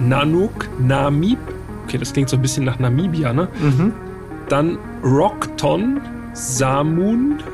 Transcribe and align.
Nanook, 0.00 0.68
Namib. 0.78 1.38
Okay, 1.84 1.98
das 1.98 2.12
klingt 2.12 2.28
so 2.28 2.36
ein 2.36 2.42
bisschen 2.42 2.64
nach 2.64 2.78
Namibia, 2.78 3.32
ne? 3.32 3.48
Mhm. 3.60 3.92
Dann 4.48 4.78
Rockton, 5.02 6.00
Samun. 6.32 7.42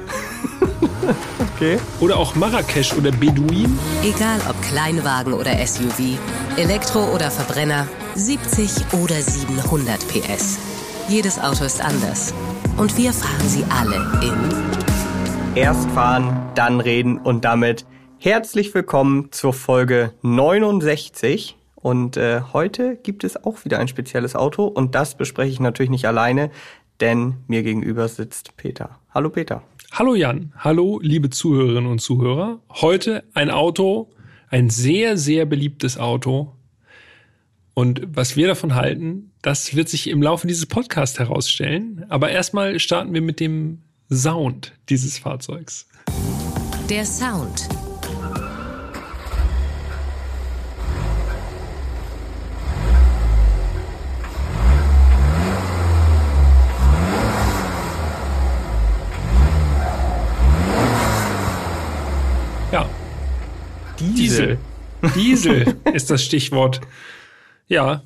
Okay. 1.56 1.78
Oder 2.00 2.16
auch 2.16 2.34
Marrakesch 2.36 2.94
oder 2.94 3.10
Beduin. 3.12 3.78
Egal 4.02 4.40
ob 4.48 4.60
Kleinwagen 4.62 5.34
oder 5.34 5.54
SUV, 5.66 6.18
Elektro 6.56 7.14
oder 7.14 7.30
Verbrenner, 7.30 7.86
70 8.14 8.94
oder 9.02 9.16
700 9.16 9.98
PS. 10.08 10.58
Jedes 11.08 11.38
Auto 11.38 11.64
ist 11.64 11.84
anders. 11.84 12.32
Und 12.78 12.96
wir 12.96 13.12
fahren 13.12 13.46
sie 13.46 13.64
alle 13.68 13.96
in. 14.22 15.54
Erst 15.54 15.90
fahren, 15.90 16.40
dann 16.54 16.80
reden 16.80 17.18
und 17.18 17.44
damit 17.44 17.84
herzlich 18.18 18.72
willkommen 18.74 19.28
zur 19.30 19.52
Folge 19.52 20.14
69. 20.22 21.59
Und 21.82 22.16
äh, 22.16 22.42
heute 22.52 22.96
gibt 22.96 23.24
es 23.24 23.42
auch 23.42 23.64
wieder 23.64 23.78
ein 23.78 23.88
spezielles 23.88 24.36
Auto 24.36 24.66
und 24.66 24.94
das 24.94 25.16
bespreche 25.16 25.50
ich 25.50 25.60
natürlich 25.60 25.90
nicht 25.90 26.06
alleine, 26.06 26.50
denn 27.00 27.36
mir 27.46 27.62
gegenüber 27.62 28.06
sitzt 28.08 28.56
Peter. 28.56 28.98
Hallo 29.10 29.30
Peter. 29.30 29.62
Hallo 29.92 30.14
Jan, 30.14 30.52
hallo 30.56 31.00
liebe 31.02 31.30
Zuhörerinnen 31.30 31.90
und 31.90 32.00
Zuhörer. 32.00 32.60
Heute 32.70 33.24
ein 33.34 33.50
Auto, 33.50 34.10
ein 34.48 34.70
sehr, 34.70 35.16
sehr 35.16 35.46
beliebtes 35.46 35.98
Auto. 35.98 36.52
Und 37.74 38.02
was 38.06 38.36
wir 38.36 38.46
davon 38.46 38.74
halten, 38.74 39.32
das 39.42 39.74
wird 39.74 39.88
sich 39.88 40.08
im 40.08 40.22
Laufe 40.22 40.46
dieses 40.46 40.66
Podcasts 40.66 41.18
herausstellen. 41.18 42.04
Aber 42.08 42.30
erstmal 42.30 42.78
starten 42.78 43.14
wir 43.14 43.22
mit 43.22 43.40
dem 43.40 43.80
Sound 44.12 44.74
dieses 44.88 45.18
Fahrzeugs. 45.18 45.88
Der 46.88 47.04
Sound. 47.04 47.68
Diesel. 64.00 64.58
Diesel. 65.14 65.14
Diesel 65.14 65.76
ist 65.94 66.10
das 66.10 66.24
Stichwort. 66.24 66.80
Ja, 67.68 68.02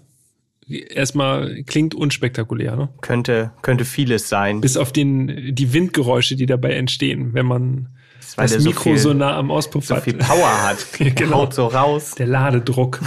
erstmal 0.68 1.62
klingt 1.64 1.94
unspektakulär, 1.94 2.76
ne? 2.76 2.88
Könnte, 3.00 3.52
könnte 3.62 3.84
vieles 3.84 4.28
sein. 4.28 4.60
Bis 4.60 4.76
auf 4.76 4.92
den, 4.92 5.54
die 5.54 5.72
Windgeräusche, 5.72 6.36
die 6.36 6.46
dabei 6.46 6.72
entstehen, 6.74 7.34
wenn 7.34 7.46
man 7.46 7.88
weil 8.36 8.44
das 8.44 8.52
der 8.52 8.60
so 8.62 8.68
Mikro 8.70 8.82
viel- 8.90 8.98
so 8.98 9.12
nah 9.12 9.36
am 9.36 9.50
Auspuff 9.50 9.86
so 9.86 9.96
hat. 9.96 10.04
viel 10.04 10.14
Power 10.14 10.62
hat. 10.62 10.86
Genau. 11.16 11.38
Haut 11.38 11.54
so 11.54 11.66
raus. 11.66 12.12
Der 12.16 12.26
Ladedruck. 12.26 13.00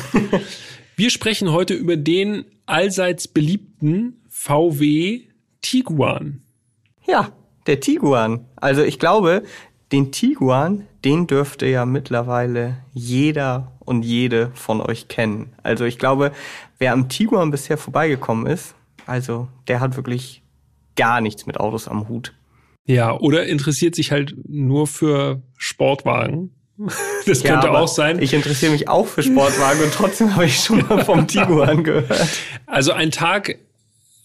Wir 0.96 1.10
sprechen 1.10 1.52
heute 1.52 1.74
über 1.74 1.96
den 1.98 2.46
allseits 2.66 3.28
beliebten 3.28 4.22
VW 4.30 5.22
Tiguan. 5.62 6.42
Ja, 7.08 7.32
der 7.68 7.80
Tiguan. 7.80 8.46
Also 8.56 8.84
ich 8.84 9.00
glaube, 9.00 9.44
den 9.92 10.12
Tiguan, 10.12 10.86
den 11.06 11.28
dürfte 11.28 11.66
ja 11.66 11.86
mittlerweile 11.86 12.78
jeder 12.94 13.72
und 13.80 14.04
jede 14.04 14.52
von 14.54 14.82
euch 14.82 15.08
kennen. 15.08 15.54
Also 15.64 15.86
ich 15.86 15.98
glaube, 15.98 16.32
wer 16.78 16.94
am 16.94 17.10
Tiguan 17.10 17.52
bisher 17.52 17.78
vorbeigekommen 17.78 18.48
ist, 18.48 18.76
also 19.06 19.48
der 19.68 19.80
hat 19.80 19.96
wirklich 19.96 20.42
gar 20.96 21.22
nichts 21.22 21.46
mit 21.46 21.60
Autos 21.60 21.88
am 21.88 22.10
Hut. 22.10 22.34
Ja, 22.86 23.18
oder 23.18 23.46
interessiert 23.46 23.96
sich 23.96 24.12
halt 24.12 24.36
nur 24.48 24.88
für 24.88 25.42
Sportwagen. 25.58 26.52
Das 27.26 27.42
Ja, 27.42 27.54
könnte 27.54 27.72
auch 27.72 27.88
sein. 27.88 28.22
Ich 28.22 28.34
interessiere 28.34 28.72
mich 28.72 28.88
auch 28.88 29.08
für 29.08 29.24
Sportwagen 29.24 29.84
und 29.84 29.92
trotzdem 29.92 30.36
habe 30.36 30.46
ich 30.46 30.60
schon 30.60 30.88
mal 30.88 31.04
vom 31.04 31.28
Tiguan 31.28 31.84
gehört. 31.84 32.40
Also 32.68 32.92
ein 32.94 33.10
Tag 33.10 33.58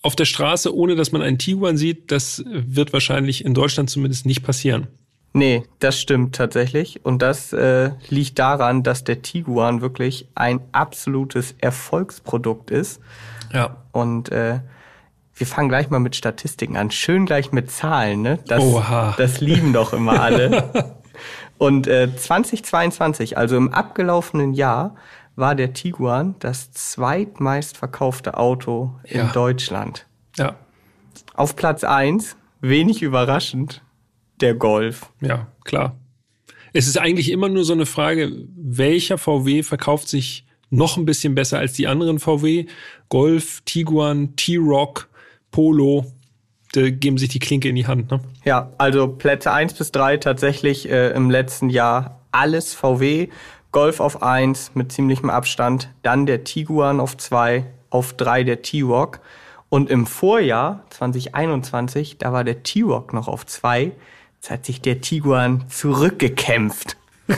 auf 0.03 0.15
der 0.17 0.27
Straße, 0.27 0.73
ohne 0.73 0.95
dass 0.95 1.13
man 1.13 1.23
einen 1.23 1.39
Tiguan 1.39 1.79
sieht, 1.79 2.13
das 2.13 2.45
wird 2.47 2.93
wahrscheinlich 2.93 3.45
in 3.45 3.55
Deutschland 3.55 3.89
zumindest 3.89 4.27
nicht 4.27 4.43
passieren. 4.43 4.87
Nee, 5.35 5.65
das 5.79 5.99
stimmt 5.99 6.35
tatsächlich. 6.35 7.05
Und 7.05 7.23
das 7.23 7.53
äh, 7.53 7.93
liegt 8.09 8.39
daran, 8.39 8.83
dass 8.83 9.05
der 9.05 9.23
Tiguan 9.23 9.81
wirklich 9.81 10.29
ein 10.35 10.61
absolutes 10.73 11.55
Erfolgsprodukt 11.59 12.71
ist. 12.71 13.01
Ja. 13.53 13.77
Und 13.93 14.31
äh, 14.31 14.61
wir 15.35 15.47
fangen 15.47 15.69
gleich 15.71 15.89
mal 15.89 16.01
mit 16.01 16.17
Statistiken 16.17 16.77
an. 16.77 16.91
Schön 16.91 17.25
gleich 17.25 17.51
mit 17.53 17.71
Zahlen, 17.71 18.21
ne? 18.23 18.39
Das, 18.47 18.63
Oha. 18.63 19.15
das 19.17 19.41
lieben 19.41 19.73
doch 19.73 19.93
immer 19.95 20.21
alle. 20.21 20.95
Und 21.59 21.87
äh, 21.87 22.15
2022, 22.15 23.39
also 23.39 23.57
im 23.57 23.73
abgelaufenen 23.73 24.53
Jahr, 24.53 24.97
war 25.37 25.55
der 25.55 25.73
Tiguan 25.73 26.35
das 26.41 26.73
zweitmeistverkaufte 26.73 28.37
Auto 28.37 28.93
Ja. 29.07 29.23
in 29.23 29.33
Deutschland. 29.33 30.07
Ja. 30.37 30.57
Auf 31.35 31.57
Platz 31.57 31.85
eins, 31.85 32.37
wenig 32.61 33.01
überraschend, 33.03 33.83
der 34.41 34.55
Golf. 34.55 35.07
Ja, 35.21 35.49
klar. 35.65 35.97
Es 36.73 36.87
ist 36.87 36.99
eigentlich 36.99 37.31
immer 37.31 37.49
nur 37.49 37.65
so 37.65 37.75
eine 37.75 37.87
Frage, 37.87 38.33
welcher 38.57 39.19
VW 39.19 39.63
verkauft 39.63 40.09
sich 40.09 40.47
noch 40.71 40.97
ein 40.97 41.05
bisschen 41.05 41.35
besser 41.35 41.59
als 41.59 41.75
die 41.75 41.87
anderen 41.87 42.19
VW? 42.19 42.67
Golf, 43.11 43.61
Tiguan, 43.67 44.35
T-Rock, 44.37 45.09
Polo, 45.51 46.07
da 46.73 46.89
geben 46.89 47.19
sich 47.19 47.29
die 47.29 47.39
Klinke 47.39 47.69
in 47.69 47.77
die 47.77 47.87
Hand. 47.87 48.11
Ne? 48.11 48.21
Ja, 48.45 48.73
also 48.79 49.07
Plätze 49.07 49.53
eins 49.53 49.75
bis 49.75 49.93
drei 49.93 50.17
tatsächlich 50.17 50.89
äh, 50.89 51.11
im 51.11 51.31
letzten 51.31 51.69
Jahr 51.69 52.21
alles 52.33 52.75
VW. 52.75 53.29
Golf 53.71 54.01
auf 54.01 54.23
eins 54.23 54.73
mit 54.75 54.93
ziemlichem 54.93 55.31
Abstand, 55.31 55.91
dann 56.03 56.27
der 56.27 56.45
Tiguan 56.45 57.01
auf 57.01 57.17
zwei, 57.17 57.67
auf 57.91 58.15
drei 58.15 58.43
der 58.45 58.63
T-Rock. 58.63 59.21
Und 59.69 59.89
im 59.91 60.07
Vorjahr 60.07 60.85
2021, 60.91 62.19
da 62.19 62.33
war 62.33 62.45
der 62.45 62.63
T-Rock 62.63 63.13
noch 63.13 63.29
auf 63.29 63.47
zwei. 63.47 63.93
Jetzt 64.43 64.51
hat 64.51 64.67
sich 64.67 64.81
der 64.81 65.01
Tiguan 65.01 65.65
zurückgekämpft. 65.69 66.97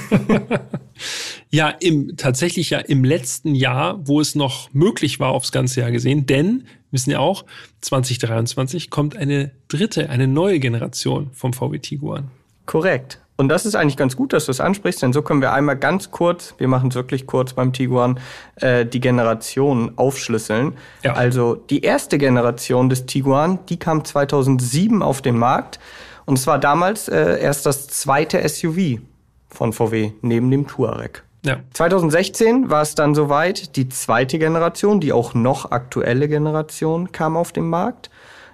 Ja, 1.50 1.68
im, 1.68 2.16
tatsächlich 2.16 2.70
ja 2.70 2.78
im 2.78 3.04
letzten 3.04 3.54
Jahr, 3.54 4.00
wo 4.08 4.20
es 4.20 4.34
noch 4.34 4.72
möglich 4.72 5.20
war, 5.20 5.30
aufs 5.30 5.52
ganze 5.52 5.80
Jahr 5.80 5.92
gesehen, 5.92 6.26
denn, 6.26 6.66
wissen 6.90 7.10
ja 7.10 7.20
auch, 7.20 7.44
2023 7.80 8.90
kommt 8.90 9.16
eine 9.16 9.52
dritte, 9.68 10.10
eine 10.10 10.26
neue 10.26 10.58
Generation 10.58 11.30
vom 11.32 11.52
VW 11.52 11.78
Tiguan. 11.78 12.30
Korrekt. 12.66 13.20
Und 13.36 13.48
das 13.48 13.66
ist 13.66 13.76
eigentlich 13.76 13.96
ganz 13.96 14.16
gut, 14.16 14.32
dass 14.32 14.46
du 14.46 14.50
es 14.50 14.60
ansprichst, 14.60 15.02
denn 15.02 15.12
so 15.12 15.22
können 15.22 15.42
wir 15.42 15.52
einmal 15.52 15.76
ganz 15.76 16.10
kurz, 16.10 16.54
wir 16.58 16.66
machen 16.66 16.88
es 16.88 16.96
wirklich 16.96 17.26
kurz 17.26 17.52
beim 17.52 17.72
Tiguan, 17.72 18.18
äh, 18.56 18.84
die 18.86 19.00
Generationen 19.00 19.96
aufschlüsseln. 19.96 20.74
Ja. 21.04 21.14
Also 21.14 21.54
die 21.54 21.82
erste 21.82 22.18
Generation 22.18 22.88
des 22.88 23.06
Tiguan, 23.06 23.60
die 23.68 23.78
kam 23.78 24.04
2007 24.04 25.02
auf 25.02 25.22
den 25.22 25.38
Markt 25.38 25.78
und 26.26 26.38
es 26.38 26.46
war 26.46 26.58
damals 26.58 27.08
äh, 27.08 27.40
erst 27.40 27.66
das 27.66 27.88
zweite 27.88 28.46
SUV 28.48 29.00
von 29.48 29.72
VW 29.72 30.12
neben 30.22 30.50
dem 30.50 30.66
Touareg. 30.66 31.24
Ja. 31.44 31.58
2016 31.72 32.70
war 32.70 32.82
es 32.82 32.94
dann 32.94 33.14
soweit, 33.14 33.76
die 33.76 33.88
zweite 33.88 34.38
Generation, 34.38 35.00
die 35.00 35.12
auch 35.12 35.34
noch 35.34 35.70
aktuelle 35.70 36.28
Generation 36.28 37.12
kam 37.12 37.36
auf 37.36 37.52
den 37.52 37.68
Markt. 37.68 38.10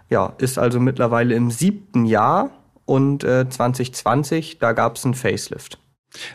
Ja, 0.08 0.32
ist 0.38 0.58
also 0.58 0.80
mittlerweile 0.80 1.34
im 1.36 1.52
siebten 1.52 2.04
Jahr 2.04 2.50
und 2.86 3.22
äh, 3.22 3.48
2020, 3.48 4.58
da 4.58 4.72
gab 4.72 4.96
es 4.96 5.04
einen 5.04 5.14
Facelift. 5.14 5.78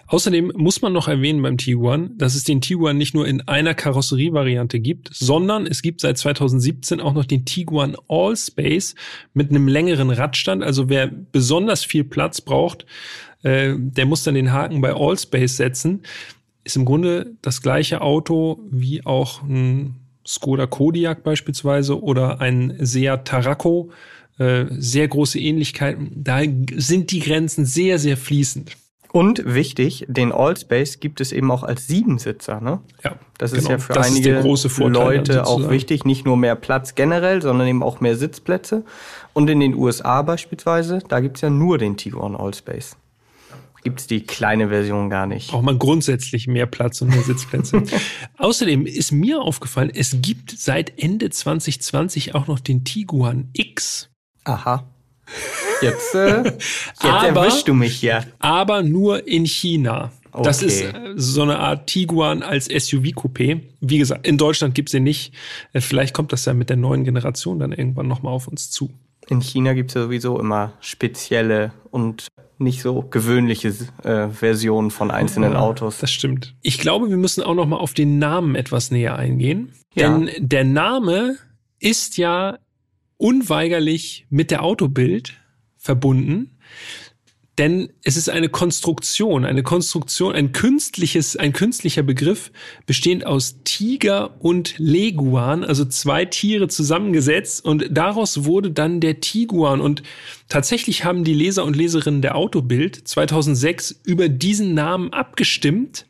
Außerdem 0.08 0.54
muss 0.56 0.82
man 0.82 0.94
noch 0.94 1.08
erwähnen 1.08 1.42
beim 1.42 1.58
Tiguan, 1.58 2.18
dass 2.18 2.36
es 2.36 2.44
den 2.44 2.62
Tiguan 2.62 2.98
nicht 2.98 3.14
nur 3.14 3.28
in 3.28 3.42
einer 3.42 3.74
Karosserievariante 3.74 4.80
gibt, 4.80 5.10
sondern 5.14 5.66
es 5.68 5.82
gibt 5.82 6.02
seit 6.02 6.18
2017 6.18 7.02
auch 7.02 7.14
noch 7.14 7.26
den 7.26 7.46
Tiguan 7.46 7.98
Allspace 8.08 8.96
mit 9.34 9.50
einem 9.50 9.68
längeren 9.68 10.12
Radstand. 10.12 10.64
Also 10.64 10.90
wer 10.90 11.08
besonders 11.08 11.84
viel 11.84 12.04
Platz 12.04 12.42
braucht, 12.42 12.86
äh, 13.44 13.74
der 13.78 14.06
muss 14.06 14.24
dann 14.24 14.36
den 14.36 14.54
Haken 14.54 14.82
bei 14.82 14.94
Allspace 14.94 15.58
setzen. 15.58 16.04
Ist 16.64 16.78
im 16.78 16.86
Grunde 16.86 17.36
das 17.42 17.62
gleiche 17.62 18.02
Auto 18.02 18.60
wie 18.72 19.06
auch 19.06 19.44
ein 19.44 19.96
Skoda 20.26 20.66
Kodiaq 20.66 21.24
beispielsweise 21.24 22.02
oder 22.02 22.42
ein 22.42 22.76
Seat 22.80 23.26
Tarraco. 23.28 23.92
Äh, 24.38 24.66
sehr 24.70 25.08
große 25.08 25.40
Ähnlichkeiten. 25.40 26.12
Da 26.16 26.42
sind 26.76 27.12
die 27.12 27.20
Grenzen 27.20 27.66
sehr, 27.66 28.00
sehr 28.00 28.18
fließend. 28.18 28.76
Und 29.16 29.46
wichtig, 29.46 30.04
den 30.10 30.34
Allspace 30.34 31.00
gibt 31.00 31.22
es 31.22 31.32
eben 31.32 31.50
auch 31.50 31.64
als 31.64 31.88
Siebensitzer. 31.88 32.60
Ne? 32.60 32.82
Ja, 33.02 33.16
Das 33.38 33.54
ist 33.54 33.60
genau. 33.60 33.70
ja 33.70 33.78
für 33.78 33.94
Das 33.94 34.10
ist 34.10 34.12
einige 34.12 34.42
Leute 34.90 35.48
auch 35.48 35.70
wichtig, 35.70 36.04
nicht 36.04 36.26
nur 36.26 36.36
mehr 36.36 36.58
Platz 36.58 36.96
generell, 36.96 37.42
sondern 37.42 37.66
eben 37.66 37.82
auch 37.82 38.02
mehr 38.02 38.18
Sitzplätze. 38.18 38.84
Und 39.32 39.50
in 39.50 39.62
den 39.62 39.74
USA 39.74 40.22
beispielsweise, 40.22 41.00
da 41.08 41.22
gibt's 41.22 41.40
ja 41.40 41.50
nur 41.50 41.78
den 41.78 41.96
Tiguan 41.96 42.36
Allspace. 42.36 42.98
Gibt's 43.86 44.06
die 44.06 44.20
kleine 44.20 44.68
Version 44.68 45.10
gar 45.10 45.28
nicht. 45.28 45.50
Braucht 45.50 45.64
man 45.64 45.80
grundsätzlich 45.80 46.48
mehr 46.48 46.66
Platz 46.66 47.02
und 47.02 47.08
mehr 47.08 47.22
Sitzplätze. 47.22 47.84
Außerdem 48.38 48.86
ist 48.86 49.14
mir 49.14 49.42
aufgefallen, 49.42 49.92
es 49.96 50.18
gibt 50.22 50.52
seit 50.52 51.02
Ende 51.02 51.30
2020 51.30 52.36
auch 52.36 52.48
noch 52.48 52.60
den 52.60 52.84
Tiguan 52.84 53.48
X. 53.54 54.10
Aha. 54.44 54.84
Jetzt, 55.82 56.16
äh, 56.16 56.44
jetzt 56.46 56.64
Aber- 57.00 57.28
erwischst 57.28 57.68
du 57.68 57.74
mich 57.74 57.96
hier. 57.98 58.26
aber 58.40 58.84
nur 58.84 59.28
in 59.28 59.46
China. 59.46 60.12
Okay. 60.32 60.44
Das 60.44 60.62
ist 60.62 60.84
so 61.16 61.44
eine 61.44 61.60
Art 61.60 61.88
Tiguan 61.88 62.44
als 62.44 62.70
SUV-Coupé. 62.70 63.62
Wie 63.80 63.98
gesagt, 63.98 64.28
in 64.28 64.38
Deutschland 64.38 64.76
gibt's 64.76 64.92
den 64.92 65.04
nicht. 65.04 65.34
Äh, 65.72 65.80
vielleicht 65.80 66.14
kommt 66.14 66.34
das 66.34 66.44
ja 66.44 66.54
mit 66.54 66.70
der 66.70 66.76
neuen 66.76 67.06
Generation 67.06 67.60
dann 67.60 67.72
irgendwann 67.72 68.10
nochmal 68.10 68.34
auf 68.34 68.50
uns 68.50 68.70
zu. 68.70 68.92
In 69.30 69.40
China 69.42 69.74
gibt's 69.74 69.94
sowieso 69.94 70.38
immer 70.40 70.74
spezielle 70.82 71.72
und 71.90 72.28
nicht 72.58 72.82
so 72.82 73.02
gewöhnliche 73.02 73.74
äh, 74.04 74.28
Versionen 74.28 74.92
von 74.92 75.10
einzelnen 75.10 75.54
ja, 75.54 75.60
Autos. 75.60 76.00
Das 76.00 76.12
stimmt. 76.12 76.54
Ich 76.62 76.80
glaube, 76.80 77.10
wir 77.10 77.18
müssen 77.18 77.42
auch 77.42 77.56
nochmal 77.56 77.80
auf 77.80 77.94
den 77.94 78.20
Namen 78.20 78.56
etwas 78.56 78.92
näher 78.92 79.16
eingehen. 79.18 79.74
Ja. 79.94 80.18
Denn 80.18 80.30
der 80.38 80.64
Name 80.64 81.38
ist 81.80 82.18
ja 82.18 82.58
unweigerlich 83.18 84.26
mit 84.30 84.52
der 84.52 84.64
Autobild 84.64 85.34
verbunden. 85.78 86.58
Denn 87.58 87.94
es 88.04 88.18
ist 88.18 88.30
eine 88.30 88.50
Konstruktion, 88.50 89.46
eine 89.46 89.64
Konstruktion, 89.64 90.36
ein 90.36 90.52
künstliches, 90.52 91.38
ein 91.38 91.54
künstlicher 91.54 92.04
Begriff, 92.04 92.52
bestehend 92.86 93.26
aus 93.26 93.64
Tiger 93.64 94.36
und 94.42 94.76
Leguan, 94.78 95.64
also 95.64 95.86
zwei 95.86 96.26
Tiere 96.26 96.68
zusammengesetzt. 96.68 97.64
Und 97.64 97.86
daraus 97.92 98.44
wurde 98.44 98.72
dann 98.72 99.00
der 99.00 99.22
Tiguan. 99.22 99.80
Und 99.80 100.04
tatsächlich 100.50 101.06
haben 101.06 101.24
die 101.24 101.34
Leser 101.34 101.64
und 101.64 101.78
Leserinnen 101.78 102.22
der 102.22 102.36
Autobild 102.36 103.08
2006 103.08 104.02
über 104.04 104.28
diesen 104.28 104.74
Namen 104.74 105.14
abgestimmt 105.14 106.08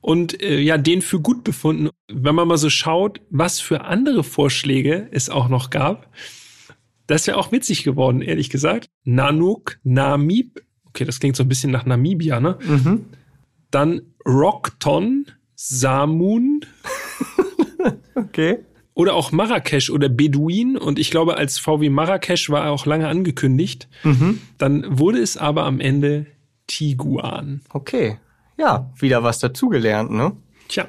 und 0.00 0.42
äh, 0.42 0.58
ja, 0.60 0.78
den 0.78 1.02
für 1.02 1.20
gut 1.20 1.44
befunden. 1.44 1.90
Wenn 2.08 2.34
man 2.34 2.48
mal 2.48 2.58
so 2.58 2.70
schaut, 2.70 3.20
was 3.30 3.60
für 3.60 3.84
andere 3.84 4.24
Vorschläge 4.24 5.08
es 5.10 5.28
auch 5.28 5.48
noch 5.48 5.70
gab, 5.70 6.08
das 7.06 7.26
ja 7.26 7.36
auch 7.36 7.52
witzig 7.52 7.84
geworden, 7.84 8.20
ehrlich 8.20 8.50
gesagt. 8.50 8.90
Nanuk, 9.04 9.78
Namib, 9.82 10.62
okay, 10.84 11.04
das 11.04 11.20
klingt 11.20 11.36
so 11.36 11.42
ein 11.42 11.48
bisschen 11.48 11.70
nach 11.70 11.86
Namibia, 11.86 12.38
ne? 12.38 12.58
Mhm. 12.62 13.06
Dann 13.70 14.02
Rockton, 14.26 15.26
Samun. 15.54 16.60
okay. 18.14 18.58
Oder 18.94 19.14
auch 19.14 19.32
Marrakesch 19.32 19.90
oder 19.90 20.08
Beduin. 20.08 20.76
Und 20.76 20.98
ich 20.98 21.10
glaube, 21.10 21.36
als 21.36 21.58
VW 21.58 21.88
Marrakesch 21.88 22.50
war 22.50 22.64
er 22.64 22.72
auch 22.72 22.84
lange 22.84 23.08
angekündigt. 23.08 23.88
Mhm. 24.02 24.40
Dann 24.58 24.98
wurde 24.98 25.18
es 25.18 25.36
aber 25.36 25.64
am 25.64 25.80
Ende 25.80 26.26
Tiguan. 26.66 27.62
Okay. 27.70 28.18
Ja, 28.58 28.90
wieder 28.96 29.22
was 29.22 29.38
dazugelernt, 29.38 30.10
ne? 30.10 30.32
Tja, 30.68 30.86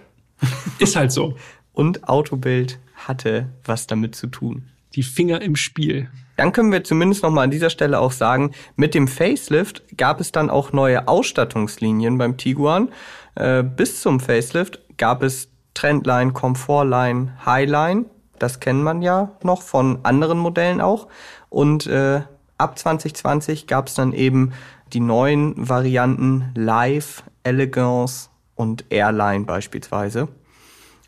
ist 0.80 0.96
halt 0.96 1.12
so. 1.12 1.36
Und 1.74 2.10
Autobild 2.10 2.80
hatte 2.96 3.50
was 3.64 3.88
damit 3.88 4.16
zu 4.16 4.28
tun 4.28 4.70
die 4.96 5.04
Finger 5.04 5.42
im 5.42 5.56
Spiel. 5.56 6.10
Dann 6.38 6.52
können 6.52 6.72
wir 6.72 6.84
zumindest 6.84 7.24
noch 7.24 7.32
mal 7.32 7.44
an 7.44 7.52
dieser 7.52 7.70
Stelle 7.70 8.00
auch 8.00 8.12
sagen, 8.12 8.52
mit 8.76 8.94
dem 8.94 9.08
Facelift 9.08 9.84
gab 9.98 10.20
es 10.20 10.32
dann 10.32 10.50
auch 10.50 10.72
neue 10.72 11.08
Ausstattungslinien 11.08 12.18
beim 12.18 12.38
Tiguan. 12.38 12.90
Äh, 13.36 13.64
bis 13.64 14.02
zum 14.02 14.20
Facelift 14.20 14.80
gab 14.98 15.22
es 15.22 15.50
Trendline, 15.74 16.32
Comfortline, 16.32 17.34
Highline. 17.46 18.06
Das 18.40 18.60
kennt 18.60 18.84
man 18.84 19.02
ja 19.02 19.32
noch 19.44 19.62
von 19.62 20.00
anderen 20.04 20.40
Modellen 20.40 20.80
auch. 20.80 21.08
Und 21.50 21.88
äh, 21.88 22.22
ab 22.58 22.80
2020 22.80 23.68
gab 23.68 23.88
es 23.88 23.96
dann 23.96 24.14
eben 24.14 24.54
die 24.94 25.02
neuen 25.02 25.54
Varianten 25.58 26.52
Live, 26.56 27.24
Elegance 27.50 28.30
und 28.56 28.86
Airline 28.90 29.46
beispielsweise. 29.46 30.30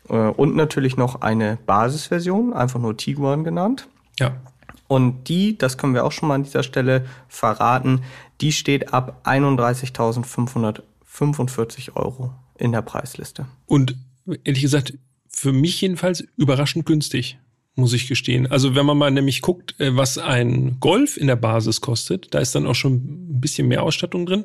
Äh, 0.08 0.14
und 0.14 0.56
natürlich 0.56 0.96
noch 0.96 1.20
eine 1.20 1.58
Basisversion, 1.66 2.52
einfach 2.52 2.80
nur 2.80 2.96
Tiguan 2.96 3.44
genannt. 3.44 3.86
Ja. 4.18 4.40
Und 4.88 5.28
die, 5.28 5.56
das 5.56 5.78
können 5.78 5.94
wir 5.94 6.04
auch 6.04 6.12
schon 6.12 6.28
mal 6.28 6.34
an 6.34 6.42
dieser 6.42 6.62
Stelle 6.62 7.06
verraten, 7.28 8.02
die 8.40 8.52
steht 8.52 8.92
ab 8.92 9.22
31.545 9.24 11.96
Euro 11.96 12.34
in 12.58 12.72
der 12.72 12.82
Preisliste. 12.82 13.46
Und 13.66 13.96
ehrlich 14.44 14.62
gesagt, 14.62 14.92
für 15.28 15.52
mich 15.52 15.80
jedenfalls 15.80 16.24
überraschend 16.36 16.84
günstig, 16.84 17.38
muss 17.74 17.94
ich 17.94 18.06
gestehen. 18.06 18.46
Also 18.46 18.74
wenn 18.74 18.84
man 18.84 18.98
mal 18.98 19.10
nämlich 19.10 19.40
guckt, 19.40 19.80
äh, 19.80 19.96
was 19.96 20.18
ein 20.18 20.78
Golf 20.80 21.16
in 21.16 21.26
der 21.26 21.36
Basis 21.36 21.80
kostet, 21.80 22.34
da 22.34 22.38
ist 22.38 22.54
dann 22.54 22.66
auch 22.66 22.74
schon 22.74 22.96
ein 22.96 23.40
bisschen 23.40 23.68
mehr 23.68 23.82
Ausstattung 23.82 24.26
drin. 24.26 24.44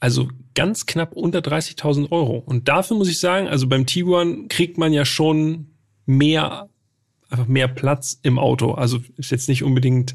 Also 0.00 0.28
ganz 0.54 0.86
knapp 0.86 1.12
unter 1.12 1.40
30.000 1.40 2.12
Euro. 2.12 2.42
Und 2.44 2.68
dafür 2.68 2.96
muss 2.96 3.08
ich 3.08 3.20
sagen, 3.20 3.48
also 3.48 3.66
beim 3.68 3.86
Tiguan 3.86 4.48
kriegt 4.48 4.78
man 4.78 4.92
ja 4.92 5.04
schon 5.04 5.68
mehr, 6.06 6.68
einfach 7.30 7.46
mehr 7.46 7.68
Platz 7.68 8.18
im 8.22 8.38
Auto. 8.38 8.72
Also 8.72 8.98
ist 9.16 9.30
jetzt 9.30 9.48
nicht 9.48 9.62
unbedingt 9.62 10.14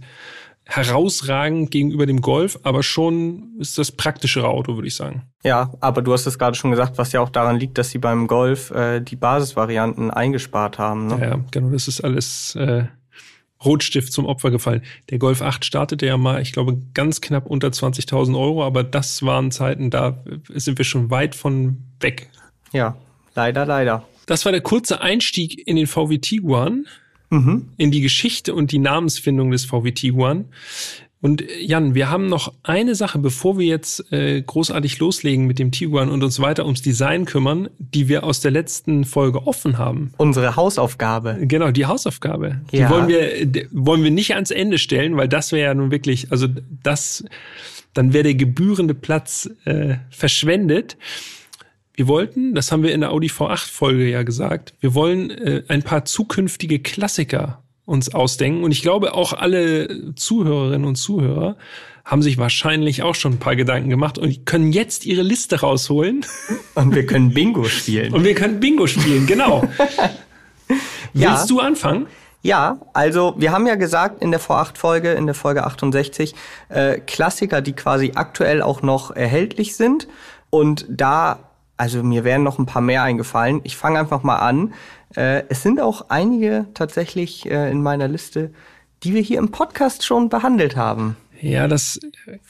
herausragend 0.65 1.71
gegenüber 1.71 2.05
dem 2.05 2.21
Golf, 2.21 2.59
aber 2.63 2.83
schon 2.83 3.55
ist 3.59 3.77
das 3.77 3.91
praktischere 3.91 4.47
Auto, 4.47 4.75
würde 4.75 4.87
ich 4.87 4.95
sagen. 4.95 5.23
Ja, 5.43 5.73
aber 5.81 6.01
du 6.01 6.13
hast 6.13 6.25
es 6.27 6.37
gerade 6.37 6.55
schon 6.55 6.71
gesagt, 6.71 6.97
was 6.97 7.11
ja 7.11 7.19
auch 7.19 7.29
daran 7.29 7.57
liegt, 7.57 7.77
dass 7.77 7.89
sie 7.89 7.97
beim 7.97 8.27
Golf 8.27 8.71
äh, 8.71 9.01
die 9.01 9.15
Basisvarianten 9.15 10.11
eingespart 10.11 10.77
haben. 10.77 11.07
Ne? 11.07 11.19
Ja, 11.21 11.39
genau, 11.51 11.71
das 11.71 11.87
ist 11.87 12.01
alles 12.01 12.55
äh, 12.55 12.85
Rotstift 13.63 14.11
zum 14.11 14.25
Opfer 14.25 14.51
gefallen. 14.51 14.81
Der 15.09 15.19
Golf 15.19 15.41
8 15.41 15.63
startete 15.65 16.05
ja 16.05 16.17
mal, 16.17 16.41
ich 16.41 16.51
glaube, 16.51 16.81
ganz 16.93 17.21
knapp 17.21 17.45
unter 17.45 17.69
20.000 17.69 18.39
Euro, 18.39 18.63
aber 18.63 18.83
das 18.83 19.23
waren 19.23 19.51
Zeiten, 19.51 19.89
da 19.89 20.23
sind 20.49 20.77
wir 20.77 20.85
schon 20.85 21.09
weit 21.09 21.35
von 21.35 21.77
weg. 21.99 22.29
Ja, 22.71 22.97
leider, 23.35 23.65
leider. 23.65 24.07
Das 24.25 24.45
war 24.45 24.51
der 24.51 24.61
kurze 24.61 25.01
Einstieg 25.01 25.67
in 25.67 25.75
den 25.75 25.87
VW 25.87 26.19
Tiguan, 26.19 26.87
mhm. 27.29 27.69
in 27.77 27.91
die 27.91 28.01
Geschichte 28.01 28.53
und 28.53 28.71
die 28.71 28.79
Namensfindung 28.79 29.51
des 29.51 29.65
VW 29.65 29.91
Tiguan. 29.91 30.45
Und 31.21 31.43
Jan, 31.59 31.93
wir 31.93 32.09
haben 32.09 32.27
noch 32.27 32.51
eine 32.63 32.95
Sache, 32.95 33.19
bevor 33.19 33.59
wir 33.59 33.67
jetzt 33.67 34.11
äh, 34.11 34.41
großartig 34.41 34.97
loslegen 34.97 35.45
mit 35.45 35.59
dem 35.59 35.71
Tiguan 35.71 36.09
und 36.09 36.23
uns 36.23 36.39
weiter 36.39 36.65
ums 36.65 36.81
Design 36.81 37.25
kümmern, 37.25 37.69
die 37.77 38.07
wir 38.07 38.23
aus 38.23 38.41
der 38.41 38.49
letzten 38.49 39.05
Folge 39.05 39.45
offen 39.45 39.77
haben. 39.77 40.13
Unsere 40.17 40.55
Hausaufgabe. 40.55 41.37
Genau, 41.41 41.69
die 41.69 41.85
Hausaufgabe. 41.85 42.61
Ja. 42.71 42.87
Die 42.87 42.93
wollen 42.93 43.07
wir, 43.07 43.67
wollen 43.71 44.03
wir 44.03 44.09
nicht 44.09 44.33
ans 44.33 44.49
Ende 44.49 44.79
stellen, 44.79 45.15
weil 45.15 45.27
das 45.27 45.51
wäre 45.51 45.67
ja 45.67 45.73
nun 45.75 45.91
wirklich, 45.91 46.31
also 46.31 46.47
das, 46.83 47.23
dann 47.93 48.13
wäre 48.13 48.23
der 48.23 48.35
gebührende 48.35 48.95
Platz 48.95 49.47
äh, 49.65 49.97
verschwendet. 50.09 50.97
Wir 51.93 52.07
wollten, 52.07 52.55
das 52.55 52.71
haben 52.71 52.81
wir 52.81 52.93
in 52.95 53.01
der 53.01 53.11
Audi 53.11 53.27
V8 53.27 53.71
Folge 53.71 54.09
ja 54.09 54.23
gesagt, 54.23 54.73
wir 54.79 54.95
wollen 54.95 55.29
äh, 55.29 55.61
ein 55.67 55.83
paar 55.83 56.03
zukünftige 56.03 56.79
Klassiker 56.79 57.61
uns 57.91 58.13
ausdenken. 58.13 58.63
Und 58.63 58.71
ich 58.71 58.81
glaube, 58.81 59.13
auch 59.13 59.33
alle 59.33 60.13
Zuhörerinnen 60.15 60.87
und 60.87 60.95
Zuhörer 60.95 61.57
haben 62.03 62.21
sich 62.21 62.37
wahrscheinlich 62.37 63.03
auch 63.03 63.15
schon 63.15 63.33
ein 63.33 63.39
paar 63.39 63.55
Gedanken 63.55 63.89
gemacht 63.89 64.17
und 64.17 64.45
können 64.45 64.71
jetzt 64.71 65.05
ihre 65.05 65.21
Liste 65.21 65.59
rausholen. 65.59 66.25
Und 66.73 66.95
wir 66.95 67.05
können 67.05 67.33
Bingo 67.33 67.65
spielen. 67.65 68.13
Und 68.13 68.23
wir 68.23 68.33
können 68.33 68.59
Bingo 68.59 68.87
spielen, 68.87 69.27
genau. 69.27 69.67
ja. 71.13 71.31
Willst 71.31 71.49
du 71.49 71.59
anfangen? 71.59 72.07
Ja, 72.41 72.79
also 72.93 73.35
wir 73.37 73.51
haben 73.51 73.67
ja 73.67 73.75
gesagt 73.75 74.23
in 74.23 74.31
der 74.31 74.41
V8-Folge, 74.41 75.11
in 75.11 75.27
der 75.27 75.35
Folge 75.35 75.63
68, 75.63 76.33
äh, 76.69 76.97
Klassiker, 76.99 77.61
die 77.61 77.73
quasi 77.73 78.13
aktuell 78.15 78.63
auch 78.63 78.81
noch 78.81 79.11
erhältlich 79.11 79.75
sind. 79.75 80.07
Und 80.49 80.85
da, 80.89 81.51
also 81.77 82.01
mir 82.01 82.23
wären 82.23 82.41
noch 82.41 82.57
ein 82.57 82.65
paar 82.65 82.81
mehr 82.81 83.03
eingefallen. 83.03 83.61
Ich 83.63 83.77
fange 83.77 83.99
einfach 83.99 84.23
mal 84.23 84.37
an. 84.37 84.73
Äh, 85.15 85.43
es 85.49 85.63
sind 85.63 85.79
auch 85.79 86.05
einige 86.09 86.67
tatsächlich 86.73 87.45
äh, 87.49 87.69
in 87.71 87.81
meiner 87.81 88.07
Liste, 88.07 88.51
die 89.03 89.13
wir 89.13 89.21
hier 89.21 89.39
im 89.39 89.51
Podcast 89.51 90.03
schon 90.05 90.29
behandelt 90.29 90.75
haben. 90.75 91.17
Ja, 91.41 91.67
das 91.67 91.99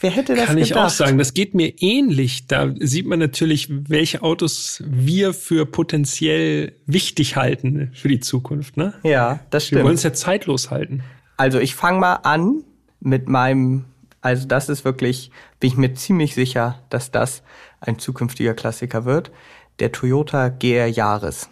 Wer 0.02 0.12
hätte 0.12 0.36
das 0.36 0.48
kann 0.48 0.58
gedacht? 0.58 0.72
ich 0.72 0.76
auch 0.76 0.90
sagen. 0.90 1.18
Das 1.18 1.34
geht 1.34 1.54
mir 1.56 1.74
ähnlich. 1.80 2.48
Da 2.48 2.74
sieht 2.78 3.08
man 3.08 3.20
natürlich, 3.20 3.68
welche 3.70 4.22
Autos 4.22 4.84
wir 4.86 5.34
für 5.34 5.66
potenziell 5.66 6.74
wichtig 6.86 7.38
halten 7.38 7.92
für 7.94 8.10
die 8.10 8.20
Zukunft. 8.20 8.76
Ne? 8.76 8.94
Ja, 9.04 9.40
das 9.50 9.68
stimmt. 9.68 9.80
Wir 9.80 9.86
wollen 9.86 9.96
es 9.96 10.04
ja 10.04 10.12
zeitlos 10.12 10.72
halten. 10.72 11.04
Also 11.38 11.60
ich 11.60 11.74
fange 11.74 12.00
mal 12.00 12.16
an 12.16 12.64
mit 13.00 13.30
meinem, 13.30 13.86
also 14.20 14.46
das 14.46 14.68
ist 14.68 14.84
wirklich, 14.84 15.32
bin 15.62 15.70
ich 15.70 15.78
mir 15.78 15.94
ziemlich 15.94 16.36
sicher, 16.36 16.84
dass 16.90 17.12
das 17.12 17.44
ein 17.80 17.98
zukünftiger 17.98 18.54
Klassiker 18.54 19.06
wird. 19.06 19.32
Der 19.80 19.94
Toyota 19.94 20.50
GR 20.50 20.88
Yaris. 20.88 21.50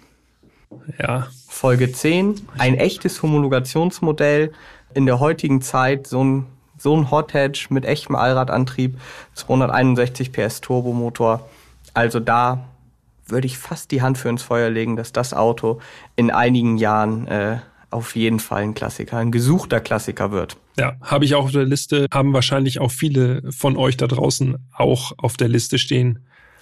Ja. 0.99 1.27
Folge 1.47 1.91
10, 1.91 2.47
ein 2.57 2.75
echtes 2.75 3.21
Homologationsmodell. 3.21 4.51
In 4.93 5.05
der 5.05 5.19
heutigen 5.19 5.61
Zeit 5.61 6.07
so 6.07 6.23
ein, 6.23 6.45
so 6.77 6.95
ein 6.95 7.11
Hot 7.11 7.33
Hatch 7.33 7.69
mit 7.69 7.85
echtem 7.85 8.15
Allradantrieb, 8.15 8.99
261 9.35 10.31
PS 10.31 10.61
Turbomotor. 10.61 11.47
Also 11.93 12.19
da 12.19 12.65
würde 13.27 13.47
ich 13.47 13.57
fast 13.57 13.91
die 13.91 14.01
Hand 14.01 14.17
für 14.17 14.29
ins 14.29 14.41
Feuer 14.41 14.69
legen, 14.69 14.95
dass 14.95 15.11
das 15.11 15.33
Auto 15.33 15.79
in 16.15 16.31
einigen 16.31 16.77
Jahren 16.77 17.27
äh, 17.27 17.57
auf 17.91 18.15
jeden 18.15 18.39
Fall 18.39 18.63
ein 18.63 18.73
Klassiker, 18.73 19.17
ein 19.17 19.31
gesuchter 19.31 19.79
Klassiker 19.79 20.31
wird. 20.31 20.57
Ja, 20.77 20.95
habe 21.01 21.25
ich 21.25 21.35
auch 21.35 21.45
auf 21.45 21.51
der 21.51 21.65
Liste, 21.65 22.07
haben 22.13 22.33
wahrscheinlich 22.33 22.79
auch 22.79 22.91
viele 22.91 23.51
von 23.51 23.77
euch 23.77 23.97
da 23.97 24.07
draußen 24.07 24.57
auch 24.73 25.11
auf 25.17 25.37
der 25.37 25.47
Liste 25.47 25.77
stehen. 25.77 26.19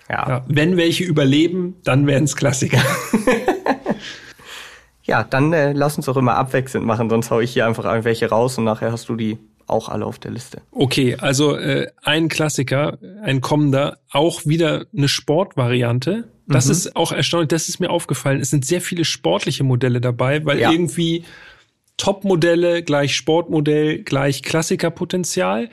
Ja. 0.09 0.27
ja 0.27 0.45
wenn 0.47 0.77
welche 0.77 1.03
überleben, 1.03 1.75
dann 1.83 2.07
wären 2.07 2.25
es 2.25 2.35
Klassiker. 2.35 2.81
Ja, 5.07 5.23
dann 5.23 5.53
äh, 5.53 5.71
lass 5.71 5.95
uns 5.95 6.05
doch 6.05 6.17
immer 6.17 6.35
abwechselnd 6.35 6.85
machen, 6.85 7.09
sonst 7.09 7.31
hau 7.31 7.39
ich 7.39 7.51
hier 7.51 7.65
einfach 7.65 7.85
irgendwelche 7.85 8.29
raus 8.29 8.57
und 8.57 8.65
nachher 8.65 8.91
hast 8.91 9.07
du 9.07 9.15
die 9.15 9.37
auch 9.65 9.89
alle 9.89 10.05
auf 10.05 10.19
der 10.19 10.31
Liste. 10.31 10.61
Okay, 10.71 11.15
also 11.19 11.55
äh, 11.55 11.87
ein 12.03 12.27
Klassiker, 12.27 12.97
ein 13.23 13.41
kommender, 13.41 13.99
auch 14.11 14.45
wieder 14.45 14.85
eine 14.95 15.07
Sportvariante. 15.07 16.25
Das 16.45 16.65
mhm. 16.65 16.71
ist 16.71 16.95
auch 16.95 17.11
erstaunlich, 17.11 17.49
das 17.49 17.69
ist 17.69 17.79
mir 17.79 17.89
aufgefallen. 17.89 18.39
Es 18.41 18.49
sind 18.49 18.65
sehr 18.65 18.81
viele 18.81 19.05
sportliche 19.05 19.63
Modelle 19.63 20.01
dabei, 20.01 20.45
weil 20.45 20.59
ja. 20.59 20.71
irgendwie 20.71 21.23
Top-Modelle 21.97 22.83
gleich 22.83 23.15
Sportmodell 23.15 24.03
gleich 24.03 24.43
Klassikerpotenzial. 24.43 25.69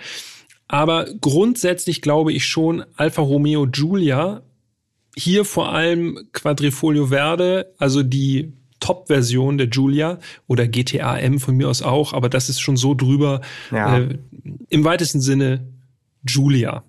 Aber 0.68 1.06
grundsätzlich 1.21 2.00
glaube 2.02 2.33
ich 2.33 2.47
schon, 2.47 2.85
Alfa 2.97 3.23
Romeo 3.23 3.66
Giulia, 3.66 4.42
hier 5.16 5.44
vor 5.44 5.73
allem 5.73 6.28
Quadrifolio 6.33 7.06
Verde, 7.06 7.73
also 7.78 8.02
die 8.02 8.52
Top-Version 8.80 9.56
der 9.56 9.68
Giulia 9.68 10.18
oder 10.47 10.66
GTA 10.66 11.18
M 11.18 11.38
von 11.38 11.56
mir 11.56 11.68
aus 11.68 11.83
auch, 11.83 12.12
aber 12.12 12.28
das 12.28 12.49
ist 12.49 12.61
schon 12.61 12.76
so 12.76 12.94
drüber. 12.94 13.40
Ja. 13.71 13.99
Äh, 13.99 14.18
Im 14.68 14.85
weitesten 14.85 15.21
Sinne 15.21 15.66
Giulia. 16.25 16.83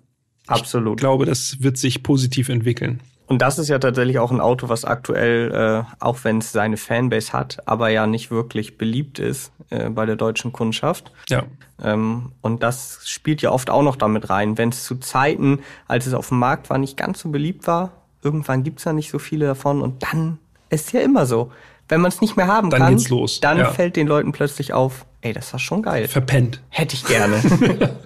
Absolut. 0.46 0.98
Ich 0.98 1.00
glaube, 1.00 1.24
das 1.24 1.62
wird 1.62 1.76
sich 1.76 2.02
positiv 2.02 2.48
entwickeln. 2.48 3.00
Und 3.26 3.42
das 3.42 3.58
ist 3.58 3.68
ja 3.68 3.78
tatsächlich 3.78 4.18
auch 4.18 4.30
ein 4.30 4.40
Auto, 4.40 4.68
was 4.68 4.84
aktuell, 4.84 5.52
äh, 5.52 5.94
auch 5.98 6.22
wenn 6.22 6.38
es 6.38 6.52
seine 6.52 6.76
Fanbase 6.76 7.32
hat, 7.32 7.66
aber 7.66 7.88
ja 7.88 8.06
nicht 8.06 8.30
wirklich 8.30 8.78
beliebt 8.78 9.18
ist 9.18 9.52
äh, 9.70 9.88
bei 9.90 10.06
der 10.06 10.16
deutschen 10.16 10.52
Kundschaft. 10.52 11.12
Ja. 11.28 11.44
Ähm, 11.82 12.32
und 12.40 12.62
das 12.62 13.00
spielt 13.04 13.42
ja 13.42 13.50
oft 13.50 13.70
auch 13.70 13.82
noch 13.82 13.96
damit 13.96 14.30
rein. 14.30 14.58
Wenn 14.58 14.70
es 14.70 14.84
zu 14.84 14.96
Zeiten, 14.96 15.60
als 15.88 16.06
es 16.06 16.14
auf 16.14 16.28
dem 16.28 16.38
Markt 16.38 16.70
war, 16.70 16.78
nicht 16.78 16.96
ganz 16.96 17.20
so 17.20 17.30
beliebt 17.30 17.66
war, 17.66 17.92
irgendwann 18.22 18.62
gibt's 18.62 18.84
ja 18.84 18.92
nicht 18.92 19.10
so 19.10 19.18
viele 19.18 19.46
davon 19.46 19.82
und 19.82 20.02
dann 20.02 20.38
ist 20.70 20.92
ja 20.92 21.00
immer 21.00 21.26
so. 21.26 21.52
Wenn 21.88 22.00
man 22.00 22.10
es 22.10 22.20
nicht 22.20 22.36
mehr 22.36 22.48
haben 22.48 22.70
dann 22.70 22.80
kann, 22.80 22.96
geht's 22.96 23.08
los. 23.08 23.40
dann 23.40 23.58
ja. 23.58 23.70
fällt 23.70 23.96
den 23.96 24.08
Leuten 24.08 24.32
plötzlich 24.32 24.72
auf, 24.72 25.06
ey, 25.20 25.32
das 25.32 25.52
war 25.52 25.60
schon 25.60 25.82
geil. 25.82 26.08
Verpennt. 26.08 26.60
Hätte 26.68 26.94
ich 26.94 27.04
gerne. 27.04 27.40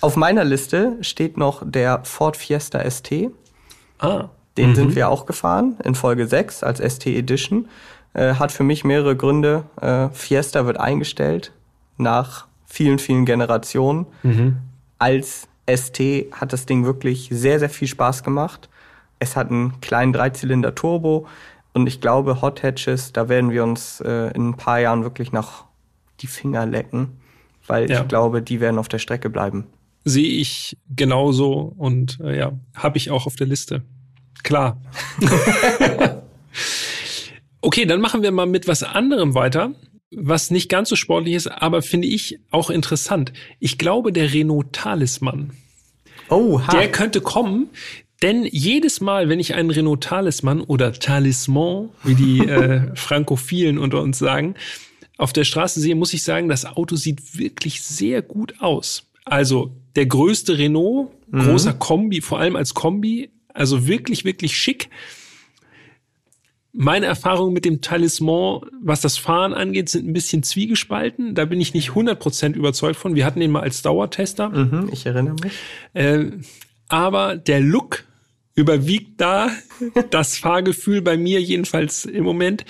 auf 0.00 0.16
meiner 0.16 0.44
Liste 0.44 0.96
steht 1.02 1.36
noch 1.36 1.62
der 1.64 2.04
Ford 2.04 2.36
Fiesta 2.36 2.88
ST. 2.88 3.30
Ah. 3.98 4.28
Den 4.56 4.70
mhm. 4.70 4.74
sind 4.74 4.96
wir 4.96 5.08
auch 5.08 5.26
gefahren 5.26 5.76
in 5.84 5.94
Folge 5.94 6.26
6 6.26 6.62
als 6.62 6.78
ST 6.78 7.06
Edition. 7.06 7.68
Äh, 8.14 8.34
hat 8.34 8.52
für 8.52 8.64
mich 8.64 8.84
mehrere 8.84 9.16
Gründe. 9.16 9.64
Äh, 9.80 10.08
Fiesta 10.10 10.66
wird 10.66 10.78
eingestellt 10.78 11.52
nach 11.96 12.46
vielen, 12.66 12.98
vielen 12.98 13.24
Generationen. 13.24 14.06
Mhm. 14.22 14.58
Als 14.98 15.48
ST 15.66 16.00
hat 16.32 16.52
das 16.52 16.66
Ding 16.66 16.84
wirklich 16.84 17.28
sehr, 17.30 17.58
sehr 17.58 17.70
viel 17.70 17.88
Spaß 17.88 18.22
gemacht. 18.22 18.68
Es 19.18 19.36
hat 19.36 19.50
einen 19.50 19.80
kleinen 19.80 20.12
Dreizylinder-Turbo 20.12 21.26
und 21.74 21.86
ich 21.86 22.00
glaube, 22.00 22.42
Hot 22.42 22.62
Hatches, 22.62 23.12
da 23.12 23.28
werden 23.28 23.50
wir 23.50 23.62
uns 23.62 24.00
äh, 24.00 24.30
in 24.34 24.50
ein 24.50 24.56
paar 24.56 24.80
Jahren 24.80 25.04
wirklich 25.04 25.32
nach 25.32 25.64
die 26.20 26.26
Finger 26.26 26.66
lecken, 26.66 27.20
weil 27.66 27.90
ja. 27.90 28.02
ich 28.02 28.08
glaube, 28.08 28.42
die 28.42 28.60
werden 28.60 28.78
auf 28.78 28.88
der 28.88 28.98
Strecke 28.98 29.30
bleiben. 29.30 29.66
Sehe 30.04 30.40
ich 30.40 30.76
genauso 30.94 31.72
und 31.76 32.18
äh, 32.20 32.36
ja, 32.36 32.52
habe 32.74 32.98
ich 32.98 33.10
auch 33.10 33.26
auf 33.26 33.36
der 33.36 33.46
Liste. 33.46 33.82
Klar. 34.42 34.80
okay, 37.62 37.86
dann 37.86 38.00
machen 38.00 38.22
wir 38.22 38.30
mal 38.30 38.46
mit 38.46 38.68
was 38.68 38.82
anderem 38.82 39.34
weiter, 39.34 39.74
was 40.10 40.50
nicht 40.50 40.68
ganz 40.68 40.90
so 40.90 40.96
sportlich 40.96 41.34
ist, 41.34 41.46
aber 41.46 41.80
finde 41.80 42.08
ich 42.08 42.38
auch 42.50 42.68
interessant. 42.68 43.32
Ich 43.60 43.78
glaube, 43.78 44.12
der 44.12 44.32
Renault 44.34 44.72
Talisman. 44.72 45.52
Oh. 46.28 46.60
Der 46.70 46.90
könnte 46.90 47.20
kommen, 47.20 47.70
denn 48.22 48.44
jedes 48.44 49.00
Mal, 49.00 49.28
wenn 49.28 49.40
ich 49.40 49.54
einen 49.54 49.70
Renault 49.70 50.02
Talisman 50.02 50.60
oder 50.60 50.92
Talisman, 50.92 51.88
wie 52.04 52.14
die 52.14 52.38
äh, 52.46 52.94
Frankophilen 52.94 53.78
unter 53.78 54.02
uns 54.02 54.18
sagen, 54.18 54.54
auf 55.18 55.32
der 55.32 55.44
Straße 55.44 55.80
sehe, 55.80 55.94
muss 55.94 56.14
ich 56.14 56.22
sagen, 56.22 56.48
das 56.48 56.64
Auto 56.64 56.96
sieht 56.96 57.38
wirklich 57.38 57.82
sehr 57.82 58.22
gut 58.22 58.54
aus. 58.60 59.04
Also 59.24 59.76
der 59.96 60.06
größte 60.06 60.58
Renault, 60.58 61.10
mhm. 61.30 61.40
großer 61.40 61.74
Kombi, 61.74 62.20
vor 62.20 62.38
allem 62.38 62.56
als 62.56 62.74
Kombi, 62.74 63.30
also 63.52 63.86
wirklich, 63.86 64.24
wirklich 64.24 64.56
schick. 64.56 64.88
Meine 66.72 67.04
Erfahrungen 67.06 67.52
mit 67.52 67.66
dem 67.66 67.82
Talisman, 67.82 68.62
was 68.80 69.02
das 69.02 69.18
Fahren 69.18 69.52
angeht, 69.52 69.90
sind 69.90 70.08
ein 70.08 70.14
bisschen 70.14 70.42
zwiegespalten. 70.42 71.34
Da 71.34 71.44
bin 71.44 71.60
ich 71.60 71.74
nicht 71.74 71.90
100% 71.90 72.54
überzeugt 72.54 72.96
von. 72.96 73.14
Wir 73.14 73.26
hatten 73.26 73.40
den 73.40 73.50
mal 73.50 73.60
als 73.60 73.82
Dauertester. 73.82 74.48
Mhm, 74.48 74.88
ich 74.90 75.04
erinnere 75.04 75.34
mich. 75.34 75.52
Äh, 75.92 76.30
aber 76.88 77.36
der 77.36 77.60
Look 77.60 78.04
überwiegt 78.54 79.20
da 79.20 79.50
das 80.10 80.38
Fahrgefühl 80.38 81.02
bei 81.02 81.16
mir 81.16 81.40
jedenfalls 81.42 82.06
im 82.06 82.24
Moment. 82.24 82.64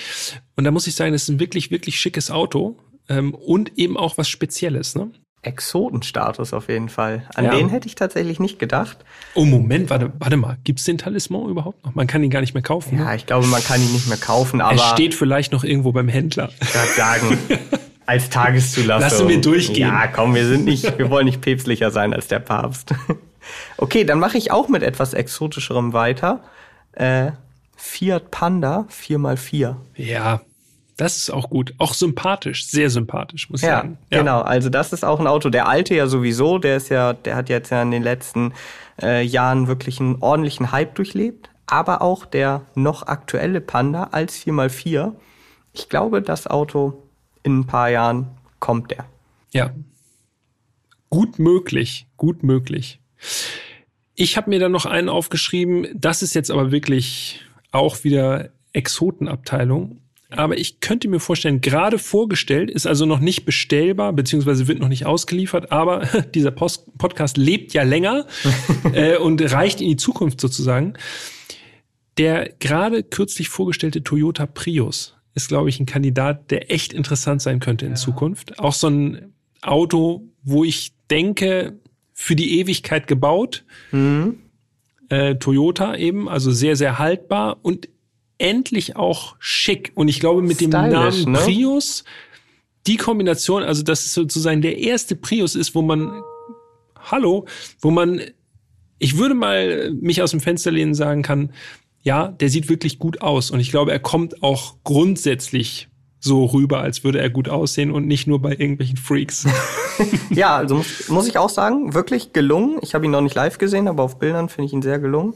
Und 0.57 0.65
da 0.65 0.71
muss 0.71 0.87
ich 0.87 0.95
sagen, 0.95 1.13
das 1.13 1.25
ist 1.25 1.29
ein 1.29 1.41
wirklich, 1.41 1.71
wirklich 1.71 1.99
schickes 1.99 2.31
Auto 2.31 2.77
ähm, 3.09 3.35
und 3.35 3.79
eben 3.79 3.97
auch 3.97 4.19
was 4.19 4.29
Spezielles. 4.29 4.95
Ne? 4.95 5.11
Exotenstatus 5.43 6.53
auf 6.53 6.69
jeden 6.69 6.89
Fall. 6.89 7.25
An 7.35 7.47
ja. 7.47 7.51
den 7.51 7.69
hätte 7.69 7.89
ich 7.89 7.97
tatsächlich 7.97 8.39
nicht 8.39 8.61
gedacht. 8.61 8.99
Oh, 9.35 9.45
Moment, 9.45 9.91
warte, 9.91 10.13
warte 10.19 10.37
mal. 10.37 10.57
Gibt's 10.63 10.85
den 10.85 10.99
Talisman 10.99 11.49
überhaupt 11.49 11.85
noch? 11.85 11.95
Man 11.95 12.07
kann 12.07 12.23
ihn 12.23 12.31
gar 12.31 12.41
nicht 12.41 12.55
mehr 12.55 12.63
kaufen. 12.63 12.99
Ja, 12.99 13.07
ne? 13.07 13.17
ich 13.17 13.27
glaube, 13.27 13.47
man 13.49 13.63
kann 13.63 13.81
ihn 13.83 13.93
nicht 13.93 14.07
mehr 14.07 14.19
kaufen, 14.19 14.61
aber. 14.61 14.81
Er 14.81 14.93
steht 14.93 15.15
vielleicht 15.15 15.53
noch 15.53 15.65
irgendwo 15.65 15.91
beim 15.91 16.09
Händler. 16.09 16.51
Ich 16.61 16.75
würde 16.75 16.89
sagen, 16.97 17.39
als 18.07 18.31
Tageszulassung. 18.31 19.01
Lassen 19.01 19.29
wir 19.29 19.41
durchgehen. 19.41 19.89
Ja, 19.89 20.07
komm, 20.07 20.35
wir 20.35 20.47
sind 20.47 20.65
nicht, 20.65 20.97
wir 20.97 21.11
wollen 21.11 21.27
nicht 21.27 21.41
päpstlicher 21.41 21.91
sein 21.91 22.15
als 22.15 22.29
der 22.29 22.39
Papst. 22.41 22.95
Okay, 23.77 24.05
dann 24.05 24.21
mache 24.21 24.39
ich 24.39 24.53
auch 24.53 24.69
mit 24.69 24.85
etwas 24.85 25.15
exotischerem 25.15 25.93
weiter. 25.93 26.45
Äh, 26.93 27.33
Fiat 27.77 28.31
Panda 28.31 28.87
4x4. 28.89 29.75
Ja, 29.97 30.43
das 30.97 31.17
ist 31.17 31.31
auch 31.31 31.51
gut. 31.51 31.75
Auch 31.79 31.95
sympathisch, 31.95 32.67
sehr 32.67 32.91
sympathisch, 32.91 33.49
muss 33.51 33.63
ich 33.63 33.69
ja, 33.69 33.77
sagen. 33.77 33.99
Ja, 34.11 34.19
genau. 34.19 34.41
Also 34.43 34.69
das 34.69 34.93
ist 34.93 35.05
auch 35.05 35.21
ein 35.21 35.27
Auto. 35.27 35.49
Der 35.49 35.69
alte 35.69 35.95
ja 35.95 36.07
sowieso, 36.07 36.59
der 36.59 36.77
ist 36.77 36.91
ja, 36.91 37.13
der 37.13 37.37
hat 37.37 37.49
jetzt 37.49 37.71
ja 37.71 37.83
in 37.83 37.91
den 37.91 38.03
letzten 38.03 38.53
äh, 39.01 39.23
Jahren 39.23 39.69
wirklich 39.69 40.01
einen 40.01 40.17
ordentlichen 40.17 40.73
Hype 40.73 40.95
durchlebt. 40.95 41.51
Aber 41.67 42.03
auch 42.03 42.27
der 42.27 42.67
noch 42.75 43.07
aktuelle 43.07 43.61
Panda 43.61 44.09
als 44.13 44.39
4x4. 44.45 45.15
Ich 45.73 45.89
glaube, 45.89 46.21
das 46.21 46.47
Auto 46.47 47.03
in 47.43 47.61
ein 47.61 47.67
paar 47.67 47.89
Jahren 47.89 48.29
kommt 48.61 48.91
der. 48.91 49.07
Ja. 49.53 49.71
Gut 51.09 51.39
möglich, 51.39 52.07
gut 52.17 52.43
möglich. 52.43 53.01
Ich 54.15 54.37
habe 54.37 54.51
mir 54.51 54.61
dann 54.61 54.73
noch 54.73 54.87
einen 54.87 55.09
aufgeschrieben. 55.09 55.89
Das 55.95 56.23
ist 56.23 56.35
jetzt 56.35 56.51
aber 56.51 56.71
wirklich 56.71 57.41
auch 57.71 58.05
wieder 58.05 58.51
Exotenabteilung. 58.75 60.02
Aber 60.39 60.59
ich 60.59 60.81
könnte 60.81 61.09
mir 61.09 61.21
vorstellen, 61.21 61.61
gerade 61.61 61.99
vorgestellt, 61.99 62.71
ist 62.71 62.87
also 62.87 63.07
noch 63.07 63.21
nicht 63.21 63.45
bestellbar, 63.45 64.13
beziehungsweise 64.13 64.69
wird 64.69 64.79
noch 64.79 64.89
nicht 64.89 65.07
ausgeliefert, 65.07 65.73
aber 65.73 66.01
dieser 66.35 66.51
Post 66.51 66.87
Podcast 66.99 67.37
lebt 67.37 67.73
ja 67.73 67.83
länger 67.83 68.27
äh, 68.93 69.17
und 69.17 69.41
reicht 69.53 69.81
in 69.81 69.89
die 69.89 69.97
Zukunft 69.97 70.41
sozusagen. 70.41 70.95
Der 72.19 72.51
gerade 72.59 73.03
kürzlich 73.03 73.49
vorgestellte 73.49 74.03
Toyota 74.03 74.47
Prius 74.47 75.15
ist, 75.35 75.49
glaube 75.49 75.71
ich, 75.71 75.81
ein 75.81 75.87
Kandidat, 75.87 76.51
der 76.51 76.71
echt 76.71 76.93
interessant 76.93 77.41
sein 77.41 77.61
könnte 77.61 77.87
in 77.87 77.93
ja. 77.93 77.97
Zukunft. 77.97 78.59
Auch 78.59 78.75
so 78.75 78.89
ein 78.89 79.33
Auto, 79.63 80.29
wo 80.43 80.65
ich 80.65 80.93
denke, 81.11 81.79
für 82.13 82.37
die 82.37 82.61
Ewigkeit 82.61 83.07
gebaut. 83.07 83.65
Mhm. 83.93 84.39
Äh, 85.09 85.37
Toyota 85.37 85.97
eben, 85.97 86.29
also 86.29 86.51
sehr, 86.53 86.77
sehr 86.77 86.99
haltbar 86.99 87.59
und 87.63 87.89
endlich 88.39 88.97
auch 88.97 89.37
schick. 89.39 89.93
Und 89.95 90.09
ich 90.09 90.21
glaube, 90.21 90.43
mit 90.43 90.57
Stylish, 90.57 90.71
dem 90.71 90.91
Namen 90.91 91.33
ne? 91.33 91.39
Prius, 91.39 92.05
die 92.87 92.97
Kombination, 92.97 93.63
also 93.63 93.83
das 93.83 94.05
ist 94.07 94.15
sozusagen 94.15 94.63
der 94.63 94.79
erste 94.79 95.17
Prius 95.17 95.55
ist, 95.55 95.75
wo 95.75 95.83
man, 95.83 96.23
hallo, 96.99 97.47
wo 97.81 97.91
man, 97.91 98.21
ich 98.99 99.19
würde 99.19 99.35
mal 99.35 99.93
mich 99.93 100.23
aus 100.23 100.33
dem 100.33 100.41
Fenster 100.41 100.71
lehnen 100.71 100.95
sagen 100.95 101.23
kann, 101.23 101.53
ja, 102.03 102.29
der 102.29 102.49
sieht 102.49 102.69
wirklich 102.69 102.99
gut 102.99 103.23
aus. 103.23 103.51
Und 103.51 103.61
ich 103.61 103.71
glaube, 103.71 103.93
er 103.93 104.01
kommt 104.01 104.43
auch 104.43 104.77
grundsätzlich 104.83 105.89
so 106.19 106.45
rüber, 106.45 106.81
als 106.81 107.03
würde 107.03 107.21
er 107.21 107.31
gut 107.31 107.49
aussehen 107.49 107.91
und 107.91 108.07
nicht 108.07 108.27
nur 108.27 108.41
bei 108.41 108.51
irgendwelchen 108.51 108.97
Freaks. 108.97 109.45
ja, 110.31 110.57
also 110.57 110.77
muss, 110.77 111.09
muss 111.09 111.27
ich 111.27 111.37
auch 111.37 111.49
sagen, 111.49 111.95
wirklich 111.95 112.33
gelungen. 112.33 112.79
Ich 112.83 112.95
habe 112.95 113.05
ihn 113.05 113.11
noch 113.11 113.21
nicht 113.21 113.35
live 113.35 113.59
gesehen, 113.59 113.89
aber 113.89 114.05
auf 114.05 114.19
Bildern 114.19 114.49
finde 114.49 114.67
ich 114.67 114.73
ihn 114.73 114.83
sehr 114.83 115.01
gelungen. 115.01 115.35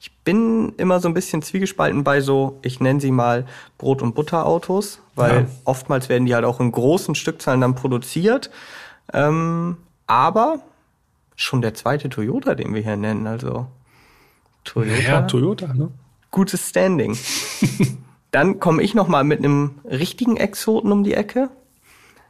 Ich 0.00 0.16
bin 0.18 0.74
immer 0.76 1.00
so 1.00 1.08
ein 1.08 1.14
bisschen 1.14 1.42
zwiegespalten 1.42 2.04
bei 2.04 2.20
so, 2.20 2.58
ich 2.62 2.78
nenne 2.78 3.00
sie 3.00 3.10
mal 3.10 3.46
Brot- 3.78 4.02
und 4.02 4.14
Butterautos, 4.14 5.00
weil 5.16 5.34
ja. 5.34 5.46
oftmals 5.64 6.08
werden 6.08 6.26
die 6.26 6.34
halt 6.34 6.44
auch 6.44 6.60
in 6.60 6.70
großen 6.70 7.14
Stückzahlen 7.14 7.60
dann 7.60 7.74
produziert. 7.74 8.50
Ähm, 9.12 9.78
aber 10.06 10.60
schon 11.34 11.62
der 11.62 11.74
zweite 11.74 12.08
Toyota, 12.08 12.54
den 12.54 12.74
wir 12.74 12.82
hier 12.82 12.96
nennen, 12.96 13.26
also 13.26 13.66
Toyota. 14.64 15.02
Ja, 15.02 15.22
Toyota, 15.22 15.72
ne? 15.72 15.90
Gutes 16.30 16.68
Standing. 16.68 17.16
dann 18.30 18.60
komme 18.60 18.82
ich 18.82 18.94
noch 18.94 19.08
mal 19.08 19.24
mit 19.24 19.38
einem 19.38 19.80
richtigen 19.84 20.36
Exoten 20.36 20.92
um 20.92 21.04
die 21.04 21.14
Ecke. 21.14 21.50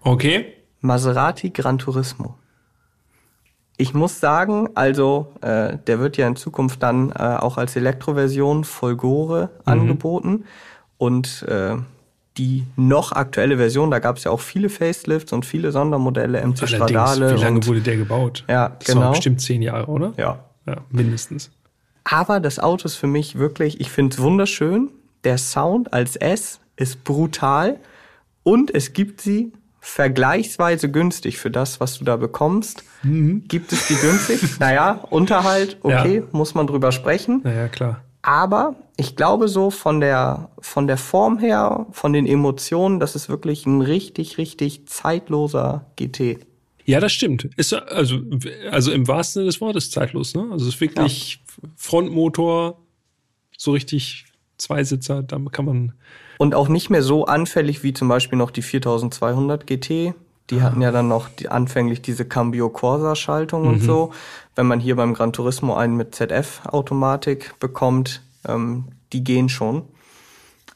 Okay. 0.03 0.55
Maserati 0.81 1.51
Gran 1.51 1.79
Turismo. 1.79 2.37
Ich 3.81 3.95
muss 3.95 4.21
sagen, 4.21 4.69
also 4.75 5.33
äh, 5.41 5.79
der 5.87 6.01
wird 6.01 6.17
ja 6.17 6.27
in 6.27 6.37
Zukunft 6.37 6.83
dann 6.83 7.11
äh, 7.11 7.15
auch 7.15 7.59
als 7.59 7.77
Elektroversion 7.77 8.65
Folgore 8.65 9.51
mhm. 9.65 9.73
angeboten 9.73 10.45
und 10.99 11.45
äh, 11.45 11.77
die 12.37 12.65
noch 12.77 13.13
aktuelle 13.13 13.57
Version, 13.57 13.91
da 13.91 14.01
gab 14.01 14.17
es 14.17 14.25
ja 14.25 14.31
auch 14.31 14.41
viele 14.41 14.69
Facelifts 14.69 15.33
und 15.33 15.47
viele 15.47 15.73
Sondermodelle, 15.73 16.39
MC 16.39 16.63
Allerdings, 16.63 16.71
Stradale. 16.71 17.37
Wie 17.37 17.41
lange 17.41 17.57
und, 17.57 17.67
wurde 17.67 17.81
der 17.81 17.97
gebaut? 17.97 18.45
Ja, 18.49 18.77
das 18.79 18.89
genau. 18.89 19.01
War 19.01 19.11
bestimmt 19.13 19.41
zehn 19.41 19.63
Jahre, 19.63 19.87
oder? 19.87 20.13
Ja. 20.17 20.45
Ja, 20.67 20.77
mindestens. 20.91 21.51
Aber 22.05 22.41
das 22.41 22.59
Auto 22.59 22.87
ist 22.87 22.97
für 22.97 23.07
mich 23.07 23.39
wirklich, 23.39 23.81
ich 23.81 23.91
finde 23.91 24.15
es 24.15 24.21
wunderschön. 24.21 24.91
Der 25.25 25.39
Sound 25.39 25.93
als 25.93 26.17
S 26.17 26.61
ist 26.77 27.05
brutal 27.05 27.79
und 28.43 28.75
es 28.75 28.93
gibt 28.93 29.21
sie 29.21 29.53
vergleichsweise 29.89 30.91
günstig 30.91 31.39
für 31.39 31.51
das, 31.51 31.81
was 31.81 31.99
du 31.99 32.05
da 32.05 32.17
bekommst. 32.17 32.85
Gibt 33.03 33.73
es 33.73 33.89
die 33.89 33.95
günstig? 33.95 34.41
naja, 34.61 35.05
Unterhalt, 35.11 35.79
okay, 35.83 36.17
Ja. 36.19 36.23
muss 36.33 36.55
man 36.55 36.67
drüber 36.67 36.93
sprechen. 36.93 37.41
Naja, 37.43 37.69
klar. 37.69 38.05
Aber 38.21 38.77
ich 38.99 39.17
glaube 39.17 39.49
so 39.49 39.71
von 39.71 40.01
der, 40.01 40.51
von 40.61 40.87
der 40.87 40.99
Form 40.99 41.39
her, 41.39 41.87
von 41.93 42.13
den 42.13 42.27
Emotionen, 42.27 43.01
das 43.01 43.17
ist 43.17 43.29
wirklich 43.31 43.65
ein 43.65 43.81
richtig, 43.81 44.37
richtig 44.37 44.87
zeitloser 44.87 45.87
GT. 45.97 46.39
Ja, 46.85 47.01
das 47.01 47.13
stimmt. 47.13 47.49
Ist 47.57 47.73
also, 47.73 48.19
also 48.71 48.93
im 48.93 49.09
wahrsten 49.09 49.41
Sinne 49.41 49.47
des 49.47 49.61
Wortes 49.61 49.91
zeitlos, 49.91 50.35
ne? 50.35 50.47
Also 50.51 50.67
es 50.69 50.75
ist 50.75 50.81
wirklich 50.81 51.43
Frontmotor, 51.77 52.79
so 53.57 53.73
richtig 53.73 54.27
Zweisitzer, 54.59 55.23
da 55.23 55.39
kann 55.51 55.65
man. 55.65 55.93
Und 56.39 56.55
auch 56.55 56.69
nicht 56.69 56.89
mehr 56.89 57.03
so 57.03 57.27
anfällig 57.27 57.83
wie 57.83 57.93
zum 57.93 58.09
Beispiel 58.09 58.39
noch 58.39 58.51
die 58.51 58.63
4200 58.63 59.67
GT. 59.67 60.15
Die 60.51 60.63
hatten 60.63 60.81
ja 60.81 60.91
dann 60.93 61.09
noch 61.09 61.29
die, 61.29 61.51
anfänglich 61.51 62.01
diese 62.01 62.25
Cambio 62.25 62.71
Corsa 62.71 63.15
Schaltung 63.15 63.67
und 63.67 63.81
so. 63.81 64.13
Wenn 64.55 64.67
man 64.67 64.81
hier 64.81 64.97
beim 64.97 65.13
Gran 65.13 65.33
Turismo 65.33 65.75
einen 65.75 65.97
mit 65.97 66.15
ZF 66.15 66.63
Automatik 66.65 67.59
bekommt, 67.61 68.23
ähm, 68.47 68.85
die 69.13 69.23
gehen 69.23 69.49
schon. 69.51 69.83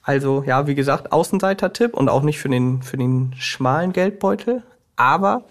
Also 0.02 0.42
ja, 0.46 0.66
wie 0.66 0.74
gesagt, 0.74 1.12
Außenseiter-Tipp 1.12 1.94
und 1.94 2.08
auch 2.08 2.22
nicht 2.22 2.38
für 2.38 2.48
den, 2.48 2.82
für 2.82 2.96
den 2.96 3.34
schmalen 3.38 3.92
Geldbeutel. 3.92 4.62
Aber 4.96 5.44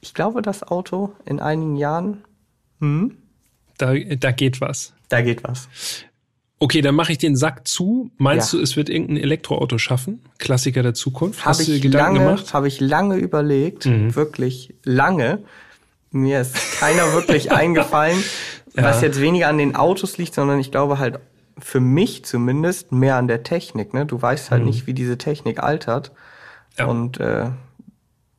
ich 0.00 0.14
glaube, 0.14 0.40
das 0.42 0.62
Auto 0.62 1.12
in 1.24 1.40
einigen 1.40 1.76
Jahren, 1.76 2.24
Da, 3.78 3.94
da 3.94 4.30
geht 4.30 4.60
was. 4.60 4.94
da 5.08 5.20
geht 5.20 5.44
was. 5.44 5.68
Okay, 6.58 6.80
dann 6.80 6.94
mache 6.94 7.12
ich 7.12 7.18
den 7.18 7.36
Sack 7.36 7.68
zu. 7.68 8.10
Meinst 8.16 8.52
Ja. 8.52 8.58
du, 8.58 8.62
es 8.62 8.76
wird 8.76 8.88
irgendein 8.88 9.18
Elektroauto 9.18 9.76
schaffen? 9.76 10.22
Klassiker 10.38 10.82
der 10.82 10.94
Zukunft? 10.94 11.40
Habe 11.40 11.50
Hast 11.50 11.60
du 11.60 11.64
dir 11.66 11.76
ich, 11.76 11.82
Gedanken 11.82 12.16
lange, 12.16 12.30
gemacht? 12.30 12.46
Mhm. 12.46 12.52
habe 12.54 12.68
ich 12.68 12.80
lange 12.80 13.16
überlegt, 13.16 13.84
wirklich 14.14 14.74
lange. 14.84 15.40
Mir 16.12 16.40
ist 16.40 16.54
keiner 16.78 17.12
wirklich 17.12 17.52
eingefallen, 17.52 18.22
was 18.74 19.02
jetzt 19.02 19.20
weniger 19.20 19.48
an 19.48 19.58
den 19.58 19.76
Autos 19.76 20.16
liegt, 20.16 20.34
sondern 20.34 20.58
ich 20.58 20.70
glaube 20.70 20.98
halt 20.98 21.18
für 21.58 21.80
mich 21.80 22.24
zumindest 22.24 22.90
mehr 22.92 23.16
an 23.16 23.28
der 23.28 23.42
Technik. 23.42 23.92
Ne? 23.94 24.06
Du 24.06 24.20
weißt 24.20 24.50
halt 24.50 24.64
nicht, 24.64 24.86
wie 24.86 24.94
diese 24.94 25.18
Technik 25.18 25.62
altert. 25.62 26.10
Mhm. 26.12 26.16
Ja. 26.78 26.84
Und 26.86 27.20
äh, 27.20 27.50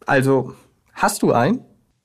also, 0.08 0.54
hast 0.94 1.22
du 1.22 1.34
einen? 1.34 1.60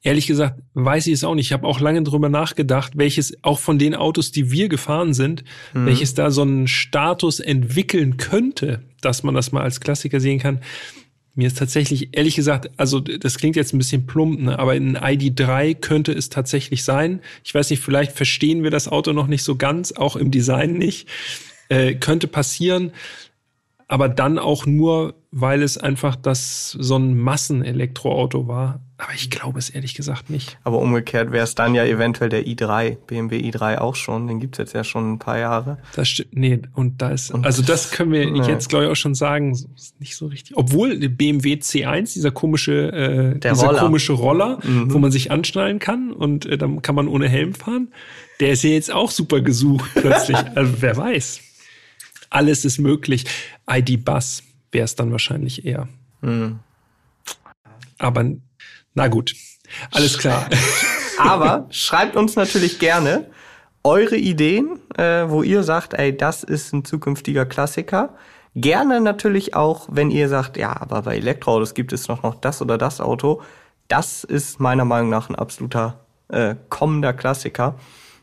Ehrlich 0.04 0.26
gesagt, 0.26 0.60
weiß 0.74 1.06
ich 1.06 1.12
es 1.14 1.24
auch 1.24 1.34
nicht. 1.36 1.46
Ich 1.46 1.52
habe 1.52 1.66
auch 1.66 1.78
lange 1.80 2.02
drüber 2.02 2.28
nachgedacht, 2.28 2.94
welches 2.96 3.42
auch 3.44 3.60
von 3.60 3.78
den 3.78 3.94
Autos, 3.94 4.32
die 4.32 4.50
wir 4.50 4.68
gefahren 4.68 5.14
sind, 5.14 5.44
Mhm. 5.74 5.86
welches 5.86 6.14
da 6.14 6.30
so 6.30 6.42
einen 6.42 6.66
Status 6.66 7.38
entwickeln 7.38 8.16
könnte, 8.16 8.82
dass 9.00 9.22
man 9.22 9.34
das 9.34 9.52
mal 9.52 9.62
als 9.62 9.80
Klassiker 9.80 10.18
sehen 10.18 10.40
kann. 10.40 10.60
Mir 11.34 11.46
ist 11.46 11.56
tatsächlich, 11.56 12.10
ehrlich 12.16 12.34
gesagt, 12.36 12.68
also 12.76 13.00
das 13.00 13.38
klingt 13.38 13.56
jetzt 13.56 13.72
ein 13.72 13.78
bisschen 13.78 14.06
plump, 14.06 14.40
ne, 14.42 14.58
aber 14.58 14.72
ein 14.72 14.98
ID3 14.98 15.74
könnte 15.76 16.12
es 16.12 16.28
tatsächlich 16.28 16.84
sein. 16.84 17.20
Ich 17.42 17.54
weiß 17.54 17.70
nicht, 17.70 17.80
vielleicht 17.80 18.12
verstehen 18.12 18.62
wir 18.64 18.70
das 18.70 18.86
Auto 18.88 19.12
noch 19.12 19.28
nicht 19.28 19.42
so 19.42 19.56
ganz, 19.56 19.92
auch 19.92 20.16
im 20.16 20.30
Design 20.30 20.72
nicht. 20.74 21.08
Äh, 21.70 21.94
könnte 21.94 22.26
passieren, 22.26 22.92
aber 23.88 24.10
dann 24.10 24.38
auch 24.38 24.66
nur, 24.66 25.14
weil 25.30 25.62
es 25.62 25.78
einfach 25.78 26.16
das 26.16 26.72
so 26.72 26.96
ein 26.96 27.18
Massenelektroauto 27.18 28.46
war. 28.46 28.80
Aber 29.04 29.14
ich 29.14 29.30
glaube 29.30 29.58
es 29.58 29.68
ehrlich 29.68 29.94
gesagt 29.94 30.30
nicht. 30.30 30.58
Aber 30.62 30.78
umgekehrt 30.78 31.32
wäre 31.32 31.42
es 31.42 31.56
dann 31.56 31.74
ja 31.74 31.84
eventuell 31.84 32.30
der 32.30 32.46
i3, 32.46 32.96
BMW 33.06 33.38
i3 33.50 33.78
auch 33.78 33.96
schon. 33.96 34.28
Den 34.28 34.38
gibt's 34.38 34.58
jetzt 34.58 34.74
ja 34.74 34.84
schon 34.84 35.14
ein 35.14 35.18
paar 35.18 35.38
Jahre. 35.38 35.78
Das 35.96 36.08
stimmt. 36.08 36.28
Nee, 36.36 36.62
und 36.74 37.02
da 37.02 37.10
ist, 37.10 37.34
also 37.34 37.62
das 37.62 37.90
können 37.90 38.12
wir 38.12 38.30
Nee. 38.30 38.46
jetzt, 38.46 38.68
glaube 38.68 38.84
ich, 38.84 38.90
auch 38.92 38.96
schon 38.96 39.16
sagen, 39.16 39.58
nicht 39.98 40.14
so 40.14 40.26
richtig. 40.28 40.56
Obwohl 40.56 41.00
der 41.00 41.08
BMW 41.08 41.54
C1, 41.54 42.12
dieser 42.14 42.30
komische, 42.30 42.92
äh, 42.92 43.38
Der 43.40 43.54
dieser 43.54 43.66
Roller. 43.66 43.80
Mhm. 43.82 43.86
komische 43.86 44.12
Roller, 44.12 44.58
wo 44.62 44.98
man 45.00 45.10
sich 45.10 45.32
anschnallen 45.32 45.80
kann 45.80 46.12
und 46.12 46.46
äh, 46.46 46.56
dann 46.56 46.80
kann 46.82 46.94
man 46.94 47.08
ohne 47.08 47.28
Helm 47.28 47.54
fahren, 47.54 47.92
der 48.38 48.50
ist 48.52 48.62
ja 48.62 48.70
jetzt 48.70 48.92
auch 48.92 49.10
super 49.10 49.40
gesucht 49.40 49.90
plötzlich. 49.96 50.36
also 50.54 50.74
wer 50.80 50.96
weiß. 50.96 51.40
Alles 52.30 52.64
ist 52.64 52.78
möglich. 52.78 53.24
ID 53.68 54.04
Bus 54.04 54.44
wäre 54.70 54.84
es 54.84 54.94
dann 54.94 55.10
wahrscheinlich 55.10 55.66
eher. 55.66 55.88
Mhm. 56.20 56.60
Aber 57.98 58.24
na 58.94 59.08
gut. 59.08 59.34
Alles 59.90 60.18
klar. 60.18 60.46
Aber 61.18 61.66
schreibt 61.70 62.16
uns 62.16 62.36
natürlich 62.36 62.78
gerne 62.78 63.26
eure 63.84 64.16
Ideen, 64.16 64.78
äh, 64.96 65.28
wo 65.28 65.42
ihr 65.42 65.62
sagt, 65.62 65.94
ey, 65.94 66.16
das 66.16 66.42
ist 66.42 66.72
ein 66.72 66.84
zukünftiger 66.84 67.46
Klassiker. 67.46 68.10
Gerne 68.54 69.00
natürlich 69.00 69.54
auch, 69.54 69.88
wenn 69.90 70.10
ihr 70.10 70.28
sagt, 70.28 70.56
ja, 70.56 70.80
aber 70.80 71.02
bei 71.02 71.16
Elektroautos 71.16 71.74
gibt 71.74 71.92
es 71.92 72.08
noch, 72.08 72.22
noch 72.22 72.34
das 72.34 72.60
oder 72.60 72.78
das 72.78 73.00
Auto. 73.00 73.42
Das 73.88 74.24
ist 74.24 74.60
meiner 74.60 74.84
Meinung 74.84 75.10
nach 75.10 75.30
ein 75.30 75.36
absoluter 75.36 76.00
äh, 76.28 76.54
kommender 76.68 77.12
Klassiker. 77.12 77.76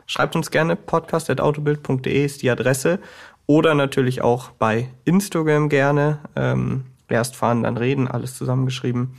Schreibt 0.05 0.35
uns 0.35 0.49
gerne 0.51 0.75
podcast.autobild.de 0.75 2.25
ist 2.25 2.41
die 2.41 2.49
Adresse 2.49 2.99
oder 3.45 3.73
natürlich 3.73 4.21
auch 4.21 4.51
bei 4.51 4.89
Instagram 5.05 5.69
gerne. 5.69 6.19
Ähm, 6.35 6.85
erst 7.07 7.35
fahren, 7.35 7.63
dann 7.63 7.77
reden, 7.77 8.07
alles 8.07 8.35
zusammengeschrieben. 8.35 9.15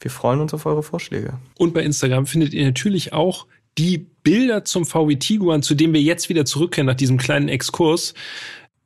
Wir 0.00 0.10
freuen 0.10 0.40
uns 0.40 0.54
auf 0.54 0.64
eure 0.64 0.82
Vorschläge. 0.82 1.34
Und 1.58 1.74
bei 1.74 1.82
Instagram 1.82 2.26
findet 2.26 2.54
ihr 2.54 2.64
natürlich 2.64 3.12
auch 3.12 3.46
die 3.76 3.98
Bilder 3.98 4.64
zum 4.64 4.86
VW 4.86 5.16
Tiguan, 5.16 5.62
zu 5.62 5.74
dem 5.74 5.92
wir 5.92 6.00
jetzt 6.00 6.30
wieder 6.30 6.46
zurückkehren 6.46 6.86
nach 6.86 6.94
diesem 6.94 7.18
kleinen 7.18 7.48
Exkurs. 7.48 8.14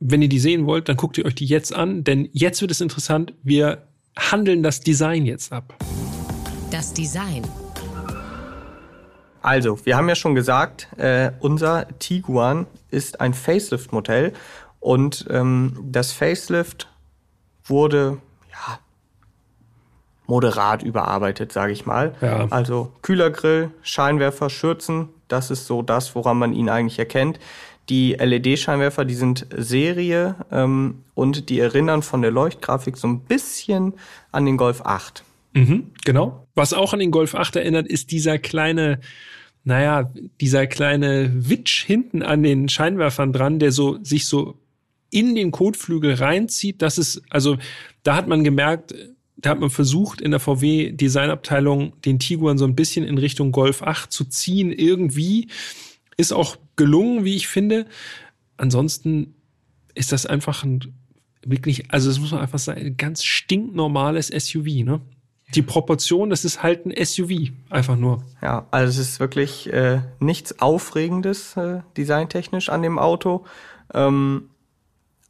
Wenn 0.00 0.22
ihr 0.22 0.28
die 0.28 0.40
sehen 0.40 0.66
wollt, 0.66 0.88
dann 0.88 0.96
guckt 0.96 1.16
ihr 1.16 1.24
euch 1.24 1.36
die 1.36 1.46
jetzt 1.46 1.72
an, 1.72 2.02
denn 2.02 2.28
jetzt 2.32 2.60
wird 2.60 2.72
es 2.72 2.80
interessant. 2.80 3.32
Wir 3.44 3.86
handeln 4.16 4.62
das 4.64 4.80
Design 4.80 5.24
jetzt 5.24 5.52
ab. 5.52 5.74
Das 6.70 6.92
Design. 6.92 7.42
Also, 9.40 9.78
wir 9.84 9.96
haben 9.96 10.08
ja 10.08 10.14
schon 10.16 10.34
gesagt, 10.34 10.88
äh, 10.96 11.30
unser 11.38 11.86
Tiguan 11.98 12.66
ist 12.90 13.20
ein 13.20 13.34
Facelift-Modell 13.34 14.32
und 14.80 15.26
ähm, 15.30 15.78
das 15.84 16.12
Facelift 16.12 16.88
wurde 17.64 18.18
moderat 20.26 20.82
überarbeitet, 20.82 21.52
sage 21.52 21.72
ich 21.72 21.86
mal. 21.86 22.14
Ja. 22.20 22.46
Also 22.50 22.92
Kühlergrill, 23.02 23.70
Scheinwerfer, 23.82 24.50
Schürzen, 24.50 25.08
das 25.28 25.50
ist 25.50 25.66
so 25.66 25.82
das, 25.82 26.14
woran 26.14 26.38
man 26.38 26.52
ihn 26.52 26.68
eigentlich 26.68 26.98
erkennt. 26.98 27.38
Die 27.90 28.14
LED-Scheinwerfer, 28.14 29.04
die 29.04 29.14
sind 29.14 29.46
Serie 29.54 30.36
ähm, 30.50 31.04
und 31.14 31.50
die 31.50 31.60
erinnern 31.60 32.02
von 32.02 32.22
der 32.22 32.30
Leuchtgrafik 32.30 32.96
so 32.96 33.08
ein 33.08 33.20
bisschen 33.20 33.94
an 34.32 34.46
den 34.46 34.56
Golf 34.56 34.80
8. 34.82 35.22
Mhm, 35.52 35.90
genau. 36.04 36.46
Was 36.54 36.72
auch 36.72 36.94
an 36.94 36.98
den 37.00 37.10
Golf 37.10 37.34
8 37.34 37.56
erinnert, 37.56 37.86
ist 37.86 38.10
dieser 38.10 38.38
kleine, 38.38 39.00
naja, 39.64 40.10
dieser 40.40 40.66
kleine 40.66 41.30
Witsch 41.34 41.84
hinten 41.84 42.22
an 42.22 42.42
den 42.42 42.68
Scheinwerfern 42.70 43.32
dran, 43.32 43.58
der 43.58 43.70
so 43.70 44.02
sich 44.02 44.26
so 44.26 44.58
in 45.10 45.34
den 45.34 45.50
Kotflügel 45.50 46.14
reinzieht. 46.14 46.80
Das 46.80 46.96
ist, 46.96 47.22
also 47.28 47.58
da 48.02 48.16
hat 48.16 48.26
man 48.26 48.44
gemerkt, 48.44 48.94
da 49.44 49.50
hat 49.50 49.60
man 49.60 49.68
versucht, 49.68 50.22
in 50.22 50.30
der 50.30 50.40
VW-Designabteilung 50.40 52.00
den 52.00 52.18
Tiguan 52.18 52.56
so 52.56 52.64
ein 52.64 52.74
bisschen 52.74 53.04
in 53.04 53.18
Richtung 53.18 53.52
Golf 53.52 53.82
8 53.82 54.10
zu 54.10 54.24
ziehen. 54.24 54.72
Irgendwie 54.72 55.48
ist 56.16 56.32
auch 56.32 56.56
gelungen, 56.76 57.24
wie 57.26 57.36
ich 57.36 57.46
finde. 57.46 57.84
Ansonsten 58.56 59.34
ist 59.94 60.12
das 60.12 60.24
einfach 60.24 60.64
ein 60.64 60.94
wirklich, 61.44 61.92
also 61.92 62.08
das 62.08 62.18
muss 62.20 62.32
man 62.32 62.40
einfach 62.40 62.58
sagen, 62.58 62.80
ein 62.80 62.96
ganz 62.96 63.22
stinknormales 63.22 64.28
SUV, 64.28 64.82
ne? 64.82 65.02
Die 65.54 65.60
Proportion, 65.60 66.30
das 66.30 66.46
ist 66.46 66.62
halt 66.62 66.86
ein 66.86 67.04
SUV, 67.04 67.52
einfach 67.68 67.96
nur. 67.96 68.24
Ja, 68.40 68.66
also 68.70 68.98
es 68.98 69.10
ist 69.10 69.20
wirklich 69.20 69.70
äh, 69.70 70.00
nichts 70.20 70.58
Aufregendes 70.58 71.54
äh, 71.58 71.80
designtechnisch 71.98 72.70
an 72.70 72.80
dem 72.80 72.98
Auto. 72.98 73.44
Ähm, 73.92 74.48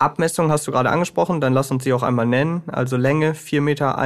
Abmessung 0.05 0.51
hast 0.51 0.67
du 0.67 0.73
gerade 0.73 0.91
angesprochen, 0.91 1.41
dann 1.41 1.53
lass 1.53 1.71
uns 1.71 1.85
sie 1.85 1.93
auch 1.93 2.03
einmal 2.03 2.27
nennen. 2.27 2.63
Also 2.67 2.97
Länge 2.97 3.33
4,51 3.35 3.61
Meter, 3.61 3.99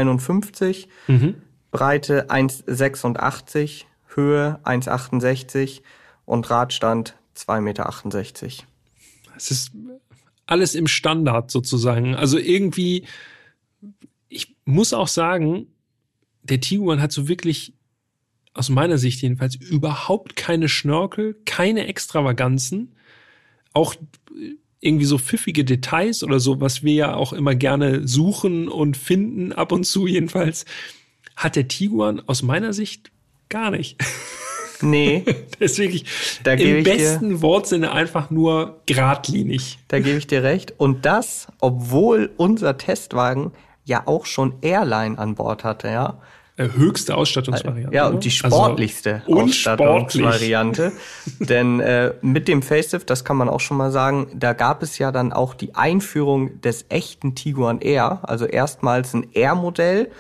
Mhm. 1.08 1.34
Breite 1.70 2.30
1,86, 2.30 3.84
Höhe 4.14 4.58
1,68 4.64 5.82
und 6.24 6.48
Radstand 6.50 7.14
2,68 7.36 7.60
Meter. 7.60 7.92
Es 9.36 9.50
ist 9.50 9.72
alles 10.46 10.74
im 10.74 10.86
Standard 10.86 11.50
sozusagen. 11.50 12.14
Also 12.14 12.38
irgendwie, 12.38 13.04
ich 14.28 14.56
muss 14.64 14.92
auch 14.92 15.08
sagen, 15.08 15.66
der 16.42 16.60
Tiguan 16.60 17.02
hat 17.02 17.12
so 17.12 17.28
wirklich, 17.28 17.74
aus 18.54 18.70
meiner 18.70 18.98
Sicht 18.98 19.22
jedenfalls, 19.22 19.54
überhaupt 19.54 20.36
keine 20.36 20.68
Schnörkel, 20.68 21.36
keine 21.44 21.86
Extravaganzen. 21.86 22.96
Auch 23.74 23.94
irgendwie 24.80 25.04
so 25.06 25.18
pfiffige 25.18 25.64
Details 25.64 26.22
oder 26.22 26.38
so, 26.40 26.60
was 26.60 26.82
wir 26.82 26.94
ja 26.94 27.14
auch 27.14 27.32
immer 27.32 27.54
gerne 27.54 28.06
suchen 28.06 28.68
und 28.68 28.96
finden, 28.96 29.52
ab 29.52 29.72
und 29.72 29.84
zu 29.84 30.06
jedenfalls, 30.06 30.64
hat 31.36 31.56
der 31.56 31.68
Tiguan 31.68 32.22
aus 32.26 32.42
meiner 32.42 32.72
Sicht 32.72 33.10
gar 33.48 33.70
nicht. 33.70 33.96
Nee. 34.80 35.24
Wirklich 35.58 36.04
Da 36.44 36.52
im 36.52 36.78
ich 36.78 36.84
dir- 36.84 36.92
besten 36.96 37.42
Wortsinne 37.42 37.90
einfach 37.92 38.30
nur 38.30 38.80
geradlinig. 38.86 39.78
Da 39.88 39.98
gebe 39.98 40.18
ich 40.18 40.26
dir 40.28 40.42
recht. 40.44 40.74
Und 40.78 41.04
das, 41.04 41.48
obwohl 41.60 42.30
unser 42.36 42.76
Testwagen 42.78 43.50
ja 43.84 44.06
auch 44.06 44.26
schon 44.26 44.54
Airline 44.62 45.18
an 45.18 45.34
Bord 45.34 45.64
hatte, 45.64 45.88
ja. 45.88 46.20
Äh, 46.58 46.70
Höchste 46.76 47.16
Ausstattungsvariante. 47.16 47.94
Ja, 47.94 48.08
und 48.08 48.24
die 48.24 48.28
Also 48.42 48.56
sportlichste 48.56 49.22
unsportlich. 49.26 50.24
Ausstattungsvariante. 50.24 50.92
Denn 51.38 51.78
äh, 51.78 52.14
mit 52.20 52.48
dem 52.48 52.62
Facelift, 52.62 53.08
das 53.10 53.24
kann 53.24 53.36
man 53.36 53.48
auch 53.48 53.60
schon 53.60 53.76
mal 53.76 53.92
sagen, 53.92 54.26
da 54.34 54.54
gab 54.54 54.82
es 54.82 54.98
ja 54.98 55.12
dann 55.12 55.32
auch 55.32 55.54
die 55.54 55.76
Einführung 55.76 56.60
des 56.60 56.86
echten 56.88 57.36
Tiguan 57.36 57.80
Air, 57.80 58.20
also 58.22 58.44
erstmals 58.44 59.14
ein 59.14 59.28
Air-Modell. 59.32 60.10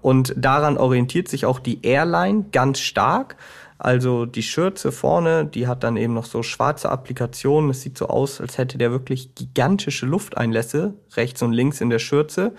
Und 0.00 0.32
daran 0.36 0.78
orientiert 0.78 1.26
sich 1.26 1.44
auch 1.44 1.58
die 1.58 1.84
Airline 1.84 2.46
ganz 2.52 2.78
stark. 2.78 3.36
Also 3.76 4.24
die 4.24 4.42
Schürze 4.44 4.92
vorne, 4.92 5.46
die 5.46 5.66
hat 5.66 5.82
dann 5.82 5.96
eben 5.96 6.14
noch 6.14 6.26
so 6.26 6.44
schwarze 6.44 6.90
Applikationen. 6.90 7.70
Es 7.70 7.82
sieht 7.82 7.98
so 7.98 8.06
aus, 8.06 8.40
als 8.40 8.56
hätte 8.56 8.78
der 8.78 8.92
wirklich 8.92 9.34
gigantische 9.34 10.06
Lufteinlässe 10.06 10.94
rechts 11.16 11.42
und 11.42 11.52
links 11.52 11.80
in 11.80 11.90
der 11.90 11.98
Schürze. 11.98 12.54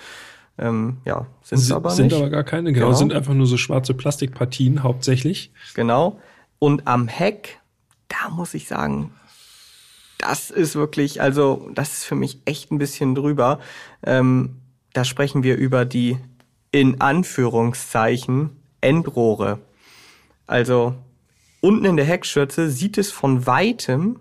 Ähm, 0.59 0.97
ja, 1.05 1.25
sind 1.41 1.59
Sind, 1.59 1.75
aber 1.75 1.89
sind 1.91 2.07
nicht. 2.07 2.15
aber 2.17 2.29
gar 2.29 2.43
keine, 2.43 2.73
genau, 2.73 2.87
Genau. 2.87 2.97
sind 2.97 3.13
einfach 3.13 3.33
nur 3.33 3.47
so 3.47 3.55
schwarze 3.57 3.93
Plastikpartien 3.93 4.83
hauptsächlich. 4.83 5.51
Genau. 5.73 6.19
Und 6.59 6.85
am 6.85 7.07
Heck, 7.07 7.59
da 8.09 8.29
muss 8.29 8.53
ich 8.53 8.67
sagen, 8.67 9.11
das 10.17 10.51
ist 10.51 10.75
wirklich, 10.75 11.21
also 11.21 11.69
das 11.73 11.93
ist 11.99 12.03
für 12.03 12.15
mich 12.15 12.39
echt 12.43 12.71
ein 12.71 12.77
bisschen 12.77 13.15
drüber. 13.15 13.59
Ähm, 14.05 14.57
da 14.91 15.05
sprechen 15.05 15.43
wir 15.43 15.55
über 15.55 15.85
die 15.85 16.17
in 16.71 16.99
Anführungszeichen 16.99 18.49
Endrohre. 18.81 19.59
Also 20.45 20.95
unten 21.61 21.85
in 21.85 21.95
der 21.95 22.05
Heckschürze 22.05 22.69
sieht 22.69 22.97
es 22.97 23.11
von 23.11 23.45
weitem, 23.45 24.19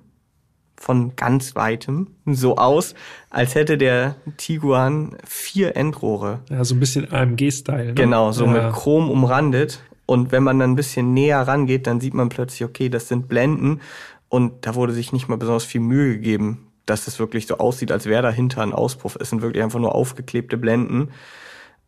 von 0.78 1.16
ganz 1.16 1.56
weitem, 1.56 2.08
so 2.24 2.56
aus, 2.56 2.94
als 3.30 3.54
hätte 3.54 3.76
der 3.76 4.14
Tiguan 4.36 5.16
vier 5.26 5.76
Endrohre. 5.76 6.40
Ja, 6.48 6.64
so 6.64 6.74
ein 6.74 6.80
bisschen 6.80 7.12
AMG-Style. 7.12 7.86
Ne? 7.86 7.94
Genau, 7.94 8.32
so 8.32 8.46
ja. 8.46 8.52
mit 8.52 8.72
Chrom 8.72 9.10
umrandet. 9.10 9.82
Und 10.06 10.32
wenn 10.32 10.42
man 10.42 10.58
dann 10.58 10.72
ein 10.72 10.76
bisschen 10.76 11.12
näher 11.12 11.40
rangeht, 11.46 11.86
dann 11.86 12.00
sieht 12.00 12.14
man 12.14 12.28
plötzlich, 12.28 12.64
okay, 12.64 12.88
das 12.88 13.08
sind 13.08 13.28
Blenden. 13.28 13.80
Und 14.28 14.66
da 14.66 14.74
wurde 14.74 14.92
sich 14.92 15.12
nicht 15.12 15.28
mal 15.28 15.36
besonders 15.36 15.64
viel 15.64 15.80
Mühe 15.80 16.14
gegeben, 16.14 16.68
dass 16.86 17.08
es 17.08 17.18
wirklich 17.18 17.46
so 17.46 17.58
aussieht, 17.58 17.92
als 17.92 18.06
wäre 18.06 18.22
dahinter 18.22 18.62
ein 18.62 18.72
Auspuff. 18.72 19.16
Es 19.20 19.30
sind 19.30 19.42
wirklich 19.42 19.62
einfach 19.62 19.80
nur 19.80 19.94
aufgeklebte 19.94 20.56
Blenden. 20.56 21.10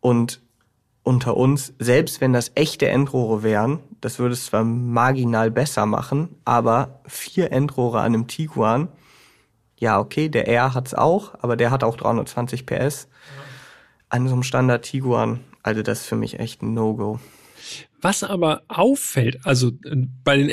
Und 0.01 0.41
unter 1.03 1.35
uns, 1.35 1.73
selbst 1.79 2.21
wenn 2.21 2.33
das 2.33 2.51
echte 2.55 2.87
Endrohre 2.87 3.43
wären, 3.43 3.79
das 4.01 4.19
würde 4.19 4.33
es 4.33 4.45
zwar 4.45 4.63
marginal 4.63 5.49
besser 5.49 5.85
machen, 5.85 6.35
aber 6.45 7.01
vier 7.07 7.51
Endrohre 7.51 7.99
an 7.99 8.13
einem 8.13 8.27
Tiguan, 8.27 8.89
ja, 9.77 9.99
okay, 9.99 10.29
der 10.29 10.47
R 10.47 10.75
hat's 10.75 10.93
auch, 10.93 11.33
aber 11.41 11.57
der 11.57 11.71
hat 11.71 11.83
auch 11.83 11.97
320 11.97 12.67
PS. 12.67 13.07
An 14.09 14.27
so 14.27 14.33
einem 14.33 14.43
Standard 14.43 14.83
Tiguan, 14.83 15.39
also 15.63 15.81
das 15.81 16.01
ist 16.01 16.07
für 16.07 16.15
mich 16.15 16.39
echt 16.39 16.61
ein 16.61 16.75
No-Go. 16.75 17.19
Was 17.99 18.23
aber 18.23 18.61
auffällt, 18.67 19.39
also 19.43 19.69
äh, 19.85 19.95
bei 20.23 20.37
den 20.37 20.49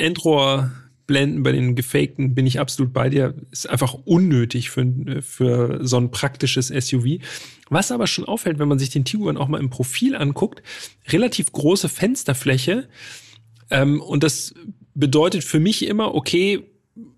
Endrohr-Blenden, 1.09 1.43
bei 1.43 1.51
den 1.51 1.75
gefakten, 1.75 2.35
bin 2.35 2.45
ich 2.45 2.59
absolut 2.59 2.93
bei 2.93 3.09
dir, 3.09 3.33
ist 3.51 3.69
einfach 3.69 3.93
unnötig 3.93 4.69
für, 4.69 5.21
für 5.21 5.79
so 5.85 5.97
ein 5.97 6.11
praktisches 6.11 6.67
SUV. 6.67 7.19
Was 7.69 7.91
aber 7.91 8.07
schon 8.07 8.25
auffällt, 8.25 8.59
wenn 8.59 8.67
man 8.67 8.79
sich 8.79 8.89
den 8.89 9.05
Tiguan 9.05 9.37
auch 9.37 9.47
mal 9.47 9.59
im 9.59 9.69
Profil 9.69 10.15
anguckt, 10.15 10.61
relativ 11.09 11.51
große 11.51 11.89
Fensterfläche. 11.89 12.87
Ähm, 13.69 14.01
und 14.01 14.23
das 14.23 14.53
bedeutet 14.93 15.43
für 15.43 15.59
mich 15.59 15.85
immer, 15.85 16.15
okay, 16.15 16.63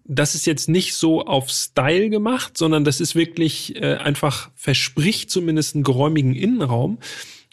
das 0.04 0.36
ist 0.36 0.46
jetzt 0.46 0.68
nicht 0.68 0.94
so 0.94 1.26
auf 1.26 1.50
Style 1.50 2.10
gemacht, 2.10 2.58
sondern 2.58 2.84
das 2.84 3.00
ist 3.00 3.16
wirklich 3.16 3.76
äh, 3.78 3.96
einfach 3.96 4.52
verspricht 4.56 5.30
zumindest 5.30 5.76
einen 5.76 5.84
geräumigen 5.84 6.36
Innenraum. 6.36 7.00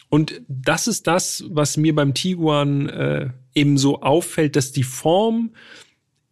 Und 0.09 0.41
das 0.47 0.87
ist 0.87 1.07
das, 1.07 1.45
was 1.49 1.77
mir 1.77 1.93
beim 1.93 2.13
Tiguan 2.13 2.89
äh, 2.89 3.29
eben 3.53 3.77
so 3.77 4.01
auffällt, 4.01 4.55
dass 4.55 4.71
die 4.71 4.83
Form 4.83 5.51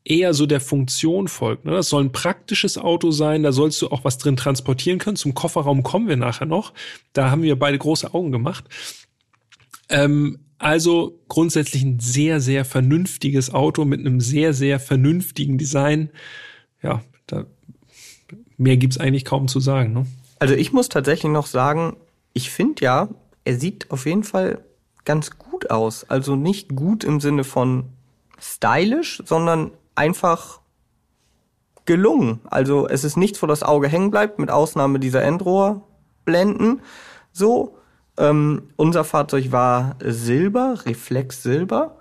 eher 0.10 0.34
so 0.34 0.46
der 0.46 0.62
Funktion 0.62 1.28
folgt. 1.28 1.65
Ne? 1.65 1.72
Das 1.72 1.89
soll 1.89 2.04
ein 2.04 2.12
praktisches 2.12 2.78
Auto 2.78 3.12
sein, 3.12 3.43
da 3.43 3.52
sollst 3.52 3.82
du 3.82 3.89
auch 3.89 4.04
was 4.04 4.17
drin 4.17 4.38
transportieren 4.38 5.00
können. 5.00 5.17
Zum 5.17 5.34
Kofferraum 5.34 5.84
kommen 5.84 6.08
wir 6.08 6.17
nachher 6.17 6.46
noch. 6.46 6.74
Da 7.13 7.30
haben 7.30 7.41
wir 7.41 7.58
beide 7.58 7.78
große 7.78 8.13
Augen 8.13 8.32
gemacht. 8.32 8.65
Ähm, 9.89 10.39
also 10.58 11.20
grundsätzlich 11.28 11.84
ein 11.84 12.00
sehr, 12.00 12.39
sehr 12.39 12.65
vernünftiges 12.65 13.54
Auto 13.54 13.86
mit 13.86 14.00
einem 14.00 14.22
sehr, 14.22 14.54
sehr 14.54 14.80
vernünftigen 14.80 15.58
Design. 15.58 16.10
Ja, 16.82 17.04
da, 17.28 17.46
mehr 18.58 18.78
gibt's 18.78 18.98
eigentlich 18.98 19.26
kaum 19.26 19.48
zu 19.48 19.60
sagen. 19.60 19.93
Ne? 19.93 20.08
Also 20.39 20.56
ich 20.56 20.74
muss 20.74 20.89
tatsächlich 20.89 21.32
noch 21.32 21.46
sagen, 21.46 21.98
ich 22.34 22.50
finde 22.50 22.84
ja, 22.84 23.10
er 23.43 23.60
sieht 23.60 23.91
auf 23.91 24.06
jeden 24.06 24.24
Fall 24.24 24.63
ganz 25.06 25.38
gut 25.38 25.70
aus. 25.70 26.10
Also 26.10 26.36
nicht 26.36 26.76
gut 26.76 27.04
im 27.04 27.20
Sinne 27.20 27.43
von 27.43 27.86
stylisch, 28.39 29.22
sondern 29.26 29.72
einfach 29.98 30.62
gelungen. 31.86 32.42
Also 32.50 32.88
es 32.88 33.04
ist 33.04 33.18
nichts, 33.18 33.42
wo 33.42 33.48
das 33.48 33.64
Auge 33.64 33.88
hängen 33.88 34.12
bleibt, 34.12 34.40
mit 34.40 34.52
Ausnahme 34.52 35.00
dieser 35.00 35.24
Endrohrblenden. 35.24 36.82
So, 37.32 37.78
ähm, 38.18 38.64
unser 38.76 39.04
Fahrzeug 39.04 39.52
war 39.52 39.96
Silber, 40.04 40.76
Reflex 40.86 41.44
Silber. 41.44 41.98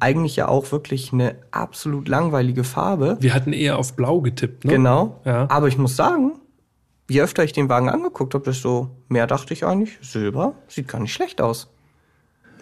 Eigentlich 0.00 0.36
ja 0.36 0.48
auch 0.48 0.70
wirklich 0.72 1.12
eine 1.12 1.36
absolut 1.50 2.08
langweilige 2.08 2.64
Farbe. 2.64 3.16
Wir 3.20 3.32
hatten 3.32 3.52
eher 3.52 3.78
auf 3.78 3.94
Blau 3.94 4.20
getippt. 4.20 4.64
Ne? 4.64 4.72
Genau. 4.72 5.20
Ja. 5.24 5.48
Aber 5.50 5.68
ich 5.68 5.78
muss 5.78 5.96
sagen, 5.96 6.32
je 7.08 7.22
öfter 7.22 7.44
ich 7.44 7.52
den 7.52 7.68
Wagen 7.68 7.88
angeguckt 7.88 8.34
habe, 8.34 8.44
desto 8.44 8.90
mehr 9.08 9.26
dachte 9.26 9.54
ich 9.54 9.64
eigentlich, 9.64 9.98
Silber 10.02 10.54
sieht 10.68 10.88
gar 10.88 11.00
nicht 11.00 11.12
schlecht 11.14 11.40
aus. 11.40 11.70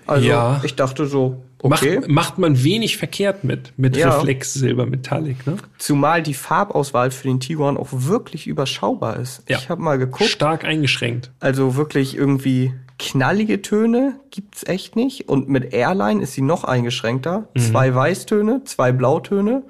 Also 0.06 0.26
Ja. 0.28 0.60
ich 0.62 0.76
dachte 0.76 1.06
so, 1.06 1.42
okay. 1.62 1.96
Macht, 1.96 2.08
macht 2.08 2.38
man 2.38 2.62
wenig 2.62 2.96
verkehrt 2.96 3.44
mit, 3.44 3.72
mit 3.76 3.96
Ja. 3.96 4.16
Reflexsilber 4.16 4.86
Metallic, 4.86 5.46
ne? 5.46 5.56
Zumal 5.78 6.22
die 6.22 6.34
Farbauswahl 6.34 7.10
für 7.10 7.28
den 7.28 7.40
Tiguan 7.40 7.76
auch 7.76 7.88
wirklich 7.90 8.46
überschaubar 8.46 9.18
ist. 9.18 9.42
Ja. 9.48 9.58
Ich 9.58 9.68
habe 9.68 9.82
mal 9.82 9.98
geguckt, 9.98 10.30
Stark 10.30 10.64
eingeschränkt. 10.64 11.30
also 11.40 11.76
wirklich 11.76 12.16
irgendwie 12.16 12.72
knallige 12.98 13.62
Töne 13.62 14.20
gibt's 14.30 14.66
echt 14.66 14.94
nicht. 14.96 15.28
Und 15.28 15.48
mit 15.48 15.72
Airline 15.72 16.22
ist 16.22 16.34
sie 16.34 16.42
noch 16.42 16.64
eingeschränkter. 16.64 17.48
Mhm. 17.54 17.60
Zwei 17.60 17.94
Weißtöne, 17.94 18.62
zwei 18.64 18.92
Blautöne, 18.92 19.62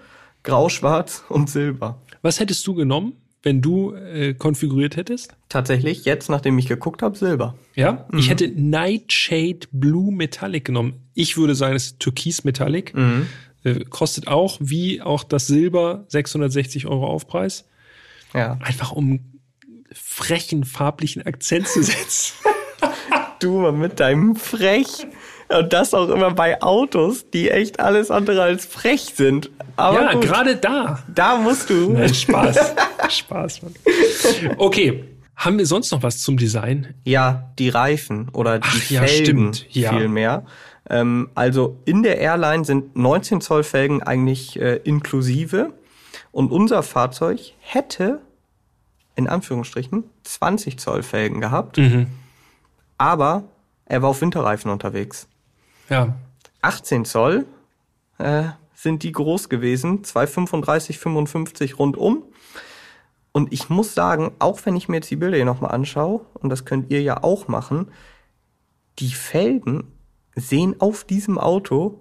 Grau, 0.42 0.68
Schwarz 0.68 1.22
und 1.28 1.48
Silber. 1.48 1.98
Was 2.22 2.40
hättest 2.40 2.66
du 2.66 2.74
genommen, 2.74 3.12
wenn 3.42 3.60
du 3.62 3.94
äh, 3.94 4.34
konfiguriert 4.34 4.96
hättest? 4.96 5.36
Tatsächlich, 5.48 6.04
jetzt 6.04 6.28
nachdem 6.28 6.58
ich 6.58 6.66
geguckt 6.66 7.02
habe, 7.02 7.16
Silber. 7.16 7.54
Ja, 7.74 8.06
ich 8.16 8.28
hätte 8.28 8.48
Nightshade 8.48 9.60
Blue 9.72 10.12
Metallic 10.12 10.64
genommen. 10.64 11.08
Ich 11.14 11.36
würde 11.36 11.54
sagen, 11.54 11.74
es 11.74 11.86
ist 11.86 12.00
Türkis 12.00 12.44
Metallic. 12.44 12.94
Äh, 13.62 13.84
kostet 13.84 14.28
auch, 14.28 14.58
wie 14.60 15.02
auch 15.02 15.24
das 15.24 15.46
Silber, 15.46 16.04
660 16.08 16.86
Euro 16.86 17.06
Aufpreis. 17.06 17.66
Ja. 18.34 18.58
Einfach 18.62 18.92
um 18.92 19.40
frechen 19.92 20.64
farblichen 20.64 21.22
Akzent 21.22 21.66
zu 21.68 21.82
setzen. 21.82 22.34
Du 23.40 23.72
mit 23.72 24.00
deinem 24.00 24.36
Frech. 24.36 25.06
Und 25.50 25.72
das 25.72 25.94
auch 25.94 26.08
immer 26.08 26.30
bei 26.30 26.62
Autos, 26.62 27.28
die 27.30 27.50
echt 27.50 27.80
alles 27.80 28.10
andere 28.10 28.42
als 28.42 28.64
frech 28.66 29.12
sind. 29.14 29.50
Aber 29.76 30.00
ja, 30.00 30.14
gerade 30.14 30.56
da. 30.56 31.02
da 31.12 31.36
musst 31.36 31.70
du. 31.70 31.92
Nein, 31.92 32.14
Spaß. 32.14 32.74
Spaß, 33.08 33.62
Mann. 33.62 33.74
Okay. 34.58 35.04
Haben 35.34 35.56
wir 35.56 35.66
sonst 35.66 35.90
noch 35.90 36.02
was 36.02 36.18
zum 36.20 36.36
Design? 36.36 36.94
Ja, 37.04 37.50
die 37.58 37.70
Reifen 37.70 38.28
oder 38.34 38.58
die 38.58 38.66
Ach 38.68 38.90
ja, 38.90 39.02
Felgen 39.02 39.54
stimmt, 39.54 39.66
ja. 39.70 39.90
vielmehr. 39.90 40.44
Ähm, 40.88 41.30
also 41.34 41.78
in 41.86 42.02
der 42.02 42.18
Airline 42.18 42.64
sind 42.64 42.94
19 42.94 43.40
Zoll 43.40 43.62
Felgen 43.62 44.02
eigentlich 44.02 44.60
äh, 44.60 44.76
inklusive. 44.84 45.72
Und 46.30 46.52
unser 46.52 46.82
Fahrzeug 46.82 47.54
hätte 47.58 48.20
in 49.16 49.28
Anführungsstrichen 49.28 50.04
20 50.24 50.78
Zoll 50.78 51.02
Felgen 51.02 51.40
gehabt. 51.40 51.78
Mhm. 51.78 52.08
Aber 52.98 53.44
er 53.86 54.02
war 54.02 54.10
auf 54.10 54.20
Winterreifen 54.20 54.70
unterwegs. 54.70 55.26
Ja. 55.90 56.16
18 56.62 57.04
Zoll 57.04 57.46
äh, 58.18 58.44
sind 58.74 59.02
die 59.02 59.12
groß 59.12 59.48
gewesen, 59.48 60.04
235, 60.04 60.98
55 60.98 61.78
rundum. 61.78 62.22
Und 63.32 63.52
ich 63.52 63.68
muss 63.68 63.94
sagen, 63.94 64.32
auch 64.38 64.60
wenn 64.64 64.76
ich 64.76 64.88
mir 64.88 64.96
jetzt 64.96 65.10
die 65.10 65.16
Bilder 65.16 65.36
hier 65.36 65.44
nochmal 65.44 65.72
anschaue, 65.72 66.24
und 66.34 66.48
das 66.48 66.64
könnt 66.64 66.90
ihr 66.90 67.02
ja 67.02 67.22
auch 67.22 67.48
machen, 67.48 67.90
die 68.98 69.10
Felgen 69.10 69.84
sehen 70.34 70.76
auf 70.80 71.04
diesem 71.04 71.38
Auto 71.38 72.00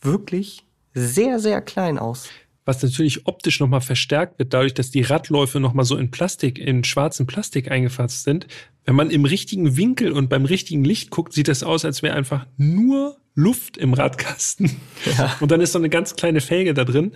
wirklich 0.00 0.66
sehr, 0.94 1.38
sehr 1.38 1.60
klein 1.60 1.98
aus. 1.98 2.28
was 2.64 2.82
natürlich 2.82 3.28
optisch 3.28 3.60
nochmal 3.60 3.80
verstärkt 3.80 4.40
wird, 4.40 4.52
dadurch, 4.52 4.74
dass 4.74 4.90
die 4.90 5.02
Radläufe 5.02 5.60
nochmal 5.60 5.84
so 5.84 5.96
in 5.96 6.10
Plastik, 6.10 6.58
in 6.58 6.82
schwarzen 6.82 7.24
Plastik 7.24 7.70
eingefasst 7.70 8.24
sind. 8.24 8.48
Wenn 8.86 8.94
man 8.94 9.10
im 9.10 9.24
richtigen 9.24 9.76
Winkel 9.76 10.12
und 10.12 10.28
beim 10.28 10.44
richtigen 10.44 10.84
Licht 10.84 11.10
guckt, 11.10 11.32
sieht 11.32 11.48
das 11.48 11.64
aus, 11.64 11.84
als 11.84 12.02
wäre 12.02 12.14
einfach 12.14 12.46
nur 12.56 13.16
Luft 13.34 13.76
im 13.76 13.92
Radkasten. 13.92 14.70
Ja. 15.18 15.36
Und 15.40 15.50
dann 15.50 15.60
ist 15.60 15.72
so 15.72 15.78
eine 15.78 15.90
ganz 15.90 16.16
kleine 16.16 16.40
Felge 16.40 16.72
da 16.72 16.84
drin. 16.84 17.12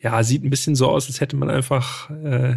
Ja, 0.00 0.22
sieht 0.24 0.42
ein 0.42 0.50
bisschen 0.50 0.74
so 0.74 0.88
aus, 0.88 1.06
als 1.06 1.20
hätte 1.20 1.36
man 1.36 1.50
einfach 1.50 2.10
äh, 2.10 2.56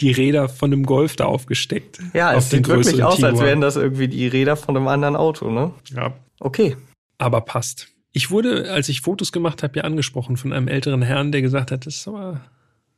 die 0.00 0.12
Räder 0.12 0.48
von 0.48 0.72
einem 0.72 0.86
Golf 0.86 1.16
da 1.16 1.26
aufgesteckt. 1.26 2.00
Ja, 2.14 2.34
es 2.34 2.50
sieht 2.50 2.66
wirklich 2.68 3.02
aus, 3.02 3.16
Tiguan. 3.16 3.32
als 3.32 3.42
wären 3.42 3.60
das 3.60 3.76
irgendwie 3.76 4.08
die 4.08 4.26
Räder 4.26 4.56
von 4.56 4.76
einem 4.76 4.88
anderen 4.88 5.16
Auto, 5.16 5.50
ne? 5.50 5.72
Ja. 5.94 6.14
Okay. 6.40 6.76
Aber 7.18 7.42
passt. 7.42 7.88
Ich 8.12 8.30
wurde, 8.30 8.70
als 8.70 8.88
ich 8.88 9.00
Fotos 9.00 9.32
gemacht 9.32 9.62
habe, 9.62 9.78
ja 9.78 9.84
angesprochen 9.84 10.36
von 10.36 10.52
einem 10.52 10.68
älteren 10.68 11.02
Herrn, 11.02 11.32
der 11.32 11.42
gesagt 11.42 11.70
hat, 11.70 11.86
das 11.86 11.96
ist 11.96 12.08
aber 12.08 12.40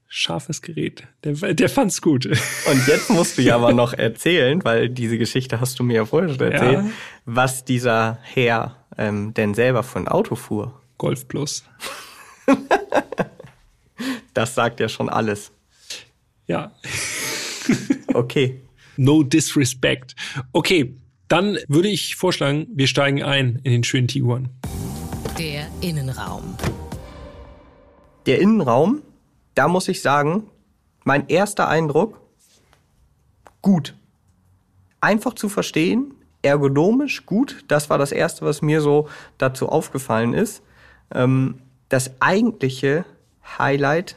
scharfes 0.09 0.62
Gerät. 0.62 1.07
Der, 1.25 1.35
der 1.55 1.69
fand's 1.69 2.01
gut. 2.01 2.27
Und 2.27 2.87
jetzt 2.87 3.11
musst 3.11 3.38
du 3.38 3.42
ja 3.42 3.57
aber 3.57 3.73
noch 3.73 3.92
erzählen, 3.92 4.64
weil 4.64 4.88
diese 4.88 5.19
Geschichte 5.19 5.61
hast 5.61 5.79
du 5.79 5.85
mir 5.85 5.95
ja 5.95 6.07
vorher 6.07 6.31
schon 6.31 6.53
erzählt, 6.53 6.85
ja. 6.85 6.90
was 7.25 7.64
dieser 7.64 8.19
Herr 8.23 8.85
ähm, 8.97 9.35
denn 9.35 9.55
selber 9.55 9.83
für 9.83 9.99
ein 9.99 10.09
Auto 10.09 10.37
fuhr. 10.37 10.81
Golf 10.99 11.29
Plus. 11.29 11.64
das 14.35 14.55
sagt 14.55 14.81
ja 14.81 14.88
schon 14.88 15.09
alles. 15.09 15.53
Ja. 16.47 16.73
okay. 18.14 18.62
No 18.97 19.23
disrespect. 19.23 20.14
Okay, 20.53 20.95
dann 21.29 21.59
würde 21.69 21.88
ich 21.88 22.16
vorschlagen, 22.16 22.66
wir 22.73 22.87
steigen 22.87 23.23
ein 23.23 23.61
in 23.62 23.73
den 23.73 23.85
schönen 23.85 24.09
Tiguan. 24.09 24.49
Der 25.38 25.66
Innenraum. 25.83 26.57
Der 28.25 28.40
Innenraum, 28.40 29.03
da 29.57 29.66
muss 29.66 29.88
ich 29.88 30.03
sagen, 30.03 30.49
mein 31.03 31.29
erster 31.29 31.69
Eindruck, 31.69 32.21
gut. 33.62 33.97
Einfach 35.01 35.35
zu 35.35 35.49
verstehen, 35.49 36.14
ergonomisch 36.42 37.27
gut. 37.27 37.64
Das 37.69 37.90
war 37.90 37.99
das 37.99 38.12
Erste, 38.12 38.45
was 38.45 38.62
mir 38.62 38.81
so 38.81 39.09
dazu 39.38 39.69
aufgefallen 39.69 40.35
ist. 40.35 40.62
Ähm, 41.12 41.59
das 41.88 42.21
eigentliche 42.21 43.05
Highlight 43.59 44.16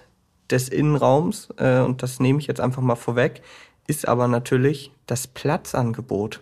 des 0.50 0.70
Innenraums, 0.70 1.50
äh, 1.58 1.80
und 1.80 2.04
das 2.04 2.20
nehme 2.20 2.40
ich 2.40 2.48
jetzt 2.48 2.62
einfach 2.62 2.82
mal 2.82 2.96
vorweg, 2.96 3.42
ist 3.88 4.08
aber 4.08 4.28
natürlich 4.28 4.92
das 5.06 5.28
Platzangebot. 5.28 6.42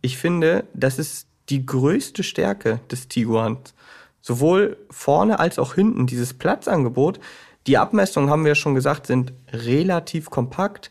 Ich 0.00 0.16
finde, 0.16 0.64
das 0.72 0.98
ist 0.98 1.26
die 1.50 1.66
größte 1.66 2.22
Stärke 2.22 2.80
des 2.90 3.08
Tiguans. 3.08 3.74
Sowohl 4.22 4.76
vorne 4.90 5.38
als 5.38 5.58
auch 5.58 5.74
hinten 5.74 6.06
dieses 6.06 6.34
Platzangebot. 6.34 7.20
Die 7.66 7.78
Abmessungen, 7.78 8.30
haben 8.30 8.44
wir 8.44 8.54
schon 8.54 8.74
gesagt, 8.74 9.06
sind 9.06 9.32
relativ 9.52 10.30
kompakt. 10.30 10.90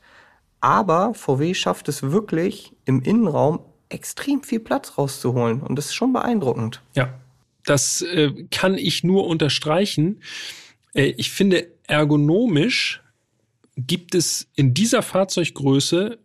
Aber 0.62 1.14
VW 1.14 1.54
schafft 1.54 1.88
es 1.88 2.04
wirklich 2.04 2.74
im 2.86 3.02
Innenraum 3.02 3.60
extrem 3.88 4.44
viel 4.44 4.60
Platz 4.60 4.98
rauszuholen. 4.98 5.62
Und 5.62 5.76
das 5.76 5.88
ist 5.88 5.96
schon 5.96 6.14
beeindruckend. 6.14 6.82
Ja, 6.96 7.14
das 7.66 8.02
äh, 8.02 8.32
kann 8.52 8.78
ich 8.78 9.04
nur 9.04 9.28
unterstreichen. 9.28 10.22
Äh, 10.94 11.14
ich 11.18 11.32
finde, 11.32 11.68
ergonomisch 11.88 13.02
gibt 13.76 14.16
es 14.16 14.48
in 14.56 14.74
dieser 14.74 15.02
Fahrzeuggröße 15.02 16.20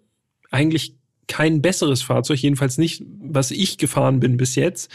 eigentlich 0.51 0.97
kein 1.27 1.63
besseres 1.63 2.03
Fahrzeug, 2.03 2.39
jedenfalls 2.39 2.79
nicht, 2.79 3.03
was 3.21 3.51
ich 3.51 3.79
gefahren 3.79 4.21
bin 4.21 4.37
bis 4.37 4.57
jetzt. 4.57 4.91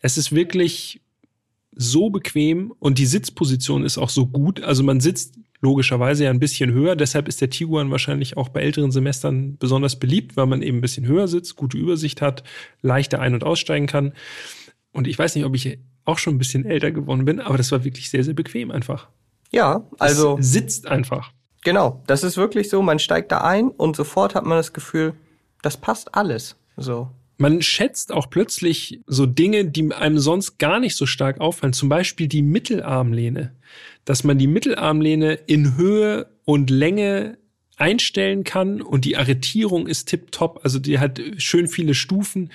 Es 0.00 0.16
ist 0.16 0.32
wirklich 0.32 1.00
so 1.76 2.10
bequem 2.10 2.72
und 2.78 2.98
die 2.98 3.06
Sitzposition 3.06 3.84
ist 3.84 3.98
auch 3.98 4.10
so 4.10 4.26
gut. 4.26 4.62
Also 4.62 4.82
man 4.82 5.00
sitzt 5.00 5.34
logischerweise 5.60 6.24
ja 6.24 6.30
ein 6.30 6.40
bisschen 6.40 6.72
höher. 6.72 6.94
Deshalb 6.94 7.26
ist 7.26 7.40
der 7.40 7.50
Tiguan 7.50 7.90
wahrscheinlich 7.90 8.36
auch 8.36 8.50
bei 8.50 8.60
älteren 8.60 8.92
Semestern 8.92 9.56
besonders 9.56 9.96
beliebt, 9.96 10.36
weil 10.36 10.46
man 10.46 10.62
eben 10.62 10.78
ein 10.78 10.82
bisschen 10.82 11.06
höher 11.06 11.26
sitzt, 11.26 11.56
gute 11.56 11.78
Übersicht 11.78 12.20
hat, 12.22 12.44
leichter 12.82 13.20
ein- 13.20 13.34
und 13.34 13.44
aussteigen 13.44 13.86
kann. 13.86 14.12
Und 14.92 15.08
ich 15.08 15.18
weiß 15.18 15.34
nicht, 15.34 15.44
ob 15.44 15.54
ich 15.54 15.78
auch 16.04 16.18
schon 16.18 16.34
ein 16.34 16.38
bisschen 16.38 16.66
älter 16.66 16.92
geworden 16.92 17.24
bin, 17.24 17.40
aber 17.40 17.56
das 17.56 17.72
war 17.72 17.82
wirklich 17.82 18.10
sehr, 18.10 18.22
sehr 18.22 18.34
bequem 18.34 18.70
einfach. 18.70 19.08
Ja, 19.50 19.88
also. 19.98 20.38
Es 20.38 20.52
sitzt 20.52 20.86
einfach. 20.86 21.32
Genau, 21.64 22.02
das 22.06 22.22
ist 22.24 22.36
wirklich 22.36 22.68
so. 22.68 22.82
Man 22.82 22.98
steigt 22.98 23.32
da 23.32 23.38
ein 23.38 23.68
und 23.68 23.96
sofort 23.96 24.34
hat 24.34 24.44
man 24.44 24.58
das 24.58 24.72
Gefühl, 24.72 25.14
das 25.62 25.78
passt 25.78 26.14
alles. 26.14 26.56
So. 26.76 27.10
Man 27.36 27.62
schätzt 27.62 28.12
auch 28.12 28.30
plötzlich 28.30 29.00
so 29.06 29.26
Dinge, 29.26 29.64
die 29.64 29.92
einem 29.92 30.18
sonst 30.18 30.58
gar 30.58 30.78
nicht 30.80 30.96
so 30.96 31.06
stark 31.06 31.40
auffallen. 31.40 31.72
Zum 31.72 31.88
Beispiel 31.88 32.28
die 32.28 32.42
Mittelarmlehne. 32.42 33.54
Dass 34.04 34.24
man 34.24 34.38
die 34.38 34.46
Mittelarmlehne 34.46 35.34
in 35.34 35.76
Höhe 35.76 36.28
und 36.44 36.70
Länge 36.70 37.38
einstellen 37.76 38.44
kann 38.44 38.80
und 38.80 39.04
die 39.04 39.16
Arretierung 39.16 39.86
ist 39.86 40.08
tipptopp. 40.08 40.60
Also 40.62 40.78
die 40.78 40.98
hat 40.98 41.20
schön 41.38 41.66
viele 41.66 41.94
Stufen. 41.94 42.50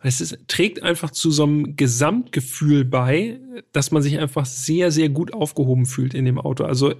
Es 0.00 0.20
ist, 0.20 0.38
trägt 0.46 0.82
einfach 0.82 1.10
zu 1.10 1.30
so 1.30 1.42
einem 1.42 1.76
Gesamtgefühl 1.76 2.84
bei, 2.84 3.40
dass 3.72 3.90
man 3.90 4.02
sich 4.02 4.18
einfach 4.18 4.46
sehr, 4.46 4.92
sehr 4.92 5.08
gut 5.08 5.32
aufgehoben 5.32 5.86
fühlt 5.86 6.14
in 6.14 6.24
dem 6.24 6.38
Auto. 6.38 6.64
Also 6.64 6.94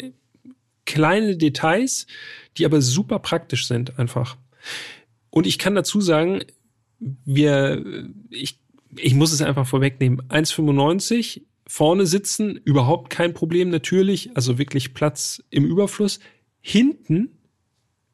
kleine 0.84 1.36
Details, 1.36 2.06
die 2.56 2.64
aber 2.64 2.82
super 2.82 3.20
praktisch 3.20 3.68
sind 3.68 3.98
einfach. 3.98 4.36
Und 5.30 5.46
ich 5.46 5.58
kann 5.58 5.76
dazu 5.76 6.00
sagen, 6.00 6.40
wir, 7.00 8.08
ich, 8.28 8.60
ich 8.96 9.14
muss 9.14 9.32
es 9.32 9.42
einfach 9.42 9.66
vorwegnehmen. 9.66 10.22
1,95 10.28 11.42
vorne 11.66 12.06
sitzen, 12.06 12.56
überhaupt 12.64 13.10
kein 13.10 13.32
Problem 13.32 13.70
natürlich, 13.70 14.30
also 14.34 14.58
wirklich 14.58 14.94
Platz 14.94 15.42
im 15.50 15.64
Überfluss. 15.64 16.20
Hinten 16.60 17.38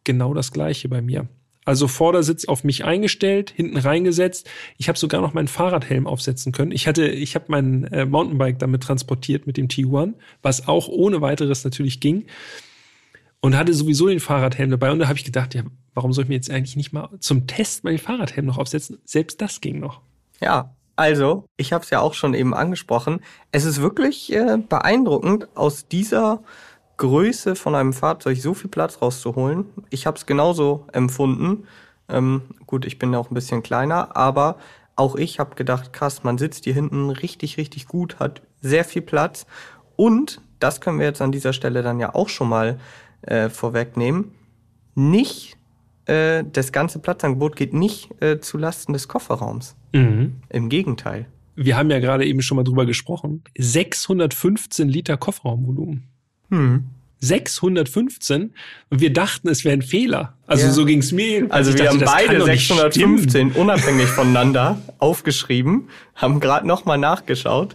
genau 0.05 0.35
das 0.35 0.53
gleiche 0.53 0.89
bei 0.89 1.03
mir. 1.03 1.29
Also 1.67 1.89
Vordersitz 1.89 2.45
auf 2.45 2.63
mich 2.63 2.85
eingestellt, 2.85 3.53
hinten 3.55 3.77
reingesetzt. 3.77 4.49
Ich 4.79 4.89
habe 4.89 4.97
sogar 4.97 5.21
noch 5.21 5.35
meinen 5.35 5.49
Fahrradhelm 5.49 6.07
aufsetzen 6.07 6.53
können. 6.53 6.71
Ich 6.71 6.87
hatte, 6.87 7.09
ich 7.09 7.35
habe 7.35 7.47
mein 7.49 7.85
äh, 7.85 8.07
Mountainbike 8.07 8.61
damit 8.61 8.85
transportiert 8.85 9.49
mit 9.49 9.57
dem 9.57 9.67
T1, 9.67 10.15
was 10.43 10.69
auch 10.69 10.87
ohne 10.87 11.23
weiteres 11.23 11.65
natürlich 11.65 11.99
ging. 11.99 12.27
Und 13.41 13.57
hatte 13.57 13.75
sowieso 13.75 14.09
den 14.09 14.21
Fahrradhelm 14.21 14.71
dabei. 14.71 14.91
Und 14.91 14.99
da 14.99 15.09
habe 15.09 15.19
ich 15.19 15.25
gedacht, 15.25 15.55
ja, 15.55 15.63
warum 15.95 16.13
soll 16.13 16.25
ich 16.25 16.29
mir 16.29 16.35
jetzt 16.35 16.51
eigentlich 16.51 16.77
nicht 16.77 16.93
mal 16.93 17.11
zum 17.21 17.47
Test 17.47 17.85
meinen 17.85 17.99
Fahrradhelm 17.99 18.47
noch 18.47 18.59
aufsetzen? 18.59 18.99
Selbst 19.05 19.41
das 19.41 19.61
ging 19.61 19.79
noch. 19.79 20.01
Ja, 20.41 20.75
also, 20.97 21.45
ich 21.59 21.75
habe 21.75 21.85
es 21.85 21.91
ja 21.91 22.01
auch 22.01 22.15
schon 22.15 22.33
eben 22.33 22.55
angesprochen. 22.55 23.21
Es 23.53 23.67
ist 23.67 23.83
wirklich 23.83 24.33
äh, 24.33 24.57
beeindruckend, 24.57 25.49
aus 25.55 25.87
dieser 25.89 26.43
Größe 26.97 27.55
von 27.55 27.75
einem 27.75 27.93
Fahrzeug 27.93 28.39
so 28.39 28.55
viel 28.55 28.71
Platz 28.71 29.03
rauszuholen. 29.03 29.67
Ich 29.91 30.07
habe 30.07 30.17
es 30.17 30.25
genauso 30.25 30.87
empfunden. 30.93 31.67
Ähm, 32.09 32.43
gut, 32.67 32.87
ich 32.87 32.99
bin 32.99 33.13
ja 33.13 33.19
auch 33.19 33.31
ein 33.31 33.35
bisschen 33.35 33.63
kleiner, 33.63 34.17
aber 34.17 34.57
auch 34.97 35.17
ich 35.17 35.39
habe 35.39 35.55
gedacht, 35.55 35.93
krass, 35.93 36.25
man 36.25 36.39
sitzt 36.39 36.65
hier 36.65 36.73
hinten 36.73 37.11
richtig, 37.11 37.59
richtig 37.59 37.87
gut, 37.87 38.19
hat 38.19 38.41
sehr 38.63 38.85
viel 38.85 39.03
Platz. 39.03 39.47
Und, 39.97 40.41
das 40.59 40.81
können 40.81 40.99
wir 40.99 41.07
jetzt 41.07 41.21
an 41.21 41.33
dieser 41.33 41.53
Stelle 41.53 41.83
dann 41.83 42.01
ja 42.01 42.15
auch 42.15 42.31
schon 42.31 42.49
mal 42.49 42.81
äh, 43.27 43.49
vorwegnehmen, 43.51 44.33
nicht 44.95 45.57
äh, 46.07 46.45
das 46.51 46.73
ganze 46.73 46.99
Platzangebot 46.99 47.57
geht 47.57 47.75
nicht 47.75 48.11
äh, 48.23 48.41
zu 48.41 48.59
Lasten 48.59 48.93
des 48.93 49.09
Kofferraums. 49.09 49.77
Mhm. 49.93 50.37
Im 50.49 50.69
Gegenteil. 50.69 51.27
Wir 51.57 51.77
haben 51.77 51.91
ja 51.91 51.99
gerade 52.01 52.27
eben 52.27 52.43
schon 52.43 52.57
mal 52.57 52.65
drüber 52.65 52.87
gesprochen. 52.87 53.43
615 53.57 54.89
Liter 54.89 55.17
Kofferraumvolumen. 55.17 56.05
Hm. 56.51 56.85
615 57.21 58.53
und 58.91 59.01
wir 59.01 59.13
dachten, 59.13 59.49
es 59.49 59.65
wäre 59.65 59.73
ein 59.73 59.83
Fehler. 59.83 60.35
Also 60.47 60.67
ja. 60.67 60.73
so 60.73 60.85
ging 60.85 60.99
es 60.99 61.13
mir. 61.13 61.47
Also 61.49 61.73
wir 61.73 61.85
dachte, 61.85 62.05
haben 62.07 62.29
beide 62.29 62.45
615 62.45 63.53
unabhängig 63.53 64.07
voneinander 64.07 64.79
aufgeschrieben, 64.99 65.89
haben 66.15 66.41
gerade 66.41 66.67
nochmal 66.67 66.99
nachgeschaut. 66.99 67.75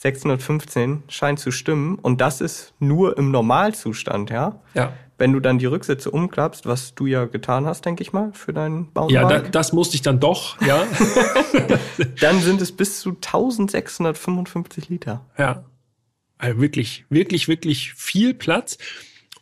615 0.00 1.02
scheint 1.08 1.38
zu 1.38 1.50
stimmen 1.50 1.96
und 1.96 2.22
das 2.22 2.40
ist 2.40 2.72
nur 2.78 3.18
im 3.18 3.30
Normalzustand, 3.30 4.30
ja? 4.30 4.62
Ja. 4.72 4.94
Wenn 5.18 5.34
du 5.34 5.40
dann 5.40 5.58
die 5.58 5.66
Rücksitze 5.66 6.10
umklappst, 6.10 6.64
was 6.64 6.94
du 6.94 7.04
ja 7.04 7.26
getan 7.26 7.66
hast, 7.66 7.84
denke 7.84 8.02
ich 8.02 8.14
mal, 8.14 8.32
für 8.32 8.54
deinen 8.54 8.90
Baumarkt. 8.94 9.12
Ja, 9.12 9.28
da, 9.28 9.48
das 9.50 9.74
musste 9.74 9.96
ich 9.96 10.00
dann 10.00 10.18
doch, 10.18 10.58
ja. 10.62 10.86
dann 12.22 12.40
sind 12.40 12.62
es 12.62 12.72
bis 12.72 13.00
zu 13.00 13.10
1655 13.10 14.88
Liter. 14.88 15.26
Ja. 15.36 15.66
Also 16.38 16.58
wirklich, 16.62 17.04
wirklich, 17.10 17.46
wirklich 17.48 17.92
viel 17.92 18.32
Platz. 18.32 18.78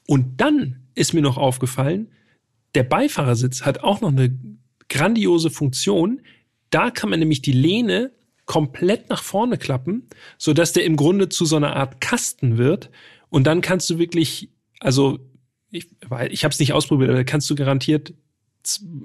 Und 0.08 0.40
dann 0.40 0.88
ist 0.96 1.14
mir 1.14 1.22
noch 1.22 1.36
aufgefallen, 1.36 2.10
der 2.74 2.82
Beifahrersitz 2.82 3.64
hat 3.64 3.84
auch 3.84 4.00
noch 4.00 4.10
eine 4.10 4.36
grandiose 4.88 5.50
Funktion. 5.50 6.20
Da 6.70 6.90
kann 6.90 7.10
man 7.10 7.20
nämlich 7.20 7.42
die 7.42 7.52
Lehne 7.52 8.10
komplett 8.48 9.10
nach 9.10 9.22
vorne 9.22 9.58
klappen, 9.58 10.08
so 10.38 10.54
dass 10.54 10.72
der 10.72 10.84
im 10.84 10.96
Grunde 10.96 11.28
zu 11.28 11.44
so 11.44 11.56
einer 11.56 11.76
Art 11.76 12.00
Kasten 12.00 12.56
wird. 12.56 12.90
Und 13.28 13.46
dann 13.46 13.60
kannst 13.60 13.88
du 13.90 13.98
wirklich, 13.98 14.48
also 14.80 15.18
ich, 15.70 15.86
weil 16.08 16.32
ich 16.32 16.44
habe 16.44 16.52
es 16.52 16.58
nicht 16.58 16.72
ausprobiert, 16.72 17.10
aber 17.10 17.18
da 17.18 17.24
kannst 17.24 17.48
du 17.50 17.54
garantiert 17.54 18.14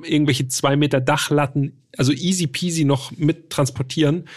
irgendwelche 0.04 0.48
zwei 0.48 0.76
Meter 0.78 1.02
Dachlatten, 1.02 1.84
also 1.98 2.14
easy 2.14 2.48
peasy 2.48 2.86
noch 2.86 3.12
mit 3.12 3.50
transportieren. 3.50 4.30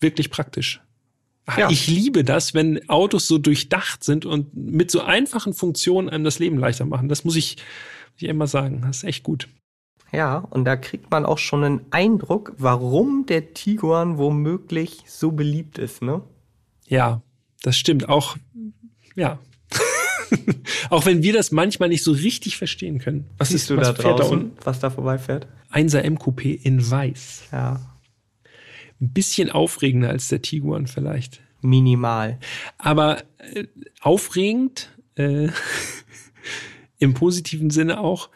Wirklich 0.00 0.30
praktisch. 0.30 0.80
Ja. 1.56 1.70
Ich 1.70 1.86
liebe 1.86 2.24
das, 2.24 2.54
wenn 2.54 2.88
Autos 2.88 3.26
so 3.26 3.36
durchdacht 3.36 4.02
sind 4.02 4.24
und 4.24 4.54
mit 4.56 4.90
so 4.90 5.02
einfachen 5.02 5.52
Funktionen 5.52 6.08
einem 6.08 6.24
das 6.24 6.38
Leben 6.38 6.56
leichter 6.58 6.86
machen. 6.86 7.08
Das 7.08 7.24
muss 7.24 7.36
ich, 7.36 7.56
muss 8.14 8.22
ich 8.22 8.28
immer 8.28 8.46
sagen. 8.46 8.82
Das 8.86 8.98
ist 8.98 9.04
echt 9.04 9.24
gut. 9.24 9.48
Ja, 10.12 10.38
und 10.38 10.64
da 10.66 10.76
kriegt 10.76 11.10
man 11.10 11.24
auch 11.24 11.38
schon 11.38 11.64
einen 11.64 11.80
Eindruck, 11.90 12.52
warum 12.58 13.24
der 13.26 13.54
Tiguan 13.54 14.18
womöglich 14.18 15.04
so 15.06 15.32
beliebt 15.32 15.78
ist, 15.78 16.02
ne? 16.02 16.22
Ja, 16.86 17.22
das 17.62 17.76
stimmt. 17.76 18.08
Auch, 18.08 18.36
ja. 19.16 19.38
auch 20.90 21.06
wenn 21.06 21.22
wir 21.22 21.32
das 21.32 21.50
manchmal 21.50 21.88
nicht 21.88 22.04
so 22.04 22.12
richtig 22.12 22.56
verstehen 22.58 22.98
können. 22.98 23.24
Was 23.38 23.48
Siehst 23.48 23.64
ist 23.64 23.70
du 23.70 23.76
was 23.78 23.88
da 23.88 23.94
fährt 23.94 24.18
draußen, 24.20 24.38
unten? 24.38 24.56
was 24.64 24.80
da 24.80 24.90
vorbeifährt? 24.90 25.46
1er 25.72 26.08
MQP 26.10 26.44
in 26.64 26.90
weiß. 26.90 27.44
Ja, 27.52 27.80
Ein 29.00 29.12
bisschen 29.12 29.50
aufregender 29.50 30.10
als 30.10 30.28
der 30.28 30.42
Tiguan 30.42 30.86
vielleicht. 30.86 31.40
minimal. 31.62 32.38
Aber 32.76 33.22
äh, 33.54 33.64
aufregend, 34.00 34.90
äh, 35.14 35.48
im 36.98 37.14
positiven 37.14 37.70
Sinne 37.70 37.98
auch, 38.00 38.28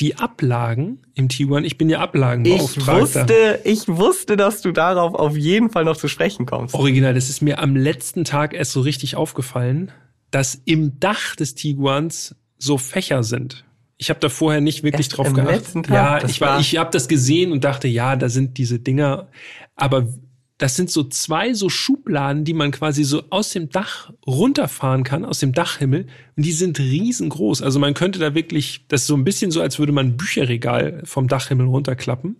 die 0.00 0.16
Ablagen 0.16 1.02
im 1.14 1.28
Tiguan. 1.28 1.64
Ich 1.64 1.78
bin 1.78 1.88
ja 1.88 1.98
Ich 1.98 2.02
Ablagenbeauftragter. 2.02 3.00
wusste, 3.00 3.60
ich 3.64 3.88
wusste, 3.88 4.36
dass 4.36 4.62
du 4.62 4.72
darauf 4.72 5.14
auf 5.14 5.36
jeden 5.36 5.70
Fall 5.70 5.84
noch 5.84 5.96
zu 5.96 6.08
sprechen 6.08 6.46
kommst. 6.46 6.74
Original, 6.74 7.14
das 7.14 7.28
ist 7.28 7.42
mir 7.42 7.58
am 7.58 7.76
letzten 7.76 8.24
Tag 8.24 8.54
erst 8.54 8.72
so 8.72 8.80
richtig 8.80 9.16
aufgefallen, 9.16 9.92
dass 10.30 10.60
im 10.64 10.98
Dach 10.98 11.36
des 11.36 11.54
Tiguans 11.54 12.34
so 12.58 12.78
Fächer 12.78 13.22
sind. 13.22 13.64
Ich 13.98 14.08
habe 14.10 14.18
da 14.18 14.28
vorher 14.28 14.60
nicht 14.60 14.82
wirklich 14.82 15.06
Erst 15.06 15.18
drauf 15.18 15.26
am 15.28 15.34
geachtet. 15.34 15.54
letzten 15.56 15.82
Tag? 15.84 16.22
Ja, 16.22 16.28
ich 16.28 16.40
war, 16.40 16.48
war- 16.54 16.60
ich 16.60 16.76
habe 16.76 16.90
das 16.90 17.06
gesehen 17.06 17.52
und 17.52 17.62
dachte, 17.62 17.86
ja, 17.86 18.16
da 18.16 18.28
sind 18.28 18.58
diese 18.58 18.78
Dinger, 18.80 19.28
aber 19.76 20.08
das 20.58 20.76
sind 20.76 20.90
so 20.90 21.04
zwei 21.04 21.54
so 21.54 21.68
Schubladen, 21.68 22.44
die 22.44 22.54
man 22.54 22.70
quasi 22.70 23.04
so 23.04 23.24
aus 23.30 23.50
dem 23.50 23.70
Dach 23.70 24.12
runterfahren 24.26 25.02
kann, 25.02 25.24
aus 25.24 25.40
dem 25.40 25.52
Dachhimmel. 25.52 26.06
Und 26.36 26.46
die 26.46 26.52
sind 26.52 26.78
riesengroß. 26.78 27.62
Also 27.62 27.78
man 27.78 27.94
könnte 27.94 28.18
da 28.18 28.34
wirklich, 28.34 28.84
das 28.88 29.02
ist 29.02 29.06
so 29.08 29.16
ein 29.16 29.24
bisschen 29.24 29.50
so, 29.50 29.60
als 29.60 29.78
würde 29.78 29.92
man 29.92 30.06
ein 30.08 30.16
Bücherregal 30.16 31.02
vom 31.04 31.26
Dachhimmel 31.26 31.66
runterklappen. 31.66 32.36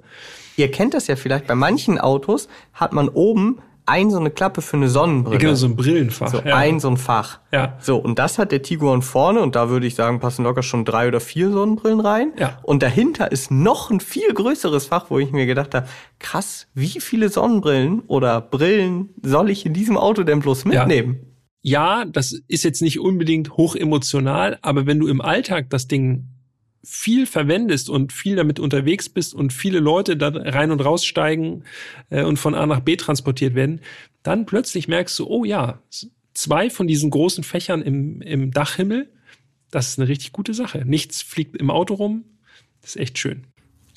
Ihr 0.56 0.70
kennt 0.70 0.94
das 0.94 1.06
ja 1.06 1.16
vielleicht, 1.16 1.46
bei 1.46 1.54
manchen 1.54 1.98
Autos 1.98 2.48
hat 2.74 2.92
man 2.92 3.08
oben 3.08 3.58
ein 3.86 4.10
so 4.10 4.18
eine 4.18 4.30
Klappe 4.30 4.62
für 4.62 4.76
eine 4.76 4.88
Sonnenbrille. 4.88 5.38
Genau, 5.38 5.54
so 5.54 5.66
ein 5.66 5.76
Brillenfach. 5.76 6.28
So 6.28 6.38
ja. 6.38 6.54
ein 6.56 6.80
so 6.80 6.88
ein 6.88 6.96
Fach. 6.96 7.40
Ja. 7.52 7.76
So, 7.80 7.96
und 7.96 8.18
das 8.18 8.38
hat 8.38 8.52
der 8.52 8.62
Tiguan 8.62 9.02
vorne 9.02 9.40
und 9.40 9.56
da 9.56 9.68
würde 9.68 9.86
ich 9.86 9.94
sagen, 9.94 10.20
passen 10.20 10.44
locker 10.44 10.62
schon 10.62 10.84
drei 10.84 11.08
oder 11.08 11.20
vier 11.20 11.50
Sonnenbrillen 11.50 12.00
rein. 12.00 12.32
Ja. 12.38 12.58
Und 12.62 12.82
dahinter 12.82 13.32
ist 13.32 13.50
noch 13.50 13.90
ein 13.90 14.00
viel 14.00 14.32
größeres 14.32 14.86
Fach, 14.86 15.06
wo 15.08 15.18
ich 15.18 15.32
mir 15.32 15.46
gedacht 15.46 15.74
habe, 15.74 15.86
krass, 16.18 16.68
wie 16.74 17.00
viele 17.00 17.28
Sonnenbrillen 17.28 18.00
oder 18.06 18.40
Brillen 18.40 19.10
soll 19.22 19.50
ich 19.50 19.66
in 19.66 19.74
diesem 19.74 19.96
Auto 19.96 20.22
denn 20.22 20.40
bloß 20.40 20.64
Ja. 20.64 20.84
mitnehmen? 20.84 21.20
ja, 21.64 22.04
das 22.04 22.32
ist 22.48 22.64
jetzt 22.64 22.82
nicht 22.82 22.98
unbedingt 22.98 23.56
hoch 23.56 23.76
emotional, 23.76 24.58
aber 24.62 24.84
wenn 24.86 24.98
du 24.98 25.06
im 25.06 25.20
Alltag 25.20 25.70
das 25.70 25.86
Ding 25.86 26.26
viel 26.84 27.26
verwendest 27.26 27.88
und 27.88 28.12
viel 28.12 28.36
damit 28.36 28.58
unterwegs 28.58 29.08
bist 29.08 29.34
und 29.34 29.52
viele 29.52 29.78
Leute 29.78 30.16
da 30.16 30.28
rein 30.28 30.70
und 30.70 30.80
raussteigen 30.80 31.64
äh, 32.10 32.22
und 32.24 32.38
von 32.38 32.54
A 32.54 32.66
nach 32.66 32.80
B 32.80 32.96
transportiert 32.96 33.54
werden, 33.54 33.80
dann 34.22 34.46
plötzlich 34.46 34.88
merkst 34.88 35.18
du, 35.18 35.26
oh 35.26 35.44
ja, 35.44 35.80
zwei 36.34 36.70
von 36.70 36.86
diesen 36.86 37.10
großen 37.10 37.44
Fächern 37.44 37.82
im, 37.82 38.20
im 38.22 38.50
Dachhimmel, 38.50 39.10
das 39.70 39.90
ist 39.90 39.98
eine 39.98 40.08
richtig 40.08 40.32
gute 40.32 40.54
Sache. 40.54 40.84
Nichts 40.84 41.22
fliegt 41.22 41.56
im 41.56 41.70
Auto 41.70 41.94
rum, 41.94 42.24
das 42.80 42.96
ist 42.96 43.00
echt 43.00 43.18
schön. 43.18 43.46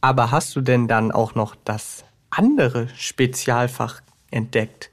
Aber 0.02 0.32
hast 0.32 0.56
du 0.56 0.62
denn 0.62 0.88
dann 0.88 1.12
auch 1.12 1.34
noch 1.34 1.56
das 1.56 2.06
andere 2.30 2.88
Spezialfach 2.96 4.02
entdeckt? 4.30 4.92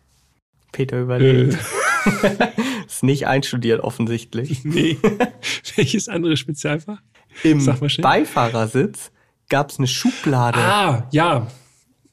Peter 0.72 1.02
überlegt. 1.02 1.58
Ist 2.86 3.02
nicht 3.02 3.26
einstudiert 3.26 3.80
offensichtlich. 3.80 4.64
nee. 4.64 4.98
Welches 5.76 6.08
andere 6.08 6.36
Spezialfach? 6.36 7.00
Im. 7.42 7.64
Beifahrersitz 8.00 9.10
gab 9.48 9.70
es 9.70 9.78
eine 9.78 9.86
Schublade 9.86 10.58
Ah, 10.58 11.08
ja. 11.12 11.46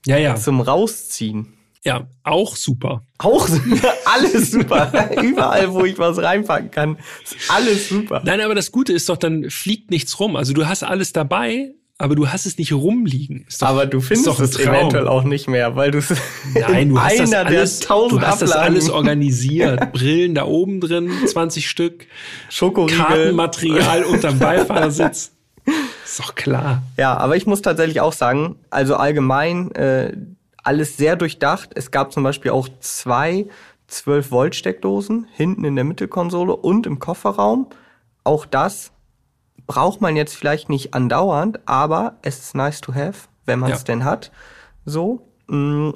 Ja, 0.05 0.17
ja. 0.17 0.35
zum 0.35 0.61
Rausziehen. 0.61 1.53
Ja, 1.85 2.07
auch 2.23 2.55
super. 2.57 3.03
Auch 3.19 3.47
alles 4.05 4.51
super. 4.51 4.91
Überall, 5.21 5.73
wo 5.73 5.85
ich 5.85 5.97
was 5.97 6.17
reinpacken 6.17 6.71
kann, 6.71 6.97
ist 7.23 7.49
alles 7.49 7.87
super. 7.87 8.21
Nein, 8.25 8.41
aber 8.41 8.55
das 8.55 8.71
Gute 8.71 8.91
ist 8.91 9.07
doch, 9.07 9.17
dann 9.17 9.49
fliegt 9.49 9.89
nichts 9.89 10.19
rum. 10.19 10.35
Also 10.35 10.53
du 10.53 10.67
hast 10.67 10.83
alles 10.83 11.13
dabei, 11.13 11.73
aber 12.01 12.15
du 12.15 12.29
hast 12.29 12.45
es 12.45 12.57
nicht 12.57 12.71
rumliegen. 12.71 13.45
Ist 13.45 13.61
doch, 13.61 13.67
Aber 13.67 13.85
du 13.85 13.99
findest 13.99 14.39
es 14.39 14.57
eventuell 14.57 15.05
auch 15.07 15.23
nicht 15.23 15.49
mehr, 15.49 15.75
weil 15.75 15.91
du 15.91 15.97
es 15.97 16.13
Nein, 16.53 16.89
du 16.89 16.99
hast 17.01 17.19
das 17.19 17.33
einer 17.33 17.45
alles, 17.45 17.79
der 17.79 17.87
tausend 17.89 18.21
du 18.21 18.25
hast 18.25 18.41
das 18.41 18.53
alles 18.53 18.89
organisiert. 18.89 19.91
Brillen 19.91 20.33
da 20.33 20.45
oben 20.45 20.79
drin, 20.79 21.11
20 21.25 21.69
Stück, 21.69 22.07
Schokoriegel. 22.49 23.03
Kartenmaterial 23.05 24.03
unterm 24.05 24.39
Beifahrersitz. 24.39 25.33
Ist 26.05 26.19
doch 26.19 26.35
klar. 26.35 26.83
Ja, 26.97 27.17
aber 27.17 27.35
ich 27.35 27.45
muss 27.45 27.61
tatsächlich 27.61 27.99
auch 27.99 28.13
sagen, 28.13 28.55
also 28.69 28.95
allgemein 28.95 29.71
äh, 29.71 30.15
alles 30.63 30.95
sehr 30.95 31.17
durchdacht. 31.17 31.71
Es 31.75 31.91
gab 31.91 32.13
zum 32.13 32.23
Beispiel 32.23 32.51
auch 32.51 32.69
zwei 32.79 33.45
12-Volt-Steckdosen 33.91 35.27
hinten 35.33 35.65
in 35.65 35.75
der 35.75 35.83
Mittelkonsole 35.83 36.55
und 36.55 36.87
im 36.87 36.99
Kofferraum. 36.99 37.67
Auch 38.23 38.45
das 38.45 38.93
braucht 39.69 40.01
man 40.01 40.15
jetzt 40.15 40.35
vielleicht 40.35 40.67
nicht 40.67 40.95
andauernd, 40.95 41.59
aber 41.67 42.17
es 42.23 42.39
ist 42.39 42.55
nice 42.55 42.81
to 42.81 42.95
have, 42.95 43.29
wenn 43.45 43.59
man 43.59 43.71
es 43.71 43.81
Ja. 43.81 43.85
denn 43.85 44.03
hat. 44.03 44.31
So. 44.83 45.21
mm, 45.47 45.91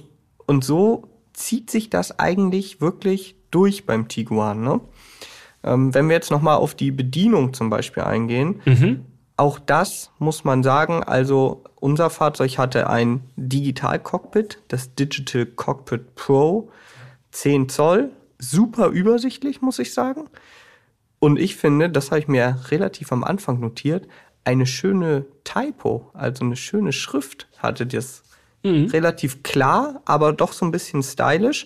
Und 0.46 0.64
so 0.64 1.08
zieht 1.34 1.72
sich 1.72 1.90
das 1.90 2.20
eigentlich 2.20 2.82
wirklich 2.82 3.36
durch 3.50 3.86
beim 3.88 4.08
Tiguan. 4.08 4.62
Ne? 4.62 4.80
Ähm, 5.64 5.92
wenn 5.94 6.08
wir 6.08 6.16
jetzt 6.16 6.30
nochmal 6.32 6.58
auf 6.58 6.76
die 6.76 6.92
Bedienung 6.92 7.54
zum 7.54 7.70
Beispiel 7.72 8.04
eingehen, 8.04 8.62
auch 9.38 9.58
das 9.58 10.12
muss 10.20 10.44
man 10.44 10.62
sagen. 10.62 11.02
Also 11.04 11.64
unser 11.80 12.10
Fahrzeug 12.12 12.58
hatte 12.60 12.90
ein 12.90 13.22
Digital-Cockpit, 13.38 14.62
das 14.68 14.94
Digital 14.94 15.46
Cockpit 15.48 16.14
Pro, 16.16 16.70
10 17.32 17.70
Zoll, 17.70 18.12
super 18.38 18.90
übersichtlich, 18.90 19.62
muss 19.62 19.80
ich 19.80 19.94
sagen. 19.96 20.30
Und 21.24 21.40
ich 21.40 21.56
finde, 21.56 21.90
das 21.90 22.12
habe 22.12 22.20
ich 22.20 22.28
mir 22.28 22.60
relativ 22.70 23.14
am 23.14 23.24
Anfang 23.24 23.62
notiert, 23.62 24.10
eine 24.44 24.66
schöne 24.66 25.26
Typo, 25.46 26.10
also 26.14 26.44
eine 26.44 26.58
schöne 26.58 26.92
Schrift 26.92 27.48
hatte 27.60 27.86
das. 27.86 28.24
Relativ 28.66 29.42
klar, 29.42 30.02
aber 30.04 30.34
doch 30.34 30.52
so 30.52 30.66
ein 30.66 30.72
bisschen 30.72 31.02
stylisch. 31.02 31.66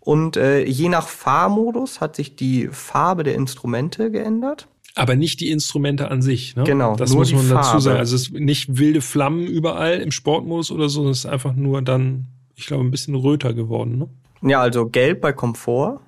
Und 0.00 0.36
äh, 0.36 0.62
je 0.62 0.90
nach 0.90 1.08
Fahrmodus 1.08 2.02
hat 2.02 2.16
sich 2.16 2.36
die 2.36 2.68
Farbe 2.70 3.22
der 3.22 3.34
Instrumente 3.34 4.10
geändert. 4.10 4.68
Aber 4.94 5.16
nicht 5.16 5.40
die 5.40 5.48
Instrumente 5.48 6.10
an 6.10 6.20
sich. 6.20 6.54
Ne? 6.54 6.64
Genau, 6.64 6.94
das 6.94 7.14
muss 7.14 7.32
man 7.32 7.48
dazu 7.48 7.78
sagen. 7.78 7.98
Also 7.98 8.14
es 8.14 8.28
ist 8.28 8.34
nicht 8.34 8.76
wilde 8.76 9.00
Flammen 9.00 9.46
überall 9.46 10.00
im 10.00 10.10
Sportmodus 10.10 10.70
oder 10.70 10.90
so. 10.90 11.08
Es 11.08 11.20
ist 11.20 11.26
einfach 11.26 11.54
nur 11.54 11.80
dann, 11.80 12.26
ich 12.56 12.66
glaube, 12.66 12.84
ein 12.84 12.90
bisschen 12.90 13.14
röter 13.14 13.54
geworden. 13.54 13.96
Ne? 13.96 14.50
Ja, 14.50 14.60
also 14.60 14.86
gelb 14.86 15.22
bei 15.22 15.32
Komfort, 15.32 16.00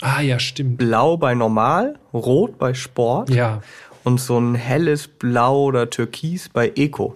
Ah 0.00 0.20
ja, 0.20 0.38
stimmt. 0.38 0.78
blau 0.78 1.16
bei 1.16 1.34
normal, 1.34 1.98
rot 2.14 2.58
bei 2.58 2.74
Sport 2.74 3.30
Ja, 3.30 3.62
und 4.04 4.20
so 4.20 4.38
ein 4.38 4.54
helles 4.54 5.08
Blau 5.08 5.64
oder 5.64 5.90
Türkis 5.90 6.48
bei 6.48 6.72
Eco. 6.76 7.14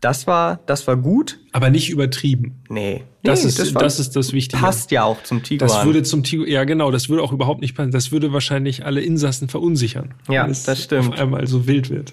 Das 0.00 0.28
war, 0.28 0.60
das 0.66 0.86
war 0.86 0.96
gut. 0.96 1.40
aber 1.52 1.70
nicht 1.70 1.90
übertrieben. 1.90 2.62
Nee. 2.68 3.02
Das, 3.24 3.42
nee, 3.42 3.48
ist, 3.48 3.74
war- 3.74 3.82
das 3.82 3.98
ist 3.98 4.14
das 4.14 4.32
Wichtige. 4.32 4.62
passt 4.62 4.92
ja 4.92 5.02
auch 5.02 5.20
zum 5.24 5.42
Tiguan. 5.42 5.68
Das 5.68 5.84
würde 5.84 6.04
zum 6.04 6.22
Tigo, 6.22 6.44
ja 6.44 6.62
genau, 6.62 6.92
das 6.92 7.08
würde 7.08 7.22
auch 7.22 7.32
überhaupt 7.32 7.60
nicht 7.60 7.74
passen. 7.76 7.90
Das 7.90 8.12
würde 8.12 8.32
wahrscheinlich 8.32 8.86
alle 8.86 9.00
Insassen 9.00 9.48
verunsichern. 9.48 10.14
Ja, 10.28 10.44
wenn 10.44 10.52
es 10.52 10.62
das 10.62 10.84
stimmt. 10.84 11.14
Auf 11.14 11.18
einmal 11.20 11.48
so 11.48 11.66
wild 11.66 11.90
wird. 11.90 12.12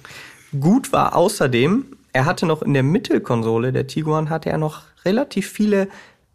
Gut 0.59 0.91
war 0.93 1.15
außerdem, 1.15 1.85
er 2.11 2.25
hatte 2.25 2.47
noch 2.47 2.63
in 2.63 2.73
der 2.73 2.81
Mittelkonsole, 2.83 3.71
der 3.71 3.85
Tiguan, 3.85 4.31
hatte 4.31 4.49
er 4.49 4.57
noch 4.57 4.81
relativ 5.05 5.47
viele 5.47 5.87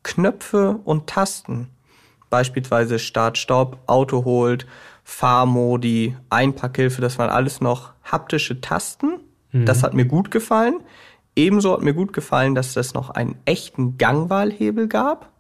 Knöpfe 0.05 0.79
und 0.85 1.09
Tasten. 1.09 1.67
Beispielsweise 2.31 2.99
Start, 2.99 3.37
Stopp, 3.37 3.79
Auto 3.87 4.25
holt, 4.25 4.67
Fahrmodi, 5.05 6.17
Einpackhilfe, 6.31 7.03
das 7.03 7.19
waren 7.19 7.31
alles 7.31 7.61
noch 7.61 7.93
haptische 8.05 8.61
Tasten. 8.61 9.21
Das 9.53 9.83
hat 9.83 9.95
mir 9.95 10.05
gut 10.05 10.31
gefallen. 10.31 10.81
Ebenso 11.35 11.73
hat 11.73 11.83
mir 11.83 11.93
gut 11.93 12.13
gefallen, 12.13 12.55
dass 12.55 12.77
es 12.77 12.95
noch 12.95 13.11
einen 13.11 13.37
echten 13.45 13.99
Gangwahlhebel 13.99 14.87
gab. 14.87 15.31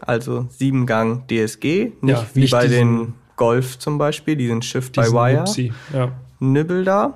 Also 0.00 0.46
Siebengang 0.48 1.26
DSG, 1.26 1.92
nicht 2.00 2.18
Ja, 2.18 2.26
wie 2.32 2.40
nicht 2.40 2.52
bei 2.52 2.66
den 2.66 3.14
Golf 3.36 3.78
zum 3.78 3.98
Beispiel, 3.98 4.36
diesen 4.36 4.62
Shift 4.62 4.94
by 4.94 5.02
Wire. 5.02 5.44
Ja. 5.92 6.12
Nibbel 6.38 6.84
da. 6.84 7.14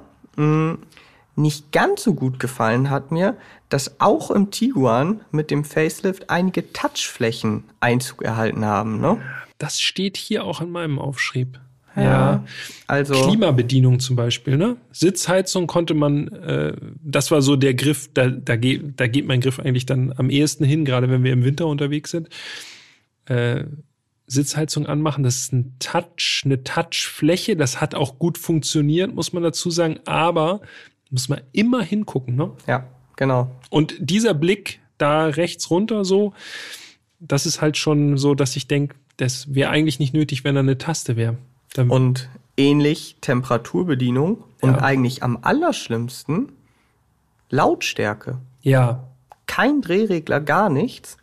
Nicht 1.36 1.72
ganz 1.72 2.04
so 2.04 2.14
gut 2.14 2.38
gefallen 2.38 2.90
hat 2.90 3.10
mir, 3.10 3.36
dass 3.68 4.00
auch 4.00 4.30
im 4.30 4.50
Tiguan 4.50 5.22
mit 5.32 5.50
dem 5.50 5.64
Facelift 5.64 6.30
einige 6.30 6.72
Touchflächen 6.72 7.64
Einzug 7.80 8.22
erhalten 8.22 8.64
haben. 8.64 9.00
Ne? 9.00 9.18
Das 9.58 9.80
steht 9.80 10.16
hier 10.16 10.44
auch 10.44 10.60
in 10.60 10.70
meinem 10.70 10.98
Aufschrieb. 10.98 11.58
Ja. 11.96 12.44
Also 12.88 13.14
Klimabedienung 13.14 14.00
zum 14.00 14.16
Beispiel, 14.16 14.56
ne? 14.56 14.76
Sitzheizung 14.90 15.68
konnte 15.68 15.94
man, 15.94 16.26
äh, 16.26 16.76
das 17.02 17.30
war 17.30 17.40
so 17.40 17.54
der 17.54 17.74
Griff, 17.74 18.10
da, 18.12 18.28
da, 18.30 18.56
geht, 18.56 18.98
da 18.98 19.06
geht 19.06 19.28
mein 19.28 19.40
Griff 19.40 19.60
eigentlich 19.60 19.86
dann 19.86 20.12
am 20.16 20.28
ehesten 20.28 20.64
hin, 20.64 20.84
gerade 20.84 21.08
wenn 21.08 21.22
wir 21.22 21.32
im 21.32 21.44
Winter 21.44 21.66
unterwegs 21.68 22.10
sind. 22.10 22.28
äh, 23.26 23.64
Sitzheizung 24.26 24.86
anmachen. 24.86 25.22
Das 25.22 25.36
ist 25.36 25.52
ein 25.52 25.76
Touch, 25.78 26.42
eine 26.44 26.64
Touchfläche. 26.64 27.56
Das 27.56 27.80
hat 27.80 27.94
auch 27.94 28.18
gut 28.18 28.38
funktioniert, 28.38 29.14
muss 29.14 29.32
man 29.32 29.42
dazu 29.42 29.70
sagen. 29.70 30.00
Aber 30.06 30.62
muss 31.14 31.28
man 31.28 31.40
immer 31.52 31.80
hingucken. 31.80 32.34
Ne? 32.34 32.50
Ja, 32.66 32.86
genau. 33.14 33.48
Und 33.70 33.94
dieser 34.00 34.34
Blick 34.34 34.80
da 34.98 35.26
rechts 35.26 35.70
runter 35.70 36.04
so, 36.04 36.32
das 37.20 37.46
ist 37.46 37.60
halt 37.60 37.76
schon 37.76 38.18
so, 38.18 38.34
dass 38.34 38.56
ich 38.56 38.66
denke, 38.66 38.96
das 39.16 39.54
wäre 39.54 39.70
eigentlich 39.70 40.00
nicht 40.00 40.12
nötig, 40.12 40.42
wenn 40.42 40.56
da 40.56 40.60
eine 40.60 40.76
Taste 40.76 41.14
wäre. 41.16 41.36
Und 41.88 42.28
ähnlich 42.56 43.16
Temperaturbedienung 43.20 44.42
und 44.60 44.70
ja. 44.70 44.82
eigentlich 44.82 45.22
am 45.22 45.38
allerschlimmsten 45.40 46.50
Lautstärke. 47.48 48.38
Ja. 48.62 49.04
Kein 49.46 49.82
Drehregler, 49.82 50.40
gar 50.40 50.68
nichts. 50.68 51.16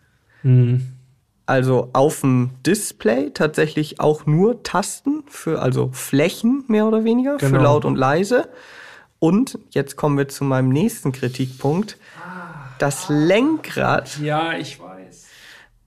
Mhm. 0.44 0.88
Also 1.46 1.90
auf 1.92 2.22
dem 2.22 2.52
Display 2.66 3.32
tatsächlich 3.34 4.00
auch 4.00 4.26
nur 4.26 4.64
Tasten 4.64 5.24
für, 5.28 5.62
also 5.62 5.90
Flächen 5.92 6.64
mehr 6.68 6.86
oder 6.86 7.04
weniger, 7.04 7.36
genau. 7.38 7.58
für 7.58 7.64
laut 7.64 7.84
und 7.84 7.98
leise. 7.98 8.48
Und 9.22 9.60
jetzt 9.70 9.98
kommen 9.98 10.18
wir 10.18 10.28
zu 10.28 10.44
meinem 10.44 10.70
nächsten 10.70 11.12
Kritikpunkt. 11.12 11.98
Das 12.80 13.06
Lenkrad. 13.08 14.18
Ja, 14.18 14.58
ich 14.58 14.80
weiß. 14.80 15.28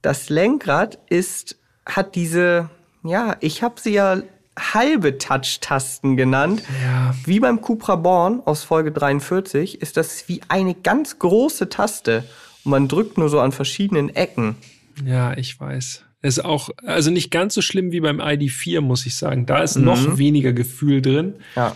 Das 0.01 0.29
Lenkrad 0.29 0.99
ist, 1.09 1.57
hat 1.85 2.15
diese, 2.15 2.69
ja, 3.03 3.35
ich 3.41 3.61
habe 3.61 3.81
sie 3.81 3.91
ja 3.91 4.21
halbe 4.57 5.17
Touch-Tasten 5.17 6.15
genannt. 6.15 6.63
Ja. 6.81 7.13
Wie 7.25 7.41
beim 7.41 7.59
Cupra 7.59 7.97
Born 7.97 8.41
aus 8.45 8.63
Folge 8.63 8.93
43 8.93 9.81
ist 9.81 9.97
das 9.97 10.29
wie 10.29 10.39
eine 10.47 10.73
ganz 10.73 11.19
große 11.19 11.67
Taste. 11.67 12.23
Und 12.63 12.71
man 12.71 12.87
drückt 12.87 13.17
nur 13.17 13.27
so 13.27 13.41
an 13.41 13.51
verschiedenen 13.51 14.15
Ecken. 14.15 14.55
Ja, 15.03 15.35
ich 15.35 15.59
weiß. 15.59 16.05
ist 16.21 16.45
auch, 16.45 16.69
also 16.85 17.11
nicht 17.11 17.31
ganz 17.31 17.53
so 17.53 17.61
schlimm 17.61 17.91
wie 17.91 17.99
beim 17.99 18.21
ID4, 18.21 18.79
muss 18.79 19.05
ich 19.05 19.17
sagen. 19.17 19.45
Da 19.45 19.61
ist 19.61 19.75
mhm. 19.75 19.83
noch 19.83 20.17
weniger 20.17 20.53
Gefühl 20.53 21.01
drin. 21.01 21.33
Ja. 21.57 21.75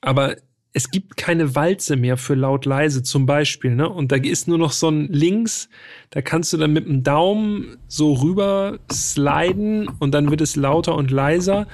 Aber 0.00 0.34
es 0.74 0.90
gibt 0.90 1.16
keine 1.16 1.54
Walze 1.54 1.96
mehr 1.96 2.16
für 2.16 2.34
laut 2.34 2.64
leise 2.64 3.02
zum 3.02 3.26
Beispiel, 3.26 3.74
ne? 3.74 3.88
Und 3.88 4.10
da 4.10 4.16
ist 4.16 4.48
nur 4.48 4.58
noch 4.58 4.72
so 4.72 4.88
ein 4.88 5.08
links, 5.08 5.68
da 6.10 6.22
kannst 6.22 6.52
du 6.52 6.56
dann 6.56 6.72
mit 6.72 6.86
dem 6.86 7.02
Daumen 7.02 7.76
so 7.88 8.14
rüber 8.14 8.78
sliden 8.90 9.88
und 9.98 10.12
dann 10.12 10.30
wird 10.30 10.40
es 10.40 10.56
lauter 10.56 10.94
und 10.94 11.10
leiser. 11.10 11.66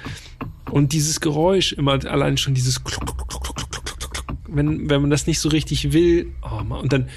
Und 0.70 0.92
dieses 0.92 1.20
Geräusch 1.20 1.72
immer 1.72 2.04
allein 2.04 2.36
schon 2.36 2.54
dieses 2.54 2.82
Kluck, 2.82 3.06
Kluck, 3.06 3.28
Kluck, 3.28 3.56
Kluck, 3.56 3.84
Kluck, 3.84 4.12
Kluck, 4.12 4.36
wenn, 4.48 4.90
wenn 4.90 5.00
man 5.00 5.10
das 5.10 5.26
nicht 5.26 5.38
so 5.38 5.48
richtig 5.48 5.92
will, 5.92 6.32
oh 6.42 6.62
man, 6.64 6.80
und 6.80 6.92
dann 6.92 7.08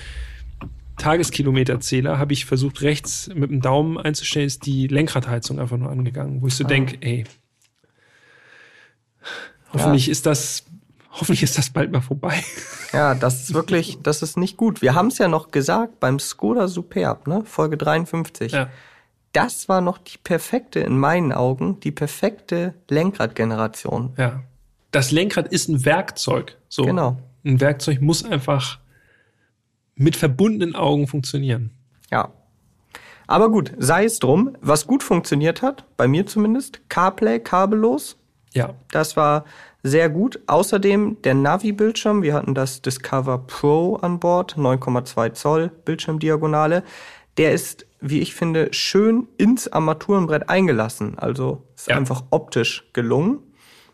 Tageskilometerzähler 0.97 2.19
habe 2.19 2.33
ich 2.33 2.45
versucht 2.45 2.83
rechts 2.83 3.27
mit 3.33 3.49
dem 3.49 3.59
Daumen 3.59 3.97
einzustellen, 3.97 4.45
ist 4.45 4.67
die 4.67 4.85
Lenkradheizung 4.85 5.59
einfach 5.59 5.77
nur 5.77 5.89
angegangen, 5.89 6.43
wo 6.43 6.47
ich 6.47 6.53
so 6.53 6.63
ah. 6.63 6.67
denke, 6.67 6.97
ey, 7.01 7.23
hoffentlich 9.73 10.05
ja. 10.05 10.11
ist 10.11 10.27
das 10.27 10.65
hoffentlich 11.11 11.43
ist 11.43 11.57
das 11.57 11.69
bald 11.69 11.91
mal 11.91 12.01
vorbei. 12.01 12.43
Ja, 12.93 13.15
das 13.15 13.43
ist 13.43 13.53
wirklich, 13.53 13.99
das 14.03 14.21
ist 14.21 14.35
nicht 14.35 14.57
gut. 14.57 14.81
Wir 14.81 14.95
haben 14.95 15.07
es 15.07 15.17
ja 15.17 15.29
noch 15.29 15.51
gesagt 15.51 16.01
beim 16.01 16.19
Skoda 16.19 16.67
Superb, 16.67 17.25
ne? 17.25 17.43
Folge 17.45 17.77
53. 17.77 18.51
Ja. 18.51 18.67
Das 19.31 19.69
war 19.69 19.79
noch 19.79 19.97
die 19.97 20.17
perfekte, 20.17 20.81
in 20.81 20.97
meinen 20.97 21.31
Augen, 21.31 21.79
die 21.79 21.91
perfekte 21.91 22.73
Lenkradgeneration. 22.89 24.13
Ja. 24.17 24.43
Das 24.91 25.11
Lenkrad 25.11 25.47
ist 25.47 25.69
ein 25.69 25.85
Werkzeug. 25.85 26.57
So. 26.67 26.83
Genau. 26.83 27.17
Ein 27.45 27.61
Werkzeug 27.61 28.01
muss 28.01 28.25
einfach 28.25 28.79
mit 29.95 30.17
verbundenen 30.17 30.75
Augen 30.75 31.07
funktionieren. 31.07 31.71
Ja. 32.11 32.33
Aber 33.25 33.49
gut, 33.49 33.71
sei 33.77 34.03
es 34.03 34.19
drum. 34.19 34.57
Was 34.59 34.85
gut 34.85 35.03
funktioniert 35.03 35.61
hat, 35.61 35.85
bei 35.95 36.09
mir 36.09 36.25
zumindest, 36.25 36.81
CarPlay 36.89 37.39
kabellos. 37.39 38.17
Ja. 38.53 38.73
Das 38.91 39.15
war 39.15 39.45
sehr 39.83 40.09
gut. 40.09 40.39
Außerdem 40.47 41.17
der 41.23 41.33
Navi-Bildschirm. 41.33 42.21
Wir 42.21 42.33
hatten 42.33 42.53
das 42.53 42.81
Discover 42.81 43.39
Pro 43.39 43.95
an 43.95 44.19
Bord, 44.19 44.55
9,2 44.57 45.33
Zoll 45.33 45.71
Bildschirmdiagonale. 45.85 46.83
Der 47.37 47.53
ist, 47.53 47.85
wie 47.99 48.19
ich 48.19 48.35
finde, 48.35 48.73
schön 48.73 49.27
ins 49.37 49.67
Armaturenbrett 49.67 50.49
eingelassen. 50.49 51.17
Also 51.17 51.63
ist 51.75 51.87
ja. 51.87 51.97
einfach 51.97 52.23
optisch 52.29 52.89
gelungen. 52.93 53.39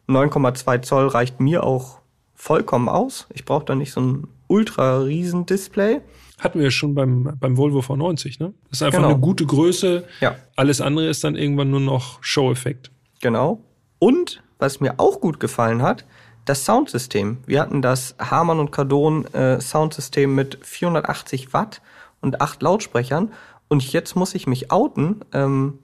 9,2 0.08 0.82
Zoll 0.82 1.08
reicht 1.08 1.40
mir 1.40 1.64
auch 1.64 2.00
vollkommen 2.36 2.90
aus. 2.90 3.28
Ich 3.34 3.46
brauche 3.46 3.66
da 3.66 3.76
nicht 3.76 3.92
so 3.92 4.02
ein 4.02 4.28
ultra 4.48 5.00
riesen 5.00 5.46
Display. 5.46 6.02
Hatten 6.40 6.60
wir 6.60 6.72
schon 6.72 6.94
beim, 6.94 7.36
beim 7.40 7.58
Volvo 7.58 7.80
V90, 7.80 8.42
ne? 8.42 8.54
Das 8.70 8.80
ist 8.80 8.84
einfach 8.84 9.00
genau. 9.00 9.10
eine 9.10 9.20
gute 9.20 9.46
Größe. 9.46 10.06
Ja. 10.22 10.36
Alles 10.56 10.82
andere 10.82 11.08
ist 11.08 11.24
dann 11.24 11.36
irgendwann 11.36 11.72
nur 11.72 11.80
noch 11.80 12.20
Show-Effekt. 12.22 12.92
Genau. 13.22 13.64
Und 14.00 14.44
was 14.60 14.80
mir 14.80 14.96
auch 14.98 15.22
gut 15.22 15.40
gefallen 15.40 15.82
hat, 15.82 16.06
das 16.46 16.66
Soundsystem. 16.66 17.38
Wir 17.46 17.62
hatten 17.62 17.82
das 17.82 18.16
Harman 18.20 18.60
und 18.60 18.72
Kardon 18.72 19.26
äh, 19.34 19.60
Soundsystem 19.60 20.34
mit 20.34 20.60
480 20.62 21.54
Watt 21.54 21.82
und 22.22 22.42
acht 22.42 22.62
Lautsprechern. 22.62 23.32
Und 23.68 23.92
jetzt 23.92 24.16
muss 24.16 24.34
ich 24.34 24.48
mich 24.48 24.72
outen. 24.72 25.26
Ähm, 25.34 25.80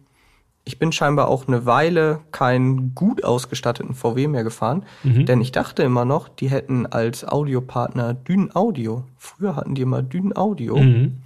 ich 0.66 0.80
bin 0.80 0.94
scheinbar 0.94 1.28
auch 1.28 1.48
eine 1.48 1.66
Weile 1.66 2.22
keinen 2.32 2.96
gut 2.96 3.26
ausgestatteten 3.26 3.94
VW 3.94 4.28
mehr 4.28 4.46
gefahren, 4.46 4.86
mhm. 5.04 5.26
denn 5.26 5.42
ich 5.42 5.52
dachte 5.52 5.84
immer 5.84 6.06
noch, 6.06 6.30
die 6.30 6.50
hätten 6.50 6.86
als 6.86 7.28
Audiopartner 7.28 8.14
Dyn 8.14 8.56
Audio. 8.56 9.04
Früher 9.18 9.58
hatten 9.58 9.76
die 9.76 9.82
immer 9.82 10.02
Dyn 10.02 10.36
Audio. 10.36 10.78
Mhm. 10.78 11.22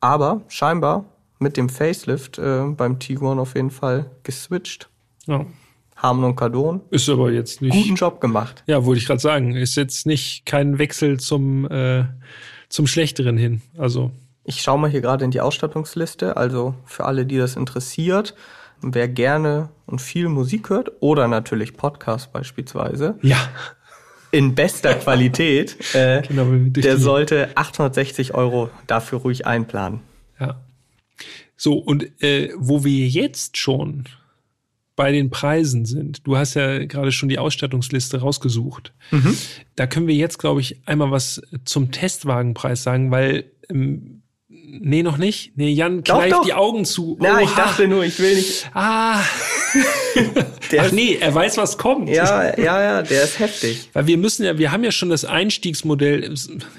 Aber 0.00 0.40
scheinbar 0.48 1.04
mit 1.38 1.58
dem 1.58 1.68
Facelift 1.68 2.38
äh, 2.38 2.64
beim 2.68 2.98
Tiguan 2.98 3.38
auf 3.38 3.54
jeden 3.54 3.70
Fall 3.70 4.10
geswitcht. 4.22 4.88
Ja. 5.26 5.44
Harman 5.96 6.24
und 6.24 6.36
Kardon. 6.36 6.80
Ist 6.90 7.08
aber 7.08 7.30
jetzt 7.30 7.62
nicht. 7.62 7.72
Guten 7.72 7.94
Job 7.94 8.20
gemacht. 8.20 8.62
Ja, 8.66 8.84
wollte 8.84 9.00
ich 9.00 9.06
gerade 9.06 9.20
sagen. 9.20 9.54
Ist 9.54 9.76
jetzt 9.76 10.06
nicht 10.06 10.44
kein 10.44 10.78
Wechsel 10.78 11.20
zum, 11.20 11.70
äh, 11.70 12.04
zum 12.68 12.86
Schlechteren 12.86 13.36
hin. 13.36 13.62
Also. 13.78 14.10
Ich 14.44 14.60
schaue 14.60 14.78
mal 14.78 14.90
hier 14.90 15.00
gerade 15.00 15.24
in 15.24 15.30
die 15.30 15.40
Ausstattungsliste. 15.40 16.36
Also 16.36 16.74
für 16.84 17.04
alle, 17.04 17.24
die 17.24 17.38
das 17.38 17.56
interessiert, 17.56 18.34
wer 18.82 19.08
gerne 19.08 19.70
und 19.86 20.02
viel 20.02 20.28
Musik 20.28 20.68
hört 20.68 20.92
oder 21.00 21.28
natürlich 21.28 21.76
Podcast 21.76 22.32
beispielsweise. 22.32 23.18
Ja. 23.22 23.38
In 24.30 24.54
bester 24.54 24.94
Qualität, 24.94 25.76
äh, 25.94 26.22
genau, 26.26 26.46
der 26.50 26.98
sollte 26.98 27.56
860 27.56 28.34
Euro 28.34 28.68
dafür 28.86 29.20
ruhig 29.20 29.46
einplanen. 29.46 30.00
Ja. 30.38 30.60
So, 31.56 31.74
und 31.78 32.20
äh, 32.22 32.50
wo 32.56 32.84
wir 32.84 33.06
jetzt 33.06 33.56
schon 33.56 34.04
bei 34.96 35.12
den 35.12 35.30
Preisen 35.30 35.84
sind. 35.84 36.26
Du 36.26 36.36
hast 36.36 36.54
ja 36.54 36.84
gerade 36.84 37.12
schon 37.12 37.28
die 37.28 37.38
Ausstattungsliste 37.38 38.20
rausgesucht. 38.20 38.92
Mhm. 39.10 39.36
Da 39.76 39.86
können 39.86 40.06
wir 40.06 40.14
jetzt, 40.14 40.38
glaube 40.38 40.60
ich, 40.60 40.86
einmal 40.86 41.10
was 41.10 41.42
zum 41.64 41.90
Testwagenpreis 41.90 42.82
sagen, 42.82 43.10
weil 43.10 43.44
ähm, 43.68 44.22
Nee, 44.80 45.02
noch 45.02 45.18
nicht. 45.18 45.56
Nee, 45.56 45.70
Jan 45.70 46.02
kneift 46.02 46.46
die 46.46 46.52
Augen 46.52 46.84
zu. 46.84 47.16
Na, 47.20 47.40
ich 47.40 47.50
dachte 47.50 47.86
nur, 47.86 48.04
ich 48.04 48.18
will 48.18 48.34
nicht. 48.34 48.70
Ah. 48.74 49.20
Ach 50.78 50.92
nee, 50.92 51.16
er 51.20 51.34
weiß, 51.34 51.56
was 51.58 51.78
kommt. 51.78 52.08
Ja, 52.08 52.58
ja, 52.58 52.82
ja, 52.82 53.02
der 53.02 53.22
ist 53.22 53.38
heftig. 53.38 53.90
Weil 53.92 54.06
wir 54.06 54.16
müssen 54.16 54.44
ja, 54.44 54.58
wir 54.58 54.72
haben 54.72 54.82
ja 54.82 54.90
schon 54.90 55.10
das 55.10 55.24
Einstiegsmodell, 55.24 56.34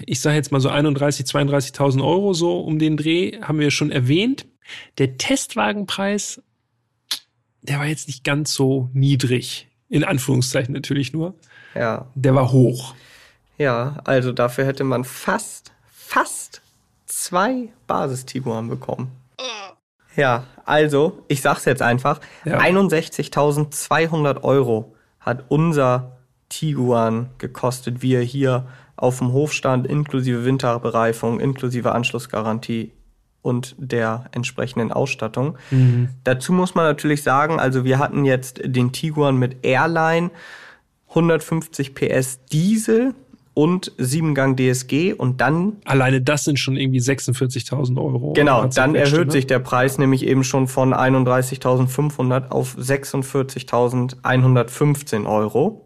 ich 0.05 0.19
sage 0.19 0.35
jetzt 0.35 0.51
mal 0.51 0.59
so 0.59 0.69
31, 0.69 1.25
32.000 1.25 2.03
Euro 2.03 2.33
so 2.33 2.59
um 2.59 2.79
den 2.79 2.97
Dreh, 2.97 3.39
haben 3.41 3.59
wir 3.59 3.71
schon 3.71 3.91
erwähnt. 3.91 4.45
Der 4.97 5.17
Testwagenpreis 5.17 6.41
der 7.67 7.79
war 7.79 7.85
jetzt 7.85 8.07
nicht 8.07 8.23
ganz 8.23 8.53
so 8.53 8.89
niedrig. 8.93 9.67
In 9.89 10.03
Anführungszeichen 10.03 10.73
natürlich 10.73 11.13
nur. 11.13 11.35
Ja. 11.73 12.07
Der 12.15 12.33
war 12.35 12.51
hoch. 12.51 12.95
Ja, 13.57 13.97
also 14.03 14.31
dafür 14.31 14.65
hätte 14.65 14.83
man 14.83 15.03
fast, 15.03 15.71
fast 15.91 16.61
zwei 17.05 17.69
Basis-Tiguan 17.87 18.67
bekommen. 18.67 19.11
Ja, 20.15 20.45
also, 20.65 21.23
ich 21.27 21.41
sag's 21.41 21.65
jetzt 21.65 21.81
einfach. 21.81 22.21
Ja. 22.45 22.59
61.200 22.59 24.43
Euro 24.43 24.95
hat 25.19 25.45
unser 25.49 26.17
Tiguan 26.49 27.29
gekostet, 27.37 28.01
wie 28.01 28.15
er 28.15 28.21
hier 28.21 28.67
auf 28.95 29.17
dem 29.19 29.33
Hof 29.33 29.51
stand, 29.51 29.87
inklusive 29.87 30.45
Winterbereifung, 30.45 31.39
inklusive 31.39 31.91
Anschlussgarantie 31.91 32.91
und 33.45 33.75
der 33.77 34.25
entsprechenden 34.31 34.91
Ausstattung. 34.91 35.59
Mhm. 35.69 36.09
Dazu 36.23 36.51
muss 36.51 36.73
man 36.73 36.85
natürlich 36.85 37.21
sagen, 37.21 37.59
also 37.59 37.85
wir 37.85 37.99
hatten 37.99 38.25
jetzt 38.25 38.59
den 38.65 38.91
Tiguan 38.91 39.37
mit 39.37 39.63
Airline, 39.63 40.31
150 41.09 41.93
PS 41.93 42.39
Diesel 42.51 43.13
und 43.53 43.91
7-Gang 43.99 44.57
DSG 44.57 45.13
und 45.13 45.41
dann. 45.41 45.73
Alleine 45.85 46.21
das 46.21 46.43
sind 46.43 46.57
schon 46.59 46.75
irgendwie 46.75 46.99
46.000 46.99 47.97
Euro. 47.97 48.33
Genau, 48.33 48.65
dann 48.65 48.95
erhöht 48.95 49.27
ne? 49.27 49.31
sich 49.31 49.45
der 49.45 49.59
Preis 49.59 49.99
nämlich 49.99 50.25
eben 50.25 50.43
schon 50.43 50.67
von 50.67 50.95
31.500 50.95 52.49
auf 52.49 52.75
46.115 52.75 55.27
Euro. 55.27 55.85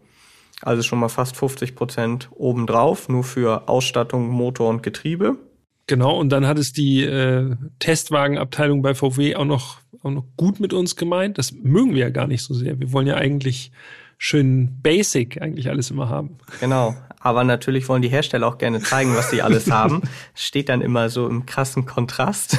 Also 0.62 0.82
schon 0.82 0.98
mal 0.98 1.10
fast 1.10 1.36
50 1.36 1.76
Prozent 1.76 2.30
obendrauf, 2.34 3.10
nur 3.10 3.24
für 3.24 3.68
Ausstattung, 3.68 4.28
Motor 4.28 4.70
und 4.70 4.82
Getriebe. 4.82 5.36
Genau, 5.90 6.16
und 6.16 6.28
dann 6.28 6.46
hat 6.46 6.56
es 6.56 6.72
die 6.72 7.02
äh, 7.02 7.56
Testwagenabteilung 7.80 8.80
bei 8.80 8.94
VW 8.94 9.34
auch 9.34 9.44
noch, 9.44 9.78
auch 10.04 10.12
noch 10.12 10.24
gut 10.36 10.60
mit 10.60 10.72
uns 10.72 10.94
gemeint. 10.94 11.36
Das 11.36 11.50
mögen 11.50 11.94
wir 11.94 12.02
ja 12.02 12.10
gar 12.10 12.28
nicht 12.28 12.44
so 12.44 12.54
sehr. 12.54 12.78
Wir 12.78 12.92
wollen 12.92 13.08
ja 13.08 13.16
eigentlich 13.16 13.72
schön 14.16 14.80
basic 14.84 15.42
eigentlich 15.42 15.68
alles 15.68 15.90
immer 15.90 16.08
haben. 16.08 16.38
Genau. 16.60 16.94
Aber 17.18 17.42
natürlich 17.42 17.88
wollen 17.88 18.02
die 18.02 18.08
Hersteller 18.08 18.46
auch 18.46 18.58
gerne 18.58 18.78
zeigen, 18.78 19.16
was 19.16 19.30
sie 19.30 19.42
alles 19.42 19.68
haben. 19.72 20.02
Steht 20.36 20.68
dann 20.68 20.80
immer 20.80 21.08
so 21.08 21.26
im 21.26 21.44
krassen 21.44 21.86
Kontrast. 21.86 22.56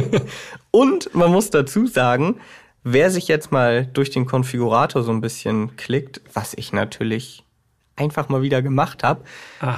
und 0.70 1.12
man 1.16 1.32
muss 1.32 1.50
dazu 1.50 1.88
sagen, 1.88 2.36
wer 2.84 3.10
sich 3.10 3.26
jetzt 3.26 3.50
mal 3.50 3.86
durch 3.86 4.10
den 4.10 4.24
Konfigurator 4.24 5.02
so 5.02 5.10
ein 5.10 5.20
bisschen 5.20 5.74
klickt, 5.76 6.20
was 6.32 6.54
ich 6.54 6.72
natürlich 6.72 7.42
einfach 7.96 8.28
mal 8.28 8.42
wieder 8.42 8.62
gemacht 8.62 9.02
habe, 9.02 9.24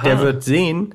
der 0.03 0.19
wird 0.19 0.43
sehen, 0.43 0.93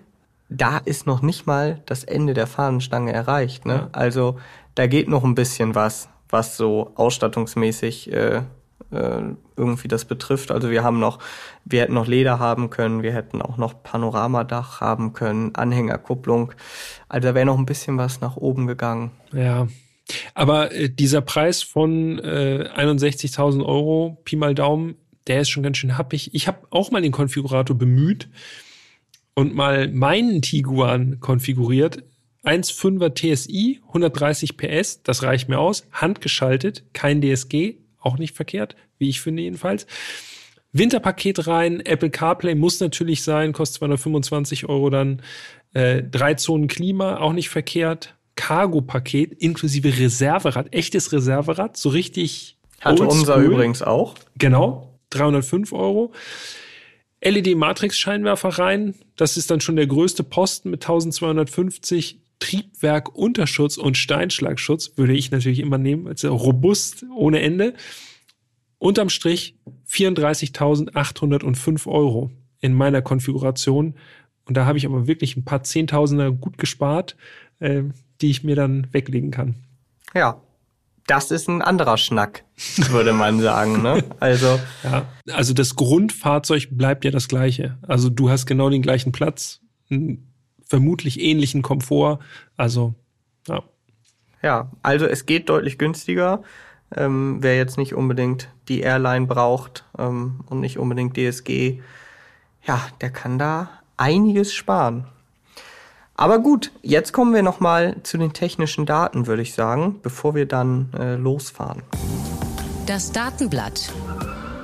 da 0.51 0.79
ist 0.79 1.07
noch 1.07 1.23
nicht 1.23 1.47
mal 1.47 1.81
das 1.87 2.05
Ende 2.05 2.35
der 2.35 2.47
Fahnenstange 2.47 3.13
erreicht. 3.13 3.65
Ne? 3.65 3.75
Ja. 3.75 3.89
Also 3.93 4.39
da 4.75 4.87
geht 4.87 5.09
noch 5.09 5.25
ein 5.25 5.37
bisschen 5.37 5.75
was, 5.75 6.09
was 6.29 6.57
so 6.57 6.93
ausstattungsmäßig 6.97 8.13
äh, 8.13 8.43
äh, 8.91 9.23
irgendwie 9.57 9.89
das 9.89 10.05
betrifft. 10.05 10.51
Also 10.51 10.71
wir 10.71 10.83
haben 10.83 10.99
noch, 10.99 11.21
wir 11.65 11.83
hätten 11.83 11.95
noch 11.95 12.09
Leder 12.09 12.41
haben 12.41 12.69
können, 12.69 13.03
wir 13.03 13.15
hätten 13.15 13.41
auch 13.41 13.57
noch 13.57 13.83
Panoramadach 13.83 14.81
haben 14.81 15.13
können, 15.13 15.55
Anhängerkupplung. 15.55 16.53
Also 17.09 17.29
da 17.29 17.35
wäre 17.35 17.47
noch 17.47 17.59
ein 17.59 17.67
bisschen 17.67 17.97
was 17.97 18.21
nach 18.21 18.37
oben 18.37 18.67
gegangen. 18.67 19.13
Ja. 19.33 19.69
Aber 20.35 20.73
äh, 20.73 20.89
dieser 20.89 21.21
Preis 21.21 21.63
von 21.63 22.19
äh, 22.19 22.69
61.000 22.77 23.65
Euro, 23.65 24.19
Pi 24.25 24.35
mal 24.35 24.57
Daumen, 24.57 24.97
der 25.29 25.43
ist 25.43 25.51
schon 25.51 25.63
ganz 25.63 25.77
schön 25.77 25.97
happig. 25.97 26.35
Ich 26.35 26.49
habe 26.49 26.59
auch 26.71 26.91
mal 26.91 27.03
den 27.03 27.13
Konfigurator 27.13 27.79
bemüht 27.79 28.29
und 29.41 29.55
mal 29.55 29.89
meinen 29.89 30.43
Tiguan 30.43 31.19
konfiguriert. 31.21 32.05
1,5er 32.45 33.15
TSI, 33.15 33.81
130 33.89 34.57
PS, 34.57 35.03
das 35.03 35.23
reicht 35.23 35.49
mir 35.49 35.59
aus. 35.59 35.87
Handgeschaltet, 35.93 36.85
kein 36.93 37.21
DSG, 37.21 37.75
auch 37.99 38.19
nicht 38.19 38.35
verkehrt, 38.35 38.77
wie 38.99 39.09
ich 39.09 39.21
finde 39.21 39.43
jedenfalls. 39.43 39.87
Winterpaket 40.73 41.47
rein, 41.47 41.81
Apple 41.81 42.11
CarPlay 42.11 42.55
muss 42.55 42.81
natürlich 42.81 43.23
sein, 43.23 43.53
kostet 43.53 43.79
225 43.79 44.69
Euro 44.69 44.89
dann. 44.89 45.23
Äh, 45.73 46.03
drei 46.03 46.35
Zonen 46.35 46.69
Klima, 46.69 47.19
auch 47.19 47.33
nicht 47.33 47.49
verkehrt. 47.49 48.15
Cargo-Paket 48.37 49.33
inklusive 49.33 49.99
Reserverad, 49.99 50.73
echtes 50.73 51.13
Reserverad, 51.13 51.77
so 51.77 51.91
richtig. 51.91 52.57
Hatte 52.81 53.03
unser 53.03 53.37
übrigens 53.37 53.83
auch. 53.83 54.15
Genau, 54.39 54.99
305 55.11 55.73
Euro. 55.73 56.13
LED-Matrix-Scheinwerfer 57.23 58.49
rein, 58.49 58.95
das 59.17 59.37
ist 59.37 59.51
dann 59.51 59.61
schon 59.61 59.77
der 59.77 59.87
größte 59.87 60.23
Posten 60.25 60.71
mit 60.71 60.83
1250. 60.83 62.21
Triebwerk, 62.41 63.15
Unterschutz 63.15 63.77
und 63.77 63.99
Steinschlagschutz 63.99 64.97
würde 64.97 65.13
ich 65.13 65.31
natürlich 65.31 65.59
immer 65.59 65.77
nehmen, 65.79 66.09
also 66.09 66.35
robust 66.35 67.05
ohne 67.15 67.41
Ende. 67.43 67.75
Unterm 68.79 69.11
Strich 69.11 69.57
34.805 69.91 71.87
Euro 71.87 72.31
in 72.61 72.73
meiner 72.73 73.03
Konfiguration. 73.03 73.95
Und 74.47 74.57
da 74.57 74.65
habe 74.65 74.79
ich 74.79 74.87
aber 74.87 75.07
wirklich 75.07 75.37
ein 75.37 75.45
paar 75.45 75.63
Zehntausender 75.63 76.33
gut 76.33 76.57
gespart, 76.57 77.15
äh, 77.59 77.83
die 78.23 78.31
ich 78.31 78.43
mir 78.43 78.57
dann 78.57 78.89
weglegen 78.91 79.31
kann. 79.31 79.57
Ja, 80.15 80.41
das 81.07 81.31
ist 81.31 81.49
ein 81.49 81.63
anderer 81.63 81.97
Schnack, 81.97 82.45
würde 82.91 83.13
man 83.13 83.41
sagen. 83.41 83.83
Ne? 83.83 84.05
Also, 84.21 84.61
ja, 84.85 85.07
also 85.33 85.55
das 85.55 85.77
Grundfahrzeug 85.77 86.69
bleibt 86.71 87.05
ja 87.05 87.11
das 87.11 87.29
gleiche. 87.29 87.79
Also 87.83 88.11
du 88.11 88.31
hast 88.31 88.47
genau 88.47 88.71
den 88.71 88.83
gleichen 88.83 89.13
Platz, 89.13 89.61
vermutlich 90.65 91.21
ähnlichen 91.21 91.63
Komfort. 91.63 92.21
Also, 92.57 92.95
ja. 93.49 93.63
Ja, 94.43 94.71
also 94.83 95.07
es 95.07 95.27
geht 95.27 95.49
deutlich 95.49 95.79
günstiger. 95.79 96.43
Ähm, 96.97 97.39
wer 97.41 97.57
jetzt 97.57 97.79
nicht 97.79 97.95
unbedingt 97.95 98.49
die 98.69 98.81
Airline 98.81 99.27
braucht 99.27 99.85
ähm, 99.99 100.41
und 100.47 100.61
nicht 100.61 100.79
unbedingt 100.79 101.17
DSG, 101.17 101.81
ja, 102.67 102.81
der 103.01 103.11
kann 103.11 103.39
da 103.39 103.71
einiges 103.97 104.53
sparen. 104.53 105.07
Aber 106.21 106.39
gut, 106.39 106.71
jetzt 106.83 107.15
kommen 107.15 107.33
wir 107.33 107.43
nochmal 107.43 107.97
zu 108.03 108.19
den 108.19 108.35
technischen 108.35 108.85
Daten, 108.85 109.27
würde 109.27 109.41
ich 109.41 109.55
sagen, 109.55 110.01
bevor 110.03 110.35
wir 110.35 110.45
dann 110.45 110.91
äh, 110.93 111.15
losfahren. 111.15 111.81
Das 112.85 113.11
Datenblatt. 113.11 113.91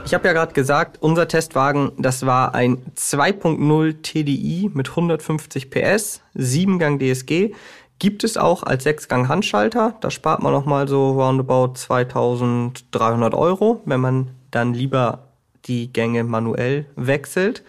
Ich 0.04 0.12
habe 0.12 0.28
ja 0.28 0.34
gerade 0.34 0.52
gesagt, 0.52 0.98
unser 1.00 1.28
Testwagen, 1.28 1.92
das 1.96 2.26
war 2.26 2.54
ein 2.54 2.76
2.0 2.94 4.02
TDI 4.02 4.70
mit 4.74 4.90
150 4.90 5.70
PS, 5.70 6.20
7-Gang 6.36 7.00
DSG. 7.00 7.54
Gibt 7.98 8.22
es 8.22 8.36
auch 8.36 8.62
als 8.62 8.84
6-Gang 8.84 9.28
Handschalter. 9.28 9.96
Da 10.02 10.10
spart 10.10 10.42
man 10.42 10.52
nochmal 10.52 10.86
so 10.86 11.12
roundabout 11.12 11.72
2300 11.76 13.32
Euro, 13.32 13.80
wenn 13.86 14.00
man 14.02 14.30
dann 14.50 14.74
lieber 14.74 15.30
die 15.64 15.90
Gänge 15.90 16.22
manuell 16.22 16.84
wechselt. 16.96 17.64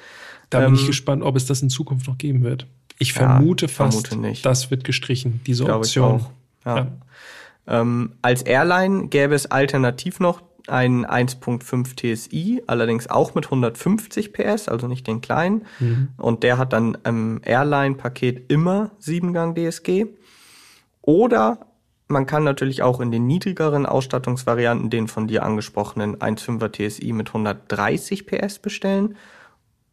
Da 0.49 0.59
bin 0.59 0.67
ähm, 0.67 0.73
ich 0.73 0.85
gespannt, 0.85 1.23
ob 1.23 1.37
es 1.37 1.45
das 1.45 1.61
in 1.61 1.69
Zukunft 1.69 2.09
noch 2.09 2.17
geben 2.17 2.43
wird. 2.43 2.67
Ich 2.99 3.13
vermute 3.13 3.65
ja, 3.65 3.71
fast, 3.71 4.07
vermute 4.07 4.27
nicht. 4.27 4.45
das 4.45 4.71
wird 4.71 4.83
gestrichen, 4.83 5.41
diese 5.45 5.65
Glaube 5.65 5.79
Option. 5.79 6.25
Ja. 6.65 6.77
Ja. 6.77 6.87
Ähm, 7.67 8.13
als 8.21 8.41
Airline 8.43 9.07
gäbe 9.09 9.35
es 9.35 9.45
alternativ 9.45 10.19
noch 10.19 10.41
ein 10.67 11.05
1.5 11.05 11.95
TSI, 11.95 12.63
allerdings 12.67 13.09
auch 13.09 13.35
mit 13.35 13.45
150 13.45 14.33
PS, 14.33 14.67
also 14.67 14.87
nicht 14.87 15.07
den 15.07 15.21
kleinen. 15.21 15.65
Mhm. 15.79 16.09
Und 16.17 16.43
der 16.43 16.57
hat 16.57 16.73
dann 16.73 16.97
im 17.05 17.41
Airline-Paket 17.43 18.51
immer 18.51 18.91
7-Gang 19.01 19.55
DSG. 19.55 20.07
Oder 21.01 21.59
man 22.09 22.25
kann 22.25 22.43
natürlich 22.43 22.83
auch 22.83 22.99
in 22.99 23.11
den 23.11 23.27
niedrigeren 23.27 23.85
Ausstattungsvarianten 23.85 24.89
den 24.89 25.07
von 25.07 25.27
dir 25.27 25.43
angesprochenen 25.43 26.17
1.5er 26.17 26.71
TSI 26.71 27.13
mit 27.13 27.29
130 27.29 28.25
PS 28.25 28.59
bestellen. 28.59 29.15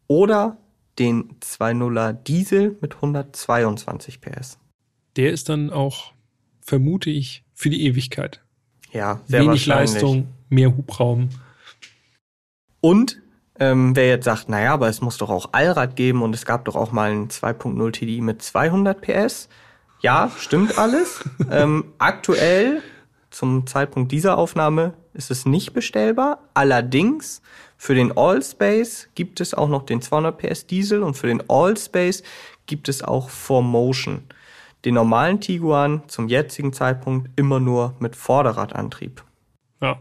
Oder 0.07 0.57
den 0.99 1.39
2.0er 1.39 2.13
Diesel 2.13 2.77
mit 2.81 2.95
122 2.95 4.21
PS. 4.21 4.59
Der 5.15 5.31
ist 5.31 5.49
dann 5.49 5.69
auch, 5.69 6.13
vermute 6.61 7.09
ich, 7.09 7.43
für 7.53 7.69
die 7.69 7.85
Ewigkeit. 7.85 8.41
Ja, 8.91 9.21
sehr 9.25 9.41
Wenig 9.41 9.65
Leistung, 9.65 10.27
mehr 10.49 10.75
Hubraum. 10.75 11.29
Und 12.81 13.21
ähm, 13.59 13.95
wer 13.95 14.07
jetzt 14.07 14.25
sagt, 14.25 14.49
naja, 14.49 14.73
aber 14.73 14.89
es 14.89 15.01
muss 15.01 15.17
doch 15.17 15.29
auch 15.29 15.49
Allrad 15.53 15.95
geben 15.95 16.21
und 16.21 16.35
es 16.35 16.45
gab 16.45 16.65
doch 16.65 16.75
auch 16.75 16.91
mal 16.91 17.11
einen 17.11 17.29
2.0 17.29 17.91
TDI 17.91 18.21
mit 18.21 18.41
200 18.41 19.01
PS. 19.01 19.49
Ja, 20.01 20.31
stimmt 20.37 20.77
alles. 20.77 21.23
ähm, 21.51 21.93
aktuell, 21.97 22.81
zum 23.31 23.65
Zeitpunkt 23.65 24.11
dieser 24.11 24.37
Aufnahme, 24.37 24.93
ist 25.15 25.31
es 25.31 25.45
nicht 25.45 25.73
bestellbar. 25.73 26.39
Allerdings, 26.53 27.41
für 27.77 27.95
den 27.95 28.15
Allspace 28.17 29.09
gibt 29.15 29.41
es 29.41 29.53
auch 29.53 29.69
noch 29.69 29.83
den 29.83 30.01
200 30.01 30.37
PS 30.37 30.67
Diesel 30.67 31.03
und 31.03 31.15
für 31.15 31.27
den 31.27 31.49
Allspace 31.49 32.23
gibt 32.65 32.89
es 32.89 33.03
auch 33.03 33.29
4Motion. 33.29 34.19
Den 34.85 34.95
normalen 34.95 35.41
Tiguan 35.41 36.03
zum 36.07 36.27
jetzigen 36.27 36.73
Zeitpunkt 36.73 37.29
immer 37.39 37.59
nur 37.59 37.95
mit 37.99 38.15
Vorderradantrieb. 38.15 39.23
Ja, 39.81 39.99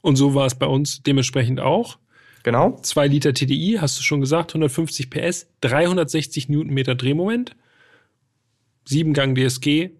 und 0.00 0.16
so 0.16 0.34
war 0.34 0.46
es 0.46 0.56
bei 0.56 0.66
uns 0.66 1.02
dementsprechend 1.02 1.60
auch. 1.60 1.98
Genau. 2.42 2.76
2 2.82 3.06
Liter 3.06 3.32
TDI, 3.32 3.78
hast 3.80 3.98
du 3.98 4.02
schon 4.02 4.20
gesagt, 4.20 4.50
150 4.50 5.10
PS, 5.10 5.46
360 5.60 6.48
Newtonmeter 6.48 6.96
Drehmoment, 6.96 7.54
7 8.84 9.12
Gang 9.14 9.38
DSG 9.38 9.90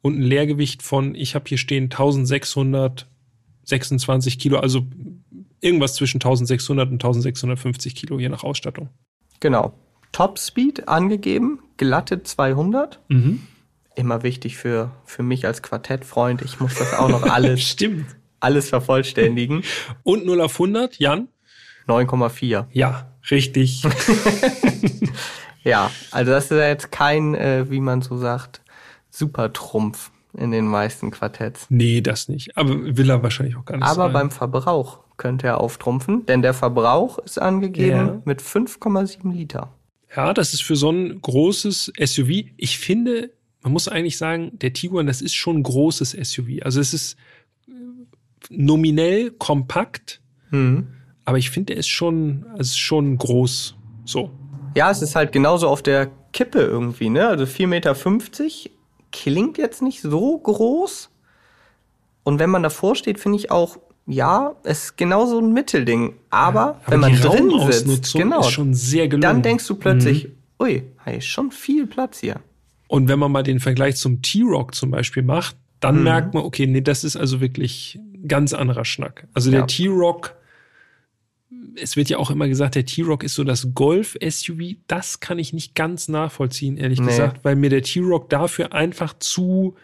und 0.00 0.18
ein 0.18 0.22
Leergewicht 0.22 0.82
von, 0.82 1.16
ich 1.16 1.34
habe 1.34 1.46
hier 1.48 1.58
stehen, 1.58 1.90
1626 3.72 4.38
Kilo, 4.38 4.58
also 4.58 4.86
irgendwas 5.60 5.94
zwischen 5.94 6.16
1600 6.16 6.88
und 6.88 6.94
1650 6.94 7.94
Kilo, 7.94 8.18
je 8.18 8.28
nach 8.28 8.44
Ausstattung. 8.44 8.88
Genau. 9.40 9.74
Topspeed 10.12 10.88
angegeben, 10.88 11.60
glatte 11.76 12.22
200. 12.22 13.00
Mhm. 13.08 13.40
Immer 13.94 14.22
wichtig 14.22 14.56
für, 14.56 14.90
für 15.04 15.22
mich 15.22 15.46
als 15.46 15.62
Quartettfreund. 15.62 16.42
Ich 16.42 16.60
muss 16.60 16.74
das 16.74 16.94
auch 16.94 17.08
noch 17.08 17.22
alles 17.22 17.60
Stimmt 17.68 18.06
alles 18.40 18.70
vervollständigen. 18.70 19.62
Und 20.02 20.26
0 20.26 20.40
auf 20.40 20.54
100, 20.54 20.98
Jan? 20.98 21.28
9,4. 21.86 22.66
Ja, 22.72 23.12
richtig. 23.30 23.82
ja, 25.62 25.90
also 26.10 26.32
das 26.32 26.44
ist 26.44 26.50
ja 26.50 26.68
jetzt 26.68 26.90
kein, 26.90 27.34
äh, 27.34 27.70
wie 27.70 27.80
man 27.80 28.02
so 28.02 28.16
sagt, 28.16 28.62
Supertrumpf 29.10 30.10
in 30.34 30.50
den 30.50 30.66
meisten 30.66 31.10
Quartetts. 31.10 31.66
Nee, 31.68 32.00
das 32.00 32.28
nicht. 32.28 32.56
Aber 32.56 32.96
will 32.96 33.10
er 33.10 33.22
wahrscheinlich 33.22 33.56
auch 33.56 33.64
gar 33.64 33.76
nicht 33.76 33.86
Aber 33.86 34.04
sein. 34.04 34.12
beim 34.12 34.30
Verbrauch 34.30 35.00
könnte 35.16 35.48
er 35.48 35.60
auftrumpfen, 35.60 36.24
denn 36.26 36.42
der 36.42 36.54
Verbrauch 36.54 37.18
ist 37.18 37.38
angegeben 37.38 38.06
ja. 38.06 38.22
mit 38.24 38.40
5,7 38.40 39.32
Liter. 39.32 39.72
Ja, 40.14 40.34
das 40.34 40.54
ist 40.54 40.62
für 40.62 40.76
so 40.76 40.90
ein 40.90 41.20
großes 41.20 41.92
SUV. 42.02 42.46
Ich 42.56 42.78
finde, 42.78 43.30
man 43.62 43.72
muss 43.72 43.86
eigentlich 43.86 44.18
sagen, 44.18 44.58
der 44.58 44.72
Tiguan, 44.72 45.06
das 45.06 45.22
ist 45.22 45.34
schon 45.34 45.58
ein 45.58 45.62
großes 45.62 46.16
SUV. 46.20 46.62
Also 46.62 46.80
es 46.80 46.94
ist 46.94 47.16
nominell 48.48 49.30
kompakt, 49.32 50.20
mhm. 50.50 50.88
aber 51.24 51.38
ich 51.38 51.50
finde, 51.50 51.74
er 51.74 51.80
ist 51.80 51.88
schon, 51.88 52.46
ist 52.58 52.78
schon 52.78 53.16
groß. 53.16 53.76
So. 54.04 54.30
Ja, 54.76 54.90
es 54.90 55.02
ist 55.02 55.14
halt 55.14 55.32
genauso 55.32 55.68
auf 55.68 55.82
der 55.82 56.10
Kippe 56.32 56.60
irgendwie, 56.60 57.10
ne? 57.10 57.28
Also 57.28 57.44
4,50 57.44 57.66
Meter 57.66 57.94
klingt 59.12 59.58
jetzt 59.58 59.82
nicht 59.82 60.00
so 60.02 60.38
groß. 60.38 61.10
Und 62.22 62.38
wenn 62.38 62.50
man 62.50 62.62
davor 62.62 62.94
steht, 62.96 63.18
finde 63.18 63.38
ich 63.38 63.50
auch, 63.50 63.78
ja, 64.06 64.56
es 64.64 64.84
ist 64.84 64.96
genau 64.96 65.26
so 65.26 65.38
ein 65.38 65.52
Mittelding. 65.52 66.14
Aber, 66.30 66.80
Ja, 66.86 66.90
wenn 66.92 67.00
man 67.00 67.12
drin 67.14 67.50
sitzt, 67.70 68.14
genau, 68.14 68.40
ist 68.40 68.50
schon 68.50 68.74
sehr 68.74 69.08
gelungen. 69.08 69.22
dann 69.22 69.42
denkst 69.42 69.66
du 69.66 69.74
plötzlich, 69.76 70.24
Mhm. 70.24 70.32
ui, 70.60 70.82
hey, 71.04 71.20
schon 71.20 71.50
viel 71.50 71.86
Platz 71.86 72.18
hier. 72.18 72.36
Und 72.88 73.08
wenn 73.08 73.18
man 73.18 73.30
mal 73.30 73.42
den 73.42 73.60
Vergleich 73.60 73.96
zum 73.96 74.20
T-Rock 74.20 74.74
zum 74.74 74.90
Beispiel 74.90 75.22
macht, 75.22 75.56
dann 75.78 75.98
Mhm. 75.98 76.02
merkt 76.04 76.34
man, 76.34 76.42
okay, 76.44 76.66
nee, 76.66 76.80
das 76.80 77.04
ist 77.04 77.16
also 77.16 77.40
wirklich 77.40 77.98
ein 78.02 78.26
ganz 78.28 78.52
anderer 78.52 78.84
Schnack. 78.84 79.26
Also 79.32 79.50
der 79.50 79.60
Ja. 79.60 79.66
T-Rock, 79.66 80.34
es 81.76 81.96
wird 81.96 82.08
ja 82.08 82.18
auch 82.18 82.30
immer 82.30 82.48
gesagt, 82.48 82.74
der 82.74 82.84
T-Rock 82.86 83.24
ist 83.24 83.34
so 83.34 83.44
das 83.44 83.68
Golf-SUV. 83.74 84.76
Das 84.86 85.20
kann 85.20 85.38
ich 85.38 85.52
nicht 85.52 85.74
ganz 85.74 86.08
nachvollziehen, 86.08 86.76
ehrlich 86.76 87.00
Nee. 87.00 87.06
gesagt, 87.08 87.44
weil 87.44 87.56
mir 87.56 87.70
der 87.70 87.82
T-Rock 87.82 88.30
dafür 88.30 88.72
einfach 88.72 89.18
zu 89.18 89.76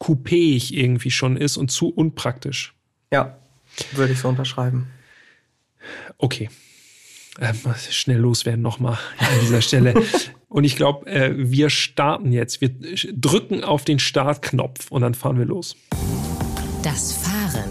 coupéig 0.00 0.72
irgendwie 0.72 1.10
schon 1.10 1.36
ist 1.36 1.56
und 1.56 1.70
zu 1.70 1.88
unpraktisch. 1.88 2.74
Ja, 3.12 3.38
würde 3.92 4.12
ich 4.12 4.20
so 4.20 4.28
unterschreiben. 4.28 4.88
Okay. 6.18 6.48
Ähm, 7.40 7.56
schnell 7.90 8.18
loswerden 8.18 8.62
nochmal 8.62 8.98
an 9.18 9.26
dieser 9.42 9.62
Stelle. 9.62 9.94
Und 10.48 10.64
ich 10.64 10.74
glaube, 10.74 11.06
äh, 11.08 11.32
wir 11.36 11.70
starten 11.70 12.32
jetzt. 12.32 12.60
Wir 12.60 12.70
drücken 13.14 13.62
auf 13.62 13.84
den 13.84 14.00
Startknopf 14.00 14.90
und 14.90 15.02
dann 15.02 15.14
fahren 15.14 15.38
wir 15.38 15.44
los. 15.44 15.76
Das 16.82 17.12
Fahren. 17.12 17.70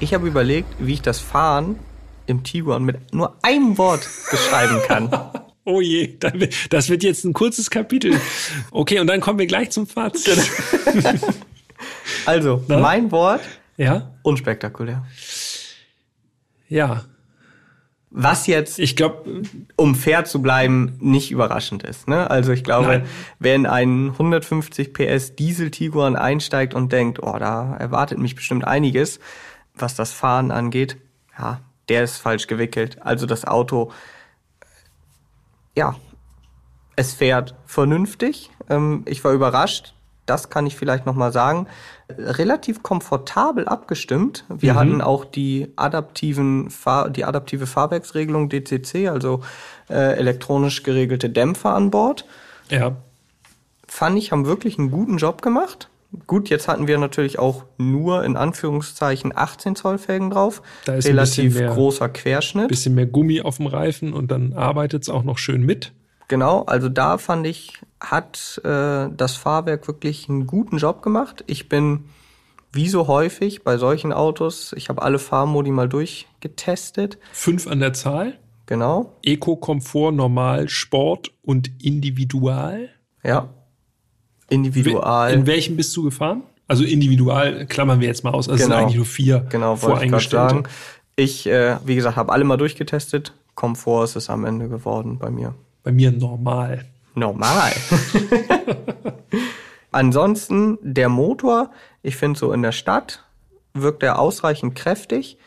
Ich 0.00 0.12
habe 0.14 0.26
überlegt, 0.26 0.68
wie 0.78 0.94
ich 0.94 1.02
das 1.02 1.20
Fahren 1.20 1.78
im 2.26 2.42
Tiguan 2.42 2.84
mit 2.84 3.14
nur 3.14 3.36
einem 3.42 3.78
Wort 3.78 4.08
beschreiben 4.30 4.80
kann. 4.86 5.10
Oh 5.68 5.80
je, 5.80 6.16
das 6.70 6.88
wird 6.90 7.02
jetzt 7.02 7.24
ein 7.24 7.32
kurzes 7.32 7.70
Kapitel. 7.70 8.20
Okay, 8.70 9.00
und 9.00 9.08
dann 9.08 9.20
kommen 9.20 9.40
wir 9.40 9.48
gleich 9.48 9.70
zum 9.70 9.88
Fazit. 9.88 10.38
Also, 12.24 12.62
Na? 12.68 12.78
mein 12.78 13.10
Wort, 13.10 13.40
Ja? 13.76 14.12
unspektakulär. 14.22 15.04
Ja. 16.68 17.04
Was 18.10 18.46
jetzt, 18.46 18.78
Ich 18.78 18.94
glaube, 18.94 19.42
um 19.74 19.96
fair 19.96 20.24
zu 20.24 20.40
bleiben, 20.40 20.96
nicht 21.00 21.32
überraschend 21.32 21.82
ist. 21.82 22.06
Ne? 22.06 22.30
Also 22.30 22.52
ich 22.52 22.62
glaube, 22.62 22.86
Nein. 22.86 23.06
wer 23.40 23.56
in 23.56 23.66
einen 23.66 24.10
150 24.12 24.94
PS 24.94 25.34
Diesel 25.34 25.72
Tiguan 25.72 26.14
einsteigt 26.14 26.74
und 26.74 26.92
denkt, 26.92 27.20
oh, 27.24 27.36
da 27.40 27.76
erwartet 27.76 28.18
mich 28.18 28.36
bestimmt 28.36 28.64
einiges, 28.64 29.18
was 29.76 29.94
das 29.94 30.12
Fahren 30.12 30.50
angeht, 30.50 30.96
ja, 31.38 31.60
der 31.88 32.02
ist 32.04 32.16
falsch 32.16 32.46
gewickelt. 32.46 32.98
Also 33.02 33.26
das 33.26 33.44
Auto, 33.44 33.92
ja, 35.76 35.94
es 36.96 37.12
fährt 37.14 37.54
vernünftig. 37.66 38.50
Ähm, 38.70 39.02
ich 39.06 39.22
war 39.24 39.32
überrascht. 39.32 39.92
Das 40.24 40.50
kann 40.50 40.66
ich 40.66 40.74
vielleicht 40.74 41.06
noch 41.06 41.14
mal 41.14 41.30
sagen. 41.32 41.68
Relativ 42.08 42.82
komfortabel 42.82 43.68
abgestimmt. 43.68 44.44
Wir 44.48 44.72
Mhm. 44.72 44.78
hatten 44.78 45.00
auch 45.00 45.24
die 45.24 45.72
adaptiven 45.76 46.68
Fahr 46.70 47.10
die 47.10 47.24
adaptive 47.24 47.66
Fahrwerksregelung 47.68 48.48
DCC, 48.48 49.08
also 49.08 49.42
äh, 49.88 50.16
elektronisch 50.16 50.82
geregelte 50.82 51.30
Dämpfer 51.30 51.74
an 51.74 51.90
Bord. 51.90 52.24
ja. 52.70 52.96
Fand 53.88 54.18
ich, 54.18 54.32
haben 54.32 54.46
wirklich 54.46 54.80
einen 54.80 54.90
guten 54.90 55.16
Job 55.16 55.42
gemacht. 55.42 55.88
Gut, 56.26 56.48
jetzt 56.50 56.68
hatten 56.68 56.86
wir 56.86 56.98
natürlich 56.98 57.38
auch 57.38 57.64
nur 57.78 58.24
in 58.24 58.36
Anführungszeichen 58.36 59.32
18 59.36 59.76
Zoll 59.76 59.98
Felgen 59.98 60.30
drauf. 60.30 60.62
Da 60.84 60.94
ist 60.94 61.06
ein 61.06 61.12
Relativ 61.12 61.54
mehr- 61.54 61.70
großer 61.72 62.08
Querschnitt. 62.08 62.68
Bisschen 62.68 62.94
mehr 62.94 63.06
Gummi 63.06 63.40
auf 63.42 63.56
dem 63.58 63.66
Reifen 63.66 64.12
und 64.12 64.30
dann 64.30 64.52
arbeitet 64.52 65.02
es 65.02 65.08
auch 65.08 65.22
noch 65.22 65.38
schön 65.38 65.62
mit. 65.62 65.92
Genau, 66.28 66.62
also 66.64 66.88
da 66.88 67.18
fand 67.18 67.46
ich, 67.46 67.80
hat 68.00 68.60
äh, 68.64 69.08
das 69.16 69.36
Fahrwerk 69.36 69.86
wirklich 69.86 70.28
einen 70.28 70.46
guten 70.46 70.78
Job 70.78 71.00
gemacht. 71.02 71.44
Ich 71.46 71.68
bin 71.68 72.04
wie 72.72 72.88
so 72.88 73.06
häufig 73.06 73.62
bei 73.62 73.76
solchen 73.78 74.12
Autos, 74.12 74.74
ich 74.76 74.88
habe 74.88 75.02
alle 75.02 75.18
Fahrmodi 75.20 75.70
mal 75.70 75.88
durchgetestet. 75.88 77.18
Fünf 77.32 77.66
an 77.66 77.80
der 77.80 77.92
Zahl. 77.92 78.38
Genau, 78.66 79.12
Eco, 79.22 79.54
Komfort, 79.56 80.10
Normal, 80.12 80.68
Sport 80.68 81.30
und 81.42 81.70
Individual. 81.82 82.88
ja. 83.22 83.48
Individual. 84.48 85.32
In 85.32 85.46
welchem 85.46 85.76
bist 85.76 85.96
du 85.96 86.04
gefahren? 86.04 86.42
Also 86.68 86.84
individual 86.84 87.66
klammern 87.66 88.00
wir 88.00 88.08
jetzt 88.08 88.24
mal 88.24 88.30
aus. 88.32 88.48
Also 88.48 88.54
es 88.54 88.60
sind 88.62 88.70
Genau. 88.70 88.82
eigentlich 88.82 88.96
nur 88.96 89.06
vier 89.06 89.40
Genau, 89.50 89.74
ich 89.74 89.80
voreingestellte. 89.80 90.54
sagen. 90.54 90.68
Ich, 91.16 91.46
äh, 91.46 91.76
wie 91.84 91.94
gesagt, 91.94 92.16
habe 92.16 92.32
alle 92.32 92.44
mal 92.44 92.56
durchgetestet. 92.56 93.32
Komfort 93.54 94.04
ist 94.04 94.16
es 94.16 94.30
am 94.30 94.44
Ende 94.44 94.68
geworden 94.68 95.18
bei 95.18 95.30
mir. 95.30 95.54
Bei 95.82 95.92
mir 95.92 96.10
normal. 96.12 96.84
Normal. 97.14 97.72
Ansonsten 99.92 100.78
der 100.82 101.08
Motor, 101.08 101.70
ich 102.02 102.16
finde 102.16 102.38
so 102.38 102.52
in 102.52 102.62
der 102.62 102.72
Stadt 102.72 103.24
wirkt 103.72 104.02
er 104.02 104.18
ausreichend 104.18 104.74
kräftig. 104.74 105.38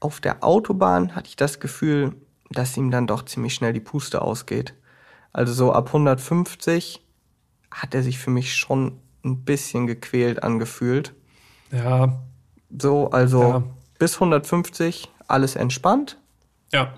Auf 0.00 0.20
der 0.20 0.44
Autobahn 0.44 1.14
hatte 1.14 1.28
ich 1.28 1.36
das 1.36 1.60
Gefühl, 1.60 2.12
dass 2.50 2.76
ihm 2.76 2.90
dann 2.90 3.06
doch 3.06 3.24
ziemlich 3.24 3.54
schnell 3.54 3.72
die 3.72 3.80
Puste 3.80 4.22
ausgeht. 4.22 4.74
Also 5.32 5.52
so 5.52 5.72
ab 5.72 5.88
150 5.88 7.02
hat 7.74 7.94
er 7.94 8.02
sich 8.02 8.18
für 8.18 8.30
mich 8.30 8.54
schon 8.56 8.98
ein 9.24 9.44
bisschen 9.44 9.86
gequält 9.86 10.42
angefühlt. 10.42 11.12
Ja, 11.72 12.22
So, 12.76 13.10
also 13.10 13.40
Ja. 13.42 13.62
bis 13.98 14.14
150 14.14 15.08
alles 15.28 15.56
entspannt. 15.56 16.18
ja. 16.72 16.94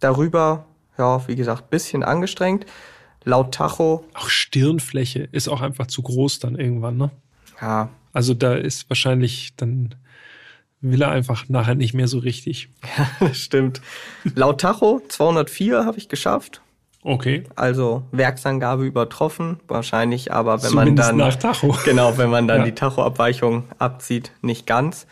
Darüber, 0.00 0.66
ja, 0.98 1.26
wie 1.28 1.36
gesagt, 1.36 1.70
bisschen 1.70 2.02
angestrengt. 2.02 2.66
Laut 3.24 3.54
Tacho, 3.54 4.04
Auch 4.14 4.28
Stirnfläche 4.28 5.28
ist 5.30 5.46
auch 5.48 5.60
einfach 5.60 5.86
zu 5.86 6.02
groß 6.02 6.40
dann 6.40 6.56
irgendwann, 6.56 6.96
ne? 6.96 7.10
ja, 7.60 7.88
Also 8.12 8.34
da 8.34 8.54
ist 8.54 8.90
wahrscheinlich, 8.90 9.54
dann 9.56 9.94
will 10.80 11.02
er 11.02 11.10
einfach 11.12 11.48
nachher 11.48 11.76
nicht 11.76 11.94
mehr 11.94 12.08
so 12.08 12.18
richtig. 12.18 12.70
das 13.20 13.36
stimmt. 13.38 13.80
Laut 14.34 14.60
Tacho 14.60 15.00
204 15.08 15.84
habe 15.84 15.98
ich 15.98 16.08
geschafft. 16.08 16.62
Okay. 17.04 17.44
Also 17.56 18.04
Werksangabe 18.12 18.84
übertroffen, 18.84 19.58
wahrscheinlich, 19.66 20.32
aber 20.32 20.62
wenn 20.62 20.70
Zumindest 20.70 21.08
man 21.10 21.18
dann 21.18 21.28
nach 21.28 21.34
Tacho. 21.36 21.76
genau, 21.84 22.16
wenn 22.16 22.30
man 22.30 22.46
dann 22.46 22.60
Ja. 22.60 22.64
die 22.64 22.74
Tachoabweichung 22.74 23.64
abzieht, 23.78 24.32
nicht 24.40 24.66
ganz. 24.66 25.06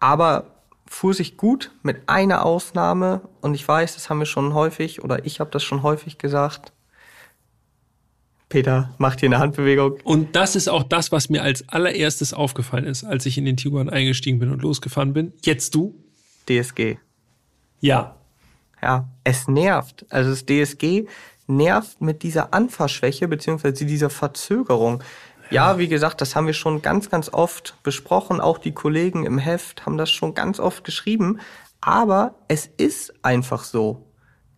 Aber 0.00 0.44
fuhr 0.86 1.14
sich 1.14 1.36
gut 1.36 1.70
mit 1.82 2.02
einer 2.08 2.44
Ausnahme 2.44 3.22
und 3.40 3.54
ich 3.54 3.66
weiß, 3.66 3.94
das 3.94 4.10
haben 4.10 4.18
wir 4.18 4.26
schon 4.26 4.52
häufig 4.54 5.02
oder 5.02 5.24
ich 5.24 5.40
habe 5.40 5.50
das 5.50 5.62
schon 5.62 5.82
häufig 5.82 6.18
gesagt. 6.18 6.72
Peter 8.50 8.90
macht 8.98 9.20
hier 9.20 9.28
eine 9.28 9.38
Handbewegung. 9.38 9.98
Und 10.02 10.34
das 10.34 10.56
ist 10.56 10.68
auch 10.68 10.82
das, 10.82 11.12
was 11.12 11.28
mir 11.30 11.42
als 11.42 11.68
allererstes 11.68 12.34
aufgefallen 12.34 12.84
ist, 12.84 13.04
als 13.04 13.24
ich 13.24 13.38
in 13.38 13.44
den 13.44 13.56
Tiguan 13.56 13.88
eingestiegen 13.88 14.40
bin 14.40 14.50
und 14.50 14.60
losgefahren 14.62 15.12
bin. 15.12 15.32
Jetzt 15.44 15.74
du? 15.76 15.94
DSG. 16.48 16.96
Ja. 17.80 18.16
Ja, 18.82 19.08
es 19.22 19.46
nervt. 19.46 20.04
Also 20.10 20.30
das 20.30 20.44
DSG 20.46 21.06
nervt 21.50 22.00
mit 22.00 22.22
dieser 22.22 22.54
Anfahrschwäche 22.54 23.28
beziehungsweise 23.28 23.84
dieser 23.84 24.10
Verzögerung. 24.10 25.02
Ja, 25.50 25.78
wie 25.78 25.88
gesagt, 25.88 26.20
das 26.20 26.36
haben 26.36 26.46
wir 26.46 26.54
schon 26.54 26.80
ganz, 26.80 27.10
ganz 27.10 27.28
oft 27.32 27.74
besprochen. 27.82 28.40
Auch 28.40 28.58
die 28.58 28.72
Kollegen 28.72 29.26
im 29.26 29.38
Heft 29.38 29.84
haben 29.84 29.98
das 29.98 30.10
schon 30.10 30.34
ganz 30.34 30.60
oft 30.60 30.84
geschrieben. 30.84 31.40
Aber 31.80 32.36
es 32.48 32.68
ist 32.76 33.12
einfach 33.22 33.64
so. 33.64 34.06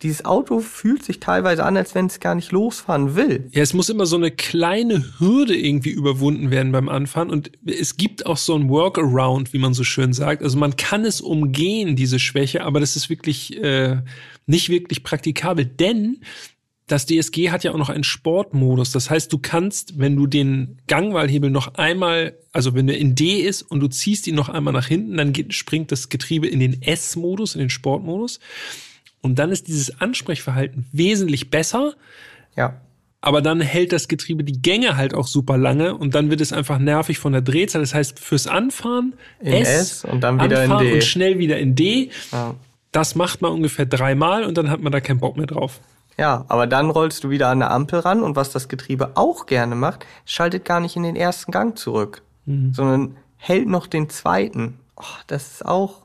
Dieses 0.03 0.25
Auto 0.25 0.59
fühlt 0.59 1.05
sich 1.05 1.21
teilweise 1.21 1.65
an, 1.65 1.77
als 1.77 1.95
wenn 1.95 2.07
es 2.07 2.19
gar 2.19 2.35
nicht 2.35 2.51
losfahren 2.51 3.15
will. 3.15 3.49
Ja, 3.53 3.63
es 3.63 3.73
muss 3.73 3.89
immer 3.89 4.05
so 4.05 4.17
eine 4.17 4.33
kleine 4.33 5.05
Hürde 5.19 5.57
irgendwie 5.57 5.91
überwunden 5.91 6.51
werden 6.51 6.73
beim 6.73 6.89
Anfahren. 6.89 7.31
Und 7.31 7.53
es 7.65 7.97
gibt 7.97 8.27
auch 8.27 8.37
so 8.37 8.57
ein 8.57 8.69
Workaround, 8.69 9.53
wie 9.53 9.59
man 9.59 9.75
so 9.75 9.85
schön 9.85 10.13
sagt. 10.13 10.43
Also 10.43 10.59
man 10.59 10.77
kann 10.77 11.05
es 11.05 11.21
umgehen, 11.21 11.95
diese 11.95 12.19
Schwäche, 12.19 12.65
aber 12.65 12.81
das 12.81 12.97
ist 12.97 13.11
wirklich 13.11 13.57
äh, 13.63 14.03
nicht 14.47 14.71
wirklich 14.71 15.05
praktikabel. 15.05 15.67
Denn 15.67 16.19
das 16.93 17.07
DSG 17.07 17.51
hat 17.51 17.65
ja 17.65 17.73
auch 17.73 17.79
noch 17.79 17.89
einen 17.89 18.05
Sportmodus. 18.05 18.93
Das 18.93 19.09
heißt, 19.09 19.33
du 19.33 19.39
kannst, 19.39 19.99
wenn 19.99 20.15
du 20.15 20.27
den 20.27 20.77
Gangwahlhebel 20.89 21.49
noch 21.49 21.75
einmal, 21.77 22.35
also 22.53 22.75
wenn 22.75 22.87
der 22.87 22.99
in 22.99 23.15
D 23.15 23.41
ist 23.41 23.63
und 23.63 23.81
du 23.81 23.89
ziehst 23.89 24.27
ihn 24.27 24.35
noch 24.35 24.51
einmal 24.51 24.75
nach 24.75 24.89
hinten, 24.89 25.17
dann 25.17 25.33
geht, 25.33 25.55
springt 25.55 25.91
das 25.91 26.11
Getriebe 26.11 26.47
in 26.47 26.61
den 26.61 26.83
S-Modus, 26.83 27.55
in 27.55 27.61
den 27.61 27.71
Sportmodus. 27.71 28.41
Und 29.23 29.39
dann 29.39 29.51
ist 29.51 29.69
dieses 29.69 30.03
Ansprechverhalten 30.03 30.85
wesentlich 30.93 31.49
besser. 31.49 31.95
Ja. 32.57 32.83
Aber 33.23 33.41
dann 33.41 33.63
hält 33.63 33.93
das 33.93 34.07
Getriebe 34.07 34.45
die 34.45 34.61
Gänge 34.61 34.99
halt 34.99 35.15
auch 35.15 35.27
super 35.27 35.57
lange 35.57 35.97
und 35.97 36.15
dann 36.15 36.29
wird 36.29 36.43
es 36.43 36.53
einfach 36.53 36.79
nervig 36.79 37.19
von 37.19 37.33
der 37.33 37.41
Drehzahl. 37.41 37.81
Das 37.81 37.95
heißt, 37.95 38.19
fürs 38.19 38.47
Anfahren 38.47 39.15
In 39.41 39.53
S 39.55 40.05
und 40.05 40.21
dann 40.21 40.43
wieder 40.43 40.63
in 40.63 40.73
anfahren 40.73 40.89
D. 40.89 40.93
und 40.95 41.05
schnell 41.05 41.39
wieder 41.39 41.59
in 41.59 41.75
D. 41.75 42.11
Ja. 42.33 42.55
Das 42.91 43.15
macht 43.15 43.41
man 43.41 43.53
ungefähr 43.53 43.87
dreimal 43.87 44.45
und 44.45 44.59
dann 44.59 44.69
hat 44.69 44.83
man 44.83 44.93
da 44.93 45.01
keinen 45.01 45.21
Bock 45.21 45.39
mehr 45.39 45.47
drauf. 45.47 45.81
Ja, 46.19 46.45
aber 46.49 46.67
dann 46.67 46.91
rollst 46.91 47.25
du 47.25 47.31
wieder 47.31 47.49
an 47.49 47.61
der 47.61 47.71
Ampel 47.71 48.01
ran 48.01 48.23
und 48.23 48.37
was 48.37 48.51
das 48.51 48.69
Getriebe 48.69 49.13
auch 49.17 49.47
gerne 49.47 49.75
macht, 49.75 50.07
schaltet 50.25 50.65
gar 50.65 50.81
nicht 50.81 50.97
in 50.97 51.03
den 51.03 51.17
ersten 51.17 51.53
Gang 51.53 51.77
zurück, 51.77 52.23
mhm. 52.45 52.75
sondern 52.75 53.17
hält 53.37 53.69
noch 53.69 53.87
den 53.87 54.09
zweiten. 54.11 54.79
Oh, 54.97 55.21
das 55.27 55.53
ist 55.53 55.67
auch. 55.67 56.05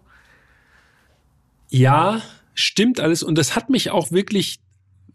Ja, 1.70 2.22
stimmt 2.54 3.00
alles. 3.00 3.22
Und 3.22 3.38
das 3.38 3.56
hat 3.56 3.70
mich 3.70 3.92
auch 3.92 4.12
wirklich 4.12 4.60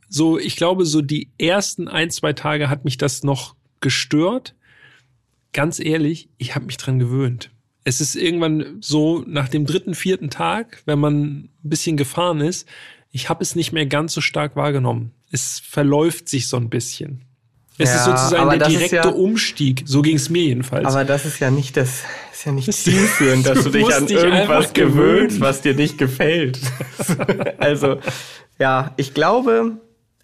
so, 0.09 0.39
ich 0.39 0.57
glaube, 0.57 0.85
so 0.85 1.01
die 1.01 1.31
ersten 1.39 1.89
ein, 1.89 2.11
zwei 2.11 2.35
Tage 2.35 2.69
hat 2.69 2.85
mich 2.85 2.99
das 2.99 3.23
noch 3.23 3.57
gestört. 3.81 4.55
Ganz 5.55 5.81
ehrlich, 5.81 6.29
ich 6.37 6.55
habe 6.55 6.67
mich 6.67 6.77
dran 6.77 6.99
gewöhnt. 6.99 7.51
Es 7.85 8.01
ist 8.01 8.15
irgendwann 8.15 8.77
so 8.81 9.25
nach 9.27 9.49
dem 9.49 9.67
dritten, 9.67 9.95
vierten 9.95 10.31
Tag, 10.31 10.83
wenn 10.85 11.01
man 11.01 11.23
ein 11.25 11.51
bisschen 11.63 11.97
gefahren 11.97 12.41
ist, 12.41 12.69
ich 13.13 13.29
habe 13.29 13.43
es 13.43 13.55
nicht 13.55 13.73
mehr 13.73 13.87
ganz 13.87 14.15
so 14.15 14.21
stark 14.21 14.57
wahrgenommen. 14.57 15.13
Es 15.31 15.61
verläuft 15.61 16.29
sich 16.29 16.49
so 16.49 16.57
ein 16.57 16.71
bisschen. 16.71 17.23
Es 17.79 17.91
ja, 17.91 17.97
ist 17.97 18.05
sozusagen 18.05 18.59
der 18.59 18.69
direkte 18.69 18.97
ja, 18.97 19.09
Umstieg. 19.09 19.83
So 19.87 20.03
ging 20.03 20.17
es 20.17 20.29
mir 20.29 20.43
jedenfalls. 20.43 20.87
Aber 20.87 21.05
das 21.05 21.25
ist 21.25 21.39
ja 21.39 21.51
nicht 21.51 21.77
das, 21.77 22.03
ist 22.33 22.45
ja 22.45 22.53
nicht 22.53 22.73
zielführend, 22.73 23.47
dass 23.47 23.65
du, 23.65 23.71
dich 23.71 23.95
an 23.95 24.07
dich 24.07 24.17
irgendwas 24.17 24.73
gewöhnst, 24.73 25.41
was 25.41 25.61
dir 25.61 25.75
nicht 25.75 25.99
gefällt. 25.99 26.61
also, 27.59 27.99
ja, 28.59 28.93
ich 28.97 29.15
glaube, 29.15 29.79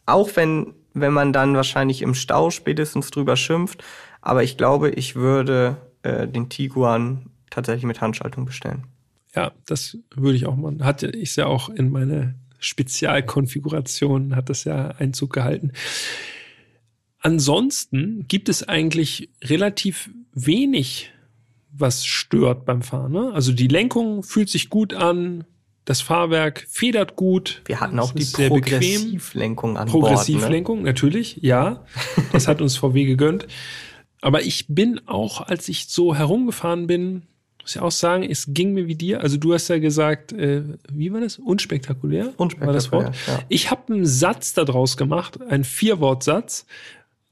auch 0.07 0.31
wenn, 0.35 0.75
wenn 0.95 1.13
man 1.13 1.33
dann 1.33 1.55
wahrscheinlich 1.55 2.03
im 2.03 2.15
Stau 2.15 2.51
spätestens 2.51 3.11
drüber 3.11 3.37
schimpft, 3.37 3.83
aber 4.21 4.43
ich 4.43 4.57
glaube, 4.57 4.91
ich 4.91 5.15
würde 5.15 5.77
äh, 6.03 6.27
den 6.27 6.49
Tiguan 6.49 7.31
tatsächlich 7.51 7.85
mit 7.85 8.01
Handschaltung 8.01 8.45
bestellen. 8.45 8.85
Ja, 9.35 9.53
das 9.67 9.97
würde 10.15 10.37
ich 10.37 10.47
auch 10.47 10.57
machen. 10.57 10.85
Hatte 10.85 11.09
ich 11.09 11.37
ja 11.37 11.47
auch 11.47 11.69
in 11.69 11.91
meine 11.91 12.35
Spezialkonfiguration, 12.59 14.37
hat 14.37 14.51
das 14.51 14.65
ja 14.65 14.89
Einzug 14.99 15.33
gehalten. 15.33 15.73
Ansonsten 17.21 18.27
gibt 18.29 18.49
es 18.49 18.69
eigentlich 18.69 19.31
relativ 19.43 20.11
wenig, 20.33 21.11
was 21.71 22.05
stört 22.05 22.65
beim 22.65 22.83
Fahren. 22.83 23.13
Ne? 23.13 23.33
Also 23.33 23.53
die 23.53 23.69
Lenkung 23.69 24.23
fühlt 24.23 24.49
sich 24.49 24.71
gut 24.71 24.95
an, 24.95 25.45
das 25.85 26.01
Fahrwerk 26.03 26.67
federt 26.69 27.17
gut. 27.17 27.63
Wir 27.65 27.81
hatten 27.81 27.99
auch 27.99 28.13
die 28.13 28.25
Progressivlenkung 28.25 29.79
an 29.79 29.89
Progressivlenkung, 29.89 30.79
Bord, 30.79 30.85
ne? 30.85 30.91
natürlich, 30.91 31.39
ja. 31.41 31.85
Das 32.31 32.47
hat 32.47 32.61
uns 32.61 32.77
VW 32.77 33.05
gegönnt. 33.05 33.47
Aber 34.21 34.43
ich 34.43 34.67
bin 34.69 35.01
auch, 35.07 35.41
als 35.41 35.69
ich 35.69 35.89
so 35.89 36.15
herumgefahren 36.15 36.87
bin, 36.87 37.23
muss 37.69 37.77
ich 37.77 37.83
auch 37.83 37.91
sagen, 37.91 38.23
es 38.23 38.47
ging 38.49 38.73
mir 38.73 38.89
wie 38.89 38.95
dir. 38.95 39.21
Also 39.21 39.37
du 39.37 39.53
hast 39.53 39.69
ja 39.69 39.79
gesagt, 39.79 40.33
äh, 40.33 40.63
wie 40.91 41.13
war 41.13 41.21
das? 41.21 41.37
Unspektakulär? 41.37 42.33
Unspektakulär. 42.39 42.67
War 42.67 42.73
das 42.73 42.93
Wort? 42.93 43.15
Ja. 43.27 43.45
Ich 43.51 43.71
habe 43.71 43.93
einen 43.93 44.07
Satz 44.07 44.55
daraus 44.55 44.97
gemacht, 44.97 45.39
einen 45.43 45.65
Vierwortsatz, 45.65 46.65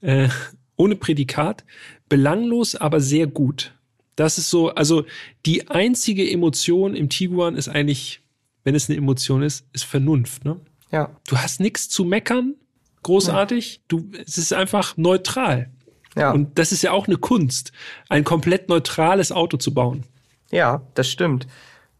äh, 0.01 0.29
ohne 0.75 0.95
Prädikat, 0.95 1.65
belanglos, 2.07 2.75
aber 2.75 3.01
sehr 3.01 3.25
gut. 3.25 3.73
Das 4.15 4.37
ist 4.37 4.51
so, 4.51 4.69
also 4.69 5.05
die 5.47 5.69
einzige 5.69 6.29
Emotion 6.29 6.93
im 6.93 7.09
Tiguan 7.09 7.55
ist 7.55 7.67
eigentlich, 7.67 8.21
wenn 8.63 8.75
es 8.75 8.89
eine 8.89 8.97
Emotion 8.99 9.41
ist, 9.41 9.65
ist 9.73 9.85
Vernunft. 9.85 10.45
Ne? 10.45 10.59
Ja. 10.91 11.15
Du 11.27 11.39
hast 11.39 11.59
nichts 11.59 11.89
zu 11.89 12.05
meckern, 12.05 12.53
großartig. 13.01 13.81
Du, 13.87 14.11
es 14.23 14.37
ist 14.37 14.53
einfach 14.53 14.97
neutral. 14.97 15.71
Ja. 16.15 16.31
Und 16.31 16.59
das 16.59 16.71
ist 16.71 16.83
ja 16.83 16.91
auch 16.91 17.07
eine 17.07 17.17
Kunst, 17.17 17.71
ein 18.07 18.23
komplett 18.23 18.69
neutrales 18.69 19.31
Auto 19.31 19.57
zu 19.57 19.73
bauen. 19.73 20.03
Ja, 20.51 20.81
das 20.93 21.09
stimmt. 21.09 21.47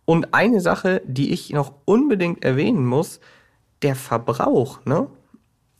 Und 0.05 0.33
eine 0.33 0.61
Sache, 0.61 1.01
die 1.05 1.31
ich 1.33 1.49
noch 1.51 1.73
unbedingt 1.85 2.43
erwähnen 2.43 2.85
muss, 2.85 3.19
der 3.81 3.95
Verbrauch, 3.95 4.85
ne? 4.85 5.07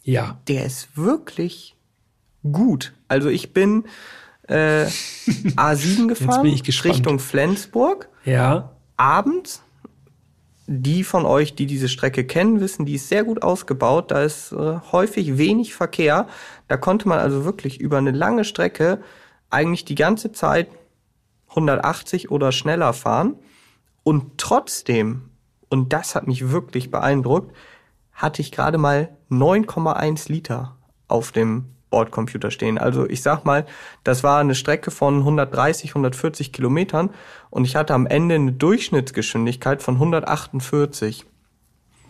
Ja. 0.04 0.40
Der 0.48 0.66
ist 0.66 0.98
wirklich 0.98 1.76
gut. 2.52 2.94
Also 3.08 3.30
ich 3.30 3.54
bin 3.54 3.86
äh, 4.48 4.86
A7 4.86 6.08
gefahren 6.08 6.46
Richtung 6.46 7.20
Flensburg. 7.20 8.10
Ja. 8.26 8.72
Abends. 8.96 9.64
Die 10.70 11.06
von 11.06 11.26
euch, 11.26 11.56
die 11.56 11.66
diese 11.66 11.88
Strecke 11.88 12.26
kennen, 12.26 12.60
wissen, 12.60 12.86
die 12.86 12.96
ist 12.96 13.08
sehr 13.08 13.24
gut 13.24 13.42
ausgebaut. 13.42 14.12
Da 14.12 14.24
ist 14.24 14.52
äh, 14.52 14.80
häufig 14.92 15.38
wenig 15.38 15.74
Verkehr. 15.74 16.28
Da 16.68 16.76
konnte 16.76 17.08
man 17.08 17.20
also 17.20 17.46
wirklich 17.46 17.80
über 17.80 17.98
eine 17.98 18.12
lange 18.12 18.44
Strecke 18.44 19.00
eigentlich 19.50 19.86
die 19.86 19.96
ganze 19.96 20.34
Zeit 20.34 20.68
180 21.58 22.32
oder 22.32 22.52
schneller 22.52 22.94
fahren. 22.94 23.36
Und 24.04 24.38
trotzdem, 24.38 25.30
und 25.70 25.92
das 25.92 26.16
hat 26.16 26.28
mich 26.28 26.50
wirklich 26.50 26.92
beeindruckt, 26.92 27.54
hatte 28.14 28.42
ich 28.42 28.52
gerade 28.52 28.78
mal 28.78 29.10
9,1 29.30 30.32
Liter 30.32 30.78
auf 31.08 31.32
dem 31.32 31.66
Bordcomputer 31.90 32.52
stehen. 32.52 32.78
Also 32.78 33.08
ich 33.10 33.22
sag 33.22 33.46
mal, 33.46 33.66
das 34.04 34.24
war 34.24 34.40
eine 34.40 34.56
Strecke 34.56 34.92
von 34.92 35.20
130, 35.20 35.92
140 35.92 36.52
Kilometern 36.52 37.12
und 37.50 37.66
ich 37.66 37.76
hatte 37.76 37.94
am 37.94 38.08
Ende 38.08 38.36
eine 38.36 38.52
Durchschnittsgeschwindigkeit 38.52 39.82
von 39.82 39.96
148. 39.96 41.26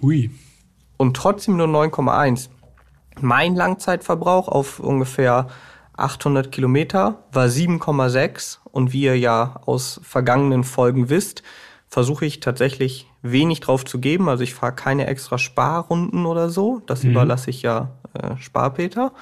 Hui. 0.02 0.32
Und 0.98 1.16
trotzdem 1.16 1.58
nur 1.58 1.68
9,1. 1.68 2.50
Mein 3.20 3.56
Langzeitverbrauch 3.56 4.48
auf 4.48 4.80
ungefähr 4.80 5.48
800 5.98 6.52
Kilometer 6.52 7.24
war 7.32 7.48
7,6 7.48 8.60
und 8.72 8.94
wie 8.94 9.02
ihr 9.02 9.18
ja 9.18 9.62
aus 9.66 10.00
vergangenen 10.04 10.64
Folgen 10.64 11.10
wisst, 11.10 11.44
versuche 11.90 12.26
ich 12.26 12.40
tatsächlich 12.40 13.08
wenig 13.22 13.60
drauf 13.60 13.86
zu 13.86 14.00
geben. 14.00 14.30
Also 14.30 14.44
ich 14.44 14.54
fahre 14.54 14.74
keine 14.74 15.08
extra 15.08 15.38
Sparrunden 15.38 16.26
oder 16.26 16.50
so. 16.50 16.82
Das 16.86 17.04
mhm. 17.04 17.12
überlasse 17.12 17.50
ich 17.50 17.62
ja 17.62 17.92
äh, 18.14 18.38
Sparpeter. 18.38 19.12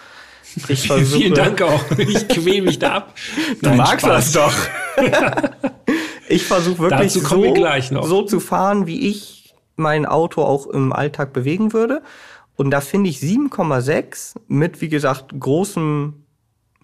Ich 0.70 0.88
versuche, 0.88 1.20
Vielen 1.20 1.34
Dank 1.34 1.62
auch. 1.64 1.84
Ich 1.98 2.28
quäle 2.28 2.62
mich 2.62 2.78
da 2.78 2.94
ab. 2.94 3.16
Du 3.62 3.70
Nein, 3.70 3.78
magst 3.78 4.06
Spaß. 4.06 4.32
das 4.32 4.32
doch. 4.32 4.54
ich 6.30 6.46
versuche 6.46 6.84
wirklich 6.84 7.14
so, 7.14 8.02
so 8.04 8.22
zu 8.22 8.40
fahren, 8.40 8.86
wie 8.86 9.10
ich 9.10 9.56
mein 9.76 10.06
Auto 10.06 10.44
auch 10.44 10.68
im 10.68 10.94
Alltag 10.94 11.34
bewegen 11.34 11.74
würde. 11.74 12.04
Und 12.56 12.72
da 12.72 12.80
finde 12.80 13.10
ich 13.10 13.18
7,6 13.18 14.36
mit, 14.48 14.82
wie 14.82 14.88
gesagt, 14.88 15.34
großem 15.38 16.25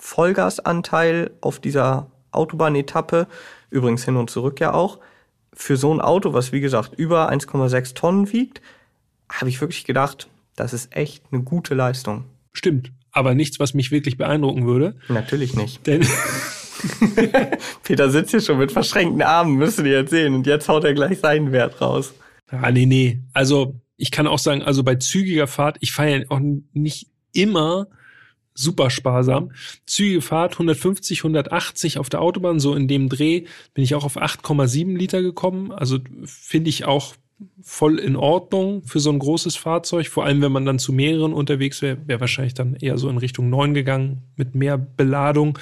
Vollgasanteil 0.02 1.30
auf 1.42 1.60
dieser 1.60 2.08
Autobahnetappe, 2.32 3.28
übrigens 3.70 4.04
hin 4.04 4.18
und 4.18 4.32
zurück 4.32 4.60
ja 4.60 4.74
auch, 4.74 5.00
für 5.54 5.78
so 5.78 5.94
ein 5.94 6.02
Auto, 6.02 6.34
was 6.34 6.52
wie 6.52 6.60
gesagt 6.60 6.94
über 6.98 7.32
1,6 7.32 7.94
Tonnen 7.94 8.34
wiegt, 8.34 8.62
habe 9.30 9.50
ich 9.50 9.62
wirklich 9.62 9.86
gedacht, 9.86 10.28
das 10.56 10.74
ist 10.74 10.96
echt 10.96 11.24
eine 11.32 11.44
gute 11.44 11.76
Leistung. 11.76 12.26
Stimmt, 12.52 12.92
aber 13.12 13.36
nichts, 13.36 13.60
was 13.60 13.76
mich 13.76 13.92
wirklich 13.92 14.18
beeindrucken 14.18 14.66
würde. 14.66 14.96
Natürlich 15.08 15.56
nicht. 15.56 15.86
Denn 15.86 16.06
Peter 17.84 18.10
sitzt 18.10 18.32
hier 18.32 18.42
schon 18.42 18.58
mit 18.58 18.72
verschränkten 18.72 19.22
Armen, 19.22 19.56
müsst 19.56 19.80
ihr 19.80 19.86
jetzt 19.86 20.10
sehen. 20.10 20.34
Und 20.34 20.48
jetzt 20.48 20.68
haut 20.68 20.84
er 20.84 20.96
gleich 20.96 21.20
seinen 21.20 21.52
Wert 21.52 21.80
raus. 21.80 22.14
Ah, 22.48 22.72
nee, 22.72 22.88
nee. 22.88 23.22
Also, 23.34 23.80
ich 23.98 24.10
kann 24.10 24.26
auch 24.26 24.40
sagen, 24.40 24.64
also 24.64 24.84
bei 24.84 24.96
zügiger 24.96 25.48
Fahrt, 25.48 25.78
ich 25.80 25.92
fahre 25.92 26.18
ja 26.18 26.26
auch 26.30 26.40
nicht 26.74 27.08
immer 27.34 27.88
super 28.54 28.90
sparsam. 28.90 29.52
Zügige 29.86 30.22
Fahrt 30.22 30.54
150, 30.54 31.20
180 31.20 31.98
auf 31.98 32.10
der 32.10 32.22
Autobahn, 32.22 32.60
so 32.60 32.76
in 32.76 32.88
dem 32.88 33.10
Dreh 33.10 33.46
bin 33.74 33.84
ich 33.84 33.96
auch 33.96 34.04
auf 34.04 34.18
8,7 34.18 34.98
Liter 34.98 35.22
gekommen. 35.22 35.72
Also 35.72 36.00
finde 36.26 36.70
ich 36.70 36.86
auch 36.86 37.16
voll 37.62 38.00
in 38.00 38.16
Ordnung 38.16 38.84
für 38.84 39.00
so 39.00 39.12
ein 39.12 39.20
großes 39.20 39.56
Fahrzeug. 39.56 40.08
Vor 40.08 40.26
allem, 40.26 40.42
wenn 40.42 40.52
man 40.52 40.66
dann 40.66 40.80
zu 40.80 40.94
mehreren 40.94 41.34
unterwegs 41.34 41.82
wäre, 41.82 41.98
wäre 42.06 42.20
wahrscheinlich 42.20 42.54
dann 42.54 42.76
eher 42.76 42.98
so 42.98 43.10
in 43.10 43.18
Richtung 43.18 43.50
9 43.50 43.74
gegangen 43.74 44.22
mit 44.36 44.56
mehr 44.56 44.78
Beladung. 44.78 45.58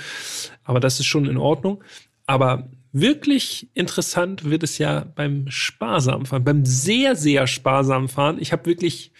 Aber 0.63 0.79
das 0.79 0.99
ist 0.99 1.05
schon 1.05 1.25
in 1.25 1.37
Ordnung. 1.37 1.83
Aber 2.25 2.69
wirklich 2.91 3.69
interessant 3.73 4.49
wird 4.49 4.63
es 4.63 4.77
ja 4.77 5.05
beim 5.15 5.45
sparsamen 5.49 6.25
Fahren, 6.25 6.43
beim 6.43 6.65
sehr, 6.65 7.15
sehr 7.15 7.47
sparsamen 7.47 8.09
Fahren. 8.09 8.37
Ich 8.39 8.51
habe 8.51 8.65
wirklich 8.65 9.11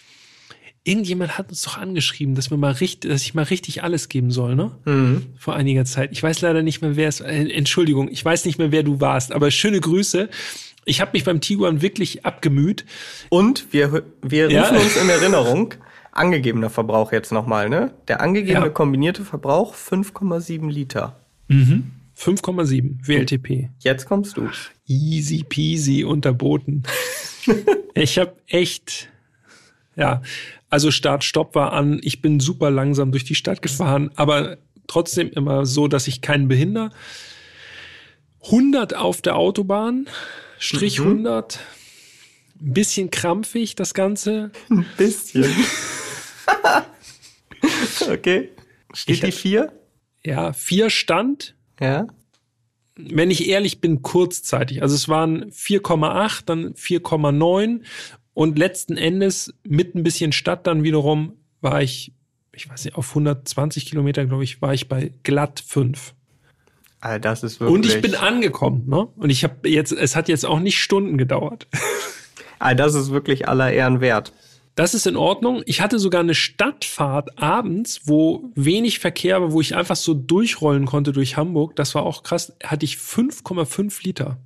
Irgendjemand 0.90 1.38
hat 1.38 1.50
uns 1.50 1.62
doch 1.62 1.78
angeschrieben, 1.78 2.36
dass 2.36 2.50
wir 2.50 2.58
mal 2.58 2.72
richtig, 2.72 3.12
dass 3.12 3.22
ich 3.22 3.34
mal 3.34 3.44
richtig 3.44 3.84
alles 3.84 4.10
geben 4.10 4.32
soll, 4.32 4.56
ne? 4.56 4.72
Mhm. 4.86 5.28
Vor 5.38 5.56
einiger 5.56 5.86
Zeit. 5.86 6.12
Ich 6.12 6.24
weiß 6.24 6.42
leider 6.42 6.64
nicht 6.64 6.82
mehr, 6.82 6.96
wer 6.96 7.08
es. 7.08 7.22
Äh, 7.22 7.50
Entschuldigung, 7.50 8.10
ich 8.10 8.24
weiß 8.24 8.46
nicht 8.46 8.58
mehr, 8.58 8.72
wer 8.72 8.84
du 8.84 9.00
warst, 9.00 9.32
aber 9.32 9.52
schöne 9.52 9.80
Grüße. 9.80 10.30
Ich 10.86 11.02
habe 11.02 11.12
mich 11.14 11.24
beim 11.24 11.42
Tiguan 11.42 11.82
wirklich 11.82 12.26
abgemüht. 12.26 12.86
Und 13.30 13.72
wir, 13.72 14.04
wir 14.22 14.46
rufen 14.46 14.56
ja. 14.56 14.70
uns 14.70 14.96
in 14.96 15.10
Erinnerung, 15.10 15.76
angegebener 16.12 16.70
Verbrauch 16.70 17.12
jetzt 17.12 17.32
nochmal, 17.32 17.70
ne? 17.70 17.94
Der 18.08 18.22
angegebene 18.22 18.66
ja. 18.66 18.72
kombinierte 18.72 19.24
Verbrauch 19.24 19.76
5,7 19.76 20.70
Liter. 20.70 21.20
Mhm. 21.48 21.92
5,7 22.18 23.08
WLTP. 23.08 23.70
Jetzt 23.80 24.06
kommst 24.06 24.36
du. 24.36 24.50
Easy 24.88 25.46
peasy 25.48 26.04
unterboten. 26.04 26.84
ich 27.94 28.18
habe 28.18 28.34
echt, 28.48 29.10
ja, 29.96 30.22
also 30.70 30.92
Start, 30.92 31.24
Stopp 31.24 31.56
war 31.56 31.74
an. 31.74 32.00
Ich 32.04 32.22
bin 32.22 32.40
super 32.40 32.72
langsam 32.72 33.12
durch 33.12 33.24
die 33.24 33.36
Stadt 33.36 33.62
gefahren, 33.62 34.12
aber 34.16 34.58
trotzdem 34.88 35.32
immer 35.32 35.66
so, 35.66 35.88
dass 35.88 36.08
ich 36.08 36.22
keinen 36.22 36.48
behinder. 36.48 36.92
100 38.46 38.96
auf 38.96 39.22
der 39.22 39.36
Autobahn, 39.36 40.08
Strich 40.58 41.00
mhm. 41.00 41.08
100. 41.08 41.60
Ein 42.62 42.74
bisschen 42.74 43.10
krampfig 43.12 43.76
das 43.76 43.94
Ganze. 43.94 44.52
Ein 44.70 44.86
bisschen. 44.98 45.46
okay. 48.10 48.50
Steht 48.94 49.16
Ich 49.16 49.20
die 49.22 49.28
hab- 49.28 49.34
4? 49.34 49.74
Ja, 50.26 50.52
vier 50.54 50.90
stand. 50.90 51.56
Ja. 51.80 52.08
Wenn 52.98 53.32
ich 53.32 53.48
ehrlich 53.48 53.80
bin, 53.80 54.02
kurzzeitig. 54.02 54.82
Also 54.82 54.96
es 54.96 55.08
waren 55.08 55.50
4,8, 55.52 56.42
dann 56.46 56.74
4,9 56.74 57.82
und 58.40 58.58
letzten 58.58 58.96
Endes 58.96 59.54
mit 59.68 59.96
ein 59.96 60.04
bisschen 60.04 60.32
Stadt 60.32 60.66
dann 60.66 60.82
wiederum 60.82 61.34
war 61.60 61.82
ich, 61.82 62.14
ich 62.54 62.70
weiß 62.70 62.86
nicht, 62.86 62.96
auf 62.96 63.10
120 63.10 63.86
Kilometer, 63.86 64.26
glaube 64.26 64.46
ich, 64.46 64.62
war 64.62 64.74
ich 64.74 64.88
bei 64.88 65.12
glatt 65.24 65.62
5. 65.68 66.14
Also 67.02 67.20
das 67.20 67.44
ist 67.44 67.60
wirklich. 67.60 67.76
Und 67.76 67.86
ich 67.86 68.00
bin 68.00 68.16
angekommen, 68.16 68.86
ne? 68.88 69.10
Und 69.18 69.30
ich 69.30 69.44
habe 69.44 69.68
jetzt, 69.68 69.92
es 69.92 70.16
hat 70.16 70.30
jetzt 70.30 70.46
auch 70.46 70.62
nicht 70.62 70.82
Stunden 70.82 71.18
gedauert. 71.18 71.68
also 72.60 72.78
das 72.78 72.96
ist 72.96 73.12
wirklich 73.12 73.50
aller 73.50 73.74
Ehren 73.74 74.00
wert. 74.00 74.32
Das 74.74 74.94
ist 74.94 75.06
in 75.06 75.18
Ordnung. 75.18 75.62
Ich 75.66 75.82
hatte 75.82 76.00
sogar 76.00 76.22
eine 76.22 76.34
Stadtfahrt 76.34 77.38
abends, 77.42 78.04
wo 78.06 78.50
wenig 78.56 79.00
Verkehr 79.00 79.42
war, 79.42 79.52
wo 79.52 79.60
ich 79.60 79.76
einfach 79.76 79.98
so 79.98 80.14
durchrollen 80.14 80.86
konnte 80.86 81.12
durch 81.12 81.36
Hamburg. 81.36 81.76
Das 81.76 81.94
war 81.94 82.04
auch 82.04 82.24
krass. 82.24 82.56
Hatte 82.64 82.86
ich 82.86 82.96
5,5 82.96 84.02
Liter. 84.06 84.38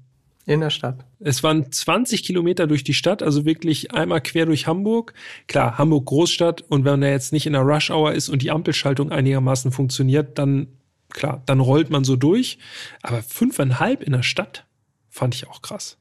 In 0.46 0.60
der 0.60 0.70
Stadt. 0.72 1.06
Es 1.20 1.42
waren 1.42 1.72
20 1.72 2.24
Kilometer 2.24 2.68
durch 2.68 2.84
die 2.84 2.94
Stadt, 2.94 3.24
also 3.24 3.46
wirklich 3.46 3.94
einmal 3.94 4.20
quer 4.20 4.46
durch 4.46 4.68
Hamburg. 4.68 5.14
Klar, 5.48 5.78
Hamburg 5.78 6.06
Großstadt 6.06 6.62
und 6.68 6.84
wenn 6.84 7.02
er 7.02 7.12
jetzt 7.12 7.32
nicht 7.32 7.46
in 7.46 7.54
der 7.54 7.62
Rush 7.62 7.90
Hour 7.92 8.12
ist 8.14 8.28
und 8.28 8.42
die 8.42 8.52
Ampelschaltung 8.52 9.10
einigermaßen 9.12 9.72
funktioniert, 9.72 10.38
dann 10.38 10.68
klar, 11.10 11.44
dann 11.46 11.62
rollt 11.62 11.90
man 11.90 12.04
so 12.04 12.18
durch. 12.18 12.58
Aber 13.02 13.22
fünfeinhalb 13.24 14.04
in 14.04 14.12
der 14.12 14.24
Stadt 14.24 14.66
fand 15.10 15.34
ich 15.36 15.48
auch 15.48 15.62
krass. 15.62 15.98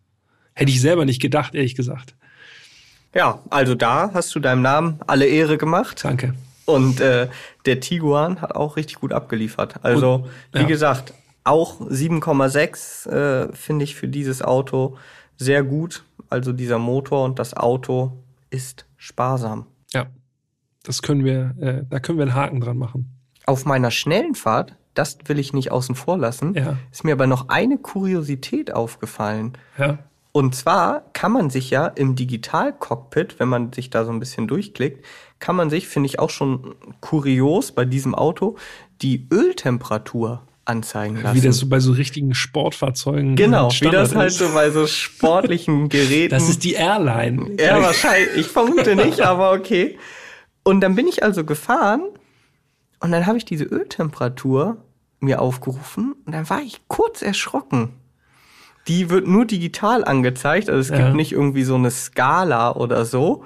Hätte 0.55 0.73
ich 0.73 0.81
selber 0.81 1.05
nicht 1.05 1.23
gedacht, 1.23 1.55
ehrlich 1.55 1.77
gesagt. 1.77 2.17
Ja, 3.15 3.43
also 3.51 3.75
da 3.77 4.11
hast 4.13 4.35
du 4.35 4.41
deinem 4.41 4.63
Namen 4.63 4.99
alle 5.07 5.27
Ehre 5.27 5.57
gemacht. 5.57 6.01
Danke. 6.03 6.35
Und 6.65 7.01
äh, 7.01 7.29
der 7.67 7.81
Tiguan 7.81 8.41
hat 8.41 8.55
auch 8.55 8.77
richtig 8.77 8.97
gut 9.01 9.13
abgeliefert. 9.13 9.85
Also, 9.85 10.15
Und- 10.15 10.31
wie 10.53 10.61
ja. 10.63 10.67
gesagt, 10.67 11.13
auch 11.45 11.81
7,6 11.81 13.09
äh, 13.11 13.53
finde 13.55 13.85
ich 13.85 13.95
für 13.97 14.09
dieses 14.09 14.43
Auto 14.43 14.97
sehr 15.37 15.63
gut. 15.63 16.05
Also 16.29 16.53
dieser 16.53 16.79
Motor 16.79 17.25
und 17.25 17.39
das 17.39 17.55
Auto 17.55 18.13
ist 18.51 18.87
sparsam. 18.97 19.67
Ja, 19.93 20.07
das 20.83 21.03
können 21.03 21.25
wir, 21.25 21.55
äh, 21.61 21.83
da 21.89 22.01
können 22.01 22.19
wir 22.19 22.25
einen 22.25 22.35
Haken 22.35 22.61
dran 22.61 22.79
machen. 22.79 23.11
Auf 23.45 23.65
meiner 23.65 23.91
schnellen 23.91 24.35
Fahrt, 24.35 24.77
das 24.95 25.19
will 25.27 25.39
ich 25.39 25.53
nicht 25.53 25.71
außen 25.73 25.95
vor 25.95 26.17
lassen, 26.19 26.55
Ja. 26.55 26.77
ist 26.91 27.05
mir 27.05 27.13
aber 27.13 27.27
noch 27.27 27.49
eine 27.49 27.79
Kuriosität 27.79 28.73
aufgefallen. 28.73 29.53
Ja, 29.79 29.99
Und 30.35 30.55
zwar 30.55 31.03
kann 31.13 31.33
man 31.33 31.51
sich 31.51 31.69
ja 31.71 31.87
im 31.89 32.15
Digitalcockpit, 32.15 33.39
wenn 33.39 33.49
man 33.49 33.73
sich 33.73 33.91
da 33.91 34.05
so 34.07 34.11
ein 34.13 34.21
bisschen 34.21 34.49
durchklickt, 34.49 35.05
kann 35.41 35.57
man 35.57 35.69
sich, 35.71 35.89
finde 35.89 36.07
ich 36.07 36.19
auch 36.21 36.31
schon 36.31 36.75
kurios 37.01 37.73
bei 37.73 37.85
diesem 37.85 38.15
Auto, 38.15 38.57
die 39.03 39.29
Öltemperatur 39.33 40.43
anzeigen 40.65 41.21
lassen. 41.23 41.37
wie 41.37 41.41
das 41.47 41.57
so 41.59 41.69
bei 41.69 41.81
so 41.81 41.93
richtigen 41.93 42.35
Sportfahrzeugen 42.35 43.35
genau, 43.37 43.71
wie 43.81 43.91
das 43.91 44.15
halt 44.15 44.29
ist. 44.29 44.39
so 44.39 44.49
bei 44.55 44.71
so 44.71 44.87
sportlichen 44.87 45.89
Geräten. 45.89 46.31
Das 46.31 46.49
ist 46.49 46.63
die 46.65 46.75
Airline. 46.75 47.57
ja, 47.59 47.83
wahrscheinlich. 47.83 48.37
Ich 48.37 48.47
vermute 48.49 48.95
nicht, 48.97 49.21
aber 49.23 49.53
okay. 49.53 49.99
Und 50.63 50.81
dann 50.81 50.95
bin 50.95 51.09
ich 51.09 51.23
also 51.25 51.45
gefahren 51.45 52.03
und 53.01 53.11
dann 53.11 53.27
habe 53.27 53.37
ich 53.39 53.45
diese 53.45 53.65
Öltemperatur 53.65 54.77
mir 55.19 55.41
aufgerufen 55.41 56.15
und 56.25 56.33
dann 56.33 56.49
war 56.49 56.61
ich 56.63 56.81
kurz 56.89 57.23
erschrocken. 57.23 57.91
Die 58.89 59.11
wird 59.11 59.27
nur 59.29 59.45
digital 59.45 60.05
angezeigt, 60.05 60.69
also 60.69 60.81
es 60.81 60.89
Ja. 60.89 61.05
gibt 61.05 61.17
nicht 61.17 61.33
irgendwie 61.33 61.63
so 61.65 61.75
eine 61.77 61.91
Skala 61.91 62.73
oder 62.77 63.05
so. 63.05 63.45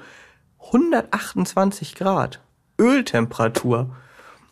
128 0.73 1.95
Grad 1.95 2.41
Öltemperatur. 2.81 3.91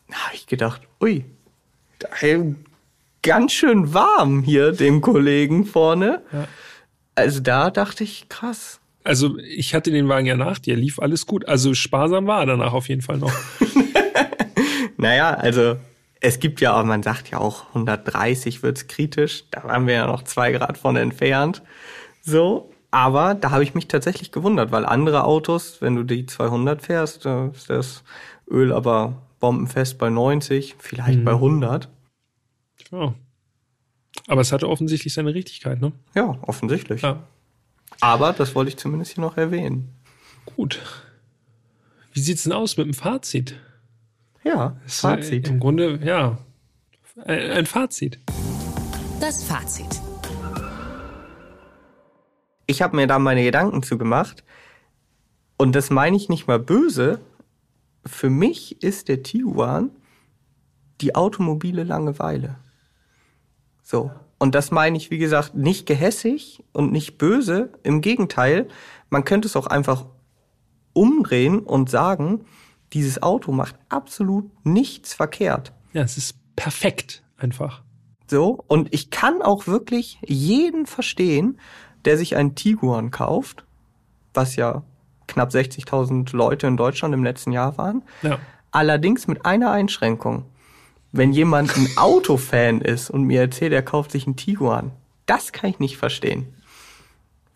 Da 0.09 0.17
habe 0.17 0.35
ich 0.35 0.47
gedacht, 0.47 0.83
ui, 1.03 1.25
ganz 3.23 3.53
schön 3.53 3.95
warm 3.95 4.43
hier 4.43 4.73
dem 4.73 5.01
Kollegen 5.01 5.67
vorne. 5.67 6.23
Ja. 6.33 6.47
Also 7.15 7.41
da 7.41 7.71
dachte 7.71 8.05
ich, 8.05 8.29
krass. 8.29 8.81
Also 9.05 9.39
ich 9.39 9.75
hatte 9.75 9.91
den 9.91 10.09
Wagen 10.09 10.27
ja 10.27 10.37
nach 10.37 10.59
dir, 10.59 10.77
lief 10.77 10.99
alles 10.99 11.27
gut. 11.27 11.47
Also 11.47 11.75
sparsam 11.75 12.27
war 12.27 12.41
er 12.41 12.47
danach 12.47 12.73
auf 12.73 12.89
jeden 12.89 13.03
Fall 13.03 13.19
noch. 13.19 13.33
Naja, 15.05 15.35
also 15.35 15.77
es 16.23 16.39
gibt 16.39 16.63
ja 16.63 16.81
auch, 16.81 16.85
man 16.85 17.03
sagt 17.03 17.31
ja 17.31 17.37
auch 17.37 17.69
130 17.75 18.63
wird's 18.63 18.87
kritisch. 18.87 19.45
Da 19.51 19.65
waren 19.65 19.87
wir 19.87 19.93
ja 19.93 20.07
noch 20.07 20.23
zwei 20.23 20.51
Grad 20.53 20.79
von 20.79 20.97
entfernt. 20.97 21.63
So, 22.23 22.71
aber 22.91 23.35
da 23.35 23.51
habe 23.51 23.65
ich 23.65 23.75
mich 23.75 23.87
tatsächlich 23.87 24.33
gewundert, 24.33 24.73
weil 24.73 24.87
andere 24.87 25.25
Autos, 25.25 25.83
wenn 25.83 25.95
du 25.95 26.05
die 26.05 26.25
200 26.25 26.81
fährst, 26.81 27.27
da 27.27 27.49
ist 27.49 27.69
das 27.69 28.03
Öl 28.51 28.73
aber 28.73 29.21
bombenfest 29.41 29.99
bei 29.99 30.09
90, 30.09 30.77
vielleicht 30.79 31.23
bei 31.23 31.33
100. 31.33 31.91
Ja. 32.95 33.15
Aber 34.29 34.41
es 34.41 34.53
hatte 34.53 34.69
offensichtlich 34.69 35.13
seine 35.13 35.35
Richtigkeit, 35.35 35.81
ne? 35.81 35.93
Ja, 36.15 36.39
offensichtlich. 36.43 37.03
Ja. 37.03 37.25
Aber 38.01 38.33
das 38.33 38.55
wollte 38.55 38.69
ich 38.69 38.77
zumindest 38.77 39.15
hier 39.15 39.23
noch 39.23 39.37
erwähnen. 39.37 39.93
Gut. 40.57 40.81
Wie 42.13 42.21
sieht's 42.21 42.45
denn 42.45 42.53
aus 42.53 42.77
mit 42.77 42.87
dem 42.87 42.95
Fazit? 42.95 43.57
Ja, 44.45 44.77
Fazit. 44.87 45.49
Äh, 45.49 45.51
Im 45.51 45.61
Grunde, 45.61 45.99
ja. 46.05 46.39
Ein, 47.25 47.51
ein 47.51 47.67
Fazit. 47.67 48.21
Das 49.21 49.43
Fazit. 49.43 50.01
ich 52.67 52.83
habe 52.83 52.97
mir 52.97 53.07
da 53.07 53.19
meine 53.19 53.43
Gedanken 53.43 53.83
zu 53.83 53.99
gemacht. 53.99 54.45
Und 55.57 55.75
das 55.75 55.91
meine 55.91 56.17
ich 56.17 56.29
nicht 56.29 56.47
mal 56.47 56.59
böse. 56.59 57.21
Für 58.07 58.31
mich 58.31 58.83
ist 58.83 59.09
der 59.09 59.23
Tiguan 59.23 59.91
die 61.01 61.15
automobile 61.15 61.85
Langeweile. 61.85 62.57
So. 63.85 64.11
Und 64.39 64.55
das 64.55 64.73
meine 64.73 64.97
ich, 64.97 65.11
wie 65.11 65.19
gesagt, 65.19 65.55
nicht 65.55 65.87
gehässig 65.87 66.65
und 66.73 66.91
nicht 66.91 67.19
böse. 67.19 67.73
Im 67.85 68.01
Gegenteil, 68.01 68.67
man 69.11 69.25
könnte 69.25 69.47
es 69.47 69.55
auch 69.55 69.69
einfach 69.69 70.07
umdrehen 70.93 71.61
und 71.61 71.89
sagen, 71.89 72.45
dieses 72.93 73.23
Auto 73.23 73.53
macht 73.53 73.77
absolut 73.89 74.51
nichts 74.65 75.15
verkehrt. 75.15 75.73
Ja, 75.93 76.03
es 76.03 76.17
ist 76.17 76.35
perfekt 76.57 77.23
einfach. 77.37 77.83
So, 78.27 78.59
und 78.67 78.93
ich 78.93 79.11
kann 79.11 79.43
auch 79.43 79.67
wirklich 79.67 80.19
jeden 80.27 80.87
verstehen, 80.87 81.61
der 82.05 82.17
sich 82.17 82.37
einen 82.37 82.55
Tiguan 82.55 83.11
kauft, 83.11 83.65
was 84.33 84.57
ja 84.57 84.83
knapp 85.27 85.51
60.000 85.51 86.35
Leute 86.35 86.67
in 86.67 86.77
Deutschland 86.77 87.15
im 87.15 87.23
letzten 87.23 87.53
Jahr 87.53 87.77
waren. 87.79 88.03
Ja. 88.23 88.39
Allerdings 88.71 89.29
mit 89.29 89.45
einer 89.45 89.71
Einschränkung. 89.71 90.47
Wenn 91.17 91.33
jemand 91.33 91.77
ein 91.77 91.89
Autofan 91.97 92.81
ist 92.81 93.09
und 93.09 93.23
mir 93.23 93.41
erzählt, 93.41 93.73
er 93.73 93.83
kauft 93.83 94.11
sich 94.11 94.27
einen 94.27 94.35
Tiguan, 94.35 94.91
das 95.27 95.53
kann 95.53 95.71
ich 95.71 95.79
nicht 95.79 95.97
verstehen. 95.97 96.53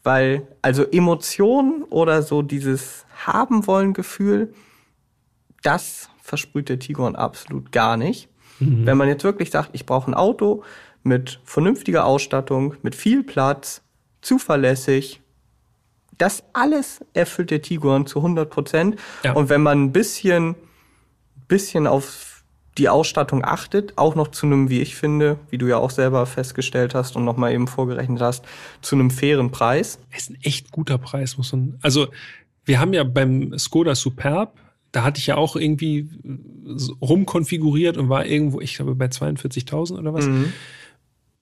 Weil, 0.04 0.46
also 0.62 0.84
Emotionen 0.84 1.82
oder 1.82 2.22
so 2.22 2.42
dieses 2.42 3.04
haben 3.26 3.66
wollen 3.66 3.94
Gefühl, 3.94 4.54
das 5.64 6.08
versprüht 6.22 6.68
der 6.68 6.78
Tiguan 6.78 7.16
absolut 7.16 7.72
gar 7.72 7.96
nicht. 7.96 8.28
Wenn 8.60 8.96
man 8.96 9.08
jetzt 9.08 9.24
wirklich 9.24 9.50
sagt, 9.50 9.70
ich 9.72 9.86
brauche 9.86 10.10
ein 10.10 10.14
Auto 10.14 10.62
mit 11.02 11.40
vernünftiger 11.44 12.04
Ausstattung, 12.04 12.74
mit 12.82 12.94
viel 12.94 13.24
Platz, 13.24 13.82
zuverlässig, 14.20 15.20
das 16.16 16.44
alles 16.52 17.04
erfüllt 17.12 17.50
der 17.50 17.62
Tiguan 17.62 18.06
zu 18.06 18.18
100 18.18 18.50
Prozent. 18.50 18.96
Ja. 19.24 19.32
Und 19.32 19.48
wenn 19.48 19.62
man 19.62 19.82
ein 19.82 19.92
bisschen, 19.92 20.54
bisschen 21.46 21.86
auf 21.86 22.27
die 22.78 22.88
Ausstattung 22.88 23.44
achtet, 23.44 23.98
auch 23.98 24.14
noch 24.14 24.28
zu 24.28 24.46
einem, 24.46 24.70
wie 24.70 24.80
ich 24.80 24.94
finde, 24.94 25.38
wie 25.50 25.58
du 25.58 25.66
ja 25.66 25.78
auch 25.78 25.90
selber 25.90 26.24
festgestellt 26.26 26.94
hast 26.94 27.16
und 27.16 27.24
nochmal 27.24 27.52
eben 27.52 27.66
vorgerechnet 27.66 28.20
hast, 28.20 28.44
zu 28.80 28.94
einem 28.94 29.10
fairen 29.10 29.50
Preis. 29.50 29.98
ist 30.16 30.30
ein 30.30 30.38
echt 30.42 30.70
guter 30.70 30.96
Preis, 30.96 31.36
muss 31.36 31.52
man. 31.52 31.78
Also, 31.82 32.08
wir 32.64 32.78
haben 32.80 32.92
ja 32.92 33.02
beim 33.02 33.58
Skoda 33.58 33.94
Superb, 33.94 34.58
da 34.92 35.02
hatte 35.02 35.18
ich 35.18 35.26
ja 35.26 35.36
auch 35.36 35.56
irgendwie 35.56 36.08
so 36.76 36.94
rumkonfiguriert 37.00 37.96
und 37.96 38.08
war 38.08 38.24
irgendwo, 38.24 38.60
ich 38.60 38.76
glaube, 38.76 38.94
bei 38.94 39.06
42.000 39.06 39.98
oder 39.98 40.14
was. 40.14 40.26
Mhm. 40.26 40.52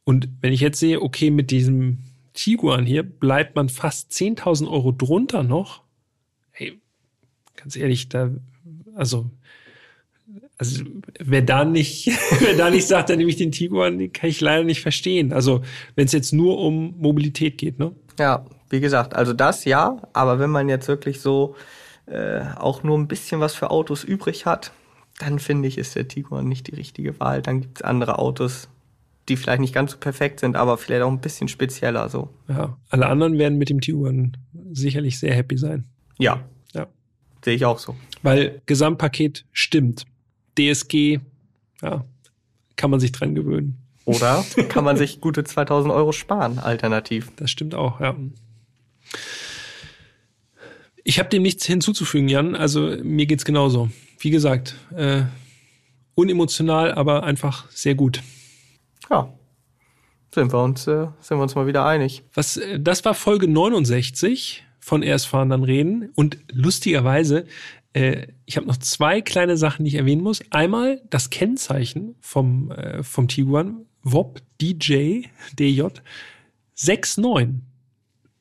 Und 0.04 0.28
wenn 0.40 0.52
ich 0.52 0.60
jetzt 0.60 0.80
sehe, 0.80 1.02
okay, 1.02 1.30
mit 1.30 1.50
diesem 1.50 1.98
Tiguan 2.32 2.86
hier 2.86 3.02
bleibt 3.02 3.56
man 3.56 3.68
fast 3.68 4.12
10.000 4.12 4.70
Euro 4.70 4.92
drunter 4.92 5.42
noch. 5.42 5.82
Hey, 6.50 6.78
ganz 7.56 7.76
ehrlich, 7.76 8.08
da, 8.08 8.30
also, 8.94 9.30
also, 10.58 10.84
wer 11.18 11.42
da 11.42 11.64
nicht, 11.64 12.06
wer 12.40 12.56
da 12.56 12.70
nicht 12.70 12.86
sagt, 12.86 13.10
dann 13.10 13.18
nehme 13.18 13.30
ich 13.30 13.36
den 13.36 13.52
Tiguan, 13.52 13.98
den 13.98 14.12
kann 14.12 14.30
ich 14.30 14.40
leider 14.40 14.64
nicht 14.64 14.80
verstehen. 14.80 15.32
Also, 15.32 15.62
wenn 15.94 16.06
es 16.06 16.12
jetzt 16.12 16.32
nur 16.32 16.58
um 16.58 16.94
Mobilität 16.98 17.58
geht, 17.58 17.78
ne? 17.78 17.94
Ja, 18.18 18.44
wie 18.70 18.80
gesagt, 18.80 19.14
also 19.14 19.32
das 19.32 19.64
ja, 19.64 20.02
aber 20.12 20.38
wenn 20.38 20.50
man 20.50 20.68
jetzt 20.68 20.88
wirklich 20.88 21.20
so 21.20 21.54
äh, 22.06 22.40
auch 22.56 22.82
nur 22.82 22.98
ein 22.98 23.08
bisschen 23.08 23.40
was 23.40 23.54
für 23.54 23.70
Autos 23.70 24.04
übrig 24.04 24.46
hat, 24.46 24.72
dann 25.18 25.38
finde 25.38 25.68
ich, 25.68 25.78
ist 25.78 25.94
der 25.96 26.08
Tiguan 26.08 26.48
nicht 26.48 26.66
die 26.66 26.74
richtige 26.74 27.18
Wahl. 27.20 27.42
Dann 27.42 27.60
gibt's 27.62 27.82
andere 27.82 28.18
Autos, 28.18 28.68
die 29.28 29.36
vielleicht 29.36 29.60
nicht 29.60 29.74
ganz 29.74 29.92
so 29.92 29.98
perfekt 29.98 30.40
sind, 30.40 30.56
aber 30.56 30.78
vielleicht 30.78 31.02
auch 31.02 31.10
ein 31.10 31.20
bisschen 31.20 31.48
spezieller 31.48 32.08
so. 32.08 32.30
Ja, 32.48 32.76
alle 32.90 33.06
anderen 33.06 33.38
werden 33.38 33.58
mit 33.58 33.68
dem 33.68 33.80
Tiguan 33.80 34.36
sicherlich 34.72 35.18
sehr 35.18 35.34
happy 35.34 35.56
sein. 35.56 35.84
Ja, 36.18 36.40
Ja. 36.72 36.86
Sehe 37.44 37.54
ich 37.54 37.64
auch 37.64 37.78
so. 37.78 37.96
Weil 38.22 38.62
Gesamtpaket 38.66 39.44
stimmt. 39.52 40.06
DSG, 40.58 41.20
ja, 41.82 42.04
kann 42.76 42.90
man 42.90 43.00
sich 43.00 43.12
dran 43.12 43.34
gewöhnen. 43.34 43.78
Oder 44.04 44.44
kann 44.68 44.84
man 44.84 44.96
sich 44.96 45.20
gute 45.20 45.44
2000 45.44 45.92
Euro 45.92 46.12
sparen, 46.12 46.58
alternativ. 46.58 47.32
Das 47.36 47.50
stimmt 47.50 47.74
auch, 47.74 48.00
ja. 48.00 48.14
Ich 51.04 51.18
habe 51.18 51.28
dem 51.28 51.42
nichts 51.42 51.66
hinzuzufügen, 51.66 52.28
Jan. 52.28 52.54
Also 52.56 52.96
mir 53.02 53.26
geht's 53.26 53.44
genauso. 53.44 53.90
Wie 54.18 54.30
gesagt, 54.30 54.76
äh, 54.96 55.22
unemotional, 56.14 56.92
aber 56.92 57.22
einfach 57.24 57.70
sehr 57.70 57.94
gut. 57.94 58.22
Ja, 59.10 59.32
sind 60.36 60.52
wir 60.52 60.62
uns, 60.62 60.86
äh, 60.86 61.06
sind 61.20 61.38
wir 61.38 61.42
uns 61.42 61.54
mal 61.54 61.66
wieder 61.66 61.84
einig. 61.86 62.22
Was, 62.34 62.56
äh, 62.56 62.78
das 62.78 63.04
war 63.04 63.14
Folge 63.14 63.48
69 63.48 64.64
von 64.80 65.02
Erst 65.02 65.26
fahren, 65.26 65.48
dann 65.48 65.64
reden. 65.64 66.10
Und 66.14 66.38
lustigerweise, 66.52 67.46
äh, 67.96 68.26
ich 68.44 68.58
habe 68.58 68.66
noch 68.66 68.76
zwei 68.76 69.22
kleine 69.22 69.56
Sachen, 69.56 69.84
die 69.84 69.88
ich 69.88 69.94
erwähnen 69.94 70.22
muss. 70.22 70.42
Einmal 70.50 71.00
das 71.08 71.30
Kennzeichen 71.30 72.14
vom, 72.20 72.70
äh, 72.70 73.02
vom 73.02 73.26
Tiguan, 73.26 73.86
WOP 74.02 74.42
DJ 74.60 75.22
DJ 75.58 75.84
69. 76.74 77.62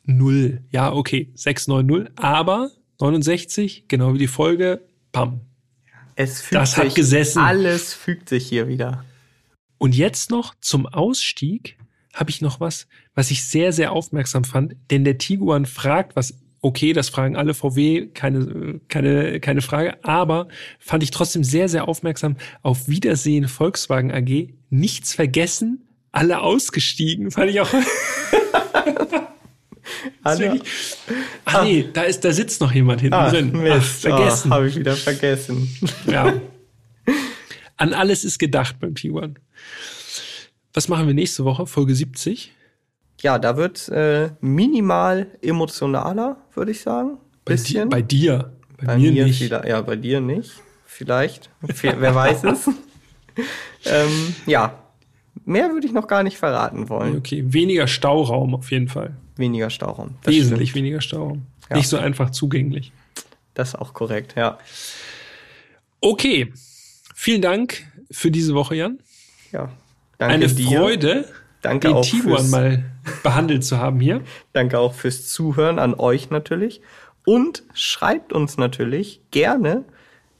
Null. 0.04 0.62
Ja, 0.72 0.92
okay, 0.94 1.32
690, 1.36 2.12
aber 2.18 2.70
69, 3.00 3.86
genau 3.88 4.14
wie 4.14 4.20
die 4.20 4.28
Folge, 4.28 4.82
pam. 5.12 5.42
Es 6.16 6.42
fügt 6.42 6.62
Das 6.62 6.78
hat 6.78 6.86
sich, 6.86 6.96
gesessen. 6.96 7.40
Alles 7.40 7.94
fügt 7.94 8.30
sich 8.30 8.48
hier 8.48 8.68
wieder. 8.68 9.04
Und 9.78 9.96
jetzt 9.96 10.32
noch 10.32 10.54
zum 10.60 10.86
Ausstieg 10.86 11.78
habe 12.14 12.30
ich 12.30 12.42
noch 12.42 12.60
was, 12.60 12.88
was 13.14 13.32
ich 13.32 13.46
sehr, 13.46 13.72
sehr 13.72 13.94
aufmerksam 13.94 14.44
fand, 14.44 14.76
denn 14.92 15.06
der 15.06 15.18
Tiguan 15.18 15.66
fragt, 15.66 16.16
was 16.16 16.38
okay, 16.66 16.94
das 16.94 17.10
fragen 17.10 17.36
alle 17.36 17.54
VW, 17.54 18.08
keine, 18.08 18.80
keine, 18.88 19.40
keine 19.40 19.62
Frage, 19.62 20.04
aber 20.04 20.48
fand 20.80 21.04
ich 21.04 21.12
trotzdem 21.12 21.44
sehr, 21.44 21.70
sehr 21.70 21.88
aufmerksam. 21.88 22.38
Auf 22.64 22.88
Wiedersehen 22.88 23.48
Volkswagen 23.48 24.12
AG, 24.12 24.50
nichts 24.72 25.14
vergessen, 25.14 25.88
alle 26.12 26.42
ausgestiegen, 26.42 27.30
fand 27.30 27.52
ich 27.52 27.62
auch. 27.62 27.70
Alle- 30.24 30.60
ah 31.46 31.64
nee, 31.64 31.88
da 31.94 32.02
ist, 32.04 32.26
da 32.26 32.32
sitzt 32.34 32.60
noch 32.60 32.72
jemand 32.72 33.02
hinten 33.02 33.14
Ah, 33.14 33.30
drin. 33.30 33.52
Ach, 33.56 33.60
Mist, 33.62 34.02
vergessen. 34.02 34.52
habe 34.52 34.68
ich 34.68 34.76
wieder 34.76 34.96
vergessen. 34.96 35.70
Ja. 36.08 36.34
An 37.78 37.94
alles 37.94 38.24
ist 38.24 38.40
gedacht 38.40 38.78
beim 38.80 38.96
Tiguan. 38.96 39.38
Was 40.74 40.88
machen 40.88 41.06
wir 41.06 41.14
nächste 41.14 41.46
Woche? 41.46 41.68
Folge 41.68 41.94
70? 41.94 42.52
Ja, 43.22 43.38
da 43.38 43.56
wird 43.58 43.88
äh, 43.90 44.32
minimal 44.42 45.28
emotionaler, 45.44 46.38
würde 46.56 46.72
ich 46.72 46.82
sagen. 46.82 47.18
Bei, 47.44 47.54
di 47.56 47.62
Bisschen. 47.62 47.90
bei 47.90 48.02
dir. 48.02 48.52
Bei, 48.78 48.88
Bei 48.88 48.98
mir, 48.98 49.12
mir, 49.12 49.26
nicht. 49.26 49.42
Ja, 49.50 49.82
bei 49.82 49.96
dir 49.96 50.20
nicht. 50.20 50.52
Vielleicht. 50.86 51.50
Wer 51.62 52.16
weiß 52.16 52.44
es. 52.46 52.68
ähm, 53.86 54.36
ja, 54.46 54.78
mehr 55.46 55.70
würde 55.72 55.88
ich 55.88 55.94
noch 55.94 56.08
gar 56.08 56.24
nicht 56.24 56.38
verraten 56.38 56.90
wollen. 56.90 57.18
Okay, 57.18 57.44
weniger 57.48 57.88
Stauraum 57.88 58.56
auf 58.56 58.72
jeden 58.72 58.88
Fall. 58.88 59.16
Weniger 59.38 59.70
Stauraum. 59.70 60.16
Das 60.24 60.34
Wesentlich 60.34 60.70
stimmt. 60.70 60.84
weniger 60.86 61.02
Stauraum. 61.02 61.46
Ja. 61.70 61.78
Nicht 61.78 61.88
so 61.90 61.98
einfach 61.98 62.30
zugänglich. 62.32 62.92
Das 63.54 63.70
ist 63.70 63.76
auch 63.76 63.94
korrekt, 63.94 64.36
ja. 64.38 64.58
Okay, 66.02 66.52
vielen 67.14 67.42
Dank 67.42 67.86
für 68.12 68.32
diese 68.32 68.54
Woche, 68.54 68.76
Jan. 68.76 69.00
Ja. 69.52 69.72
Danke 70.18 70.34
Eine 70.36 70.48
dir. 70.48 70.80
Freude, 70.80 71.26
Danke 71.62 71.88
den 71.88 71.98
auch 71.98 72.06
Tiguan 72.06 72.50
mal 72.50 72.86
behandelt 73.24 73.64
zu 73.64 73.78
haben 73.78 74.00
hier. 74.00 74.22
Danke 74.54 74.80
auch 74.80 74.94
fürs 74.94 75.28
Zuhören 75.28 75.80
an 75.80 75.94
euch 75.94 76.30
natürlich. 76.30 76.82
Und 77.26 77.64
schreibt 77.74 78.34
uns 78.34 78.58
natürlich 78.58 79.22
gerne, 79.32 79.86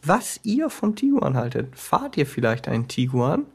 was 0.04 0.40
ihr 0.44 0.70
vom 0.70 0.96
Tiguan 0.96 1.36
haltet. 1.36 1.78
Fahrt 1.78 2.16
ihr 2.18 2.28
vielleicht 2.28 2.68
einen 2.68 2.88
Tiguan 2.88 3.46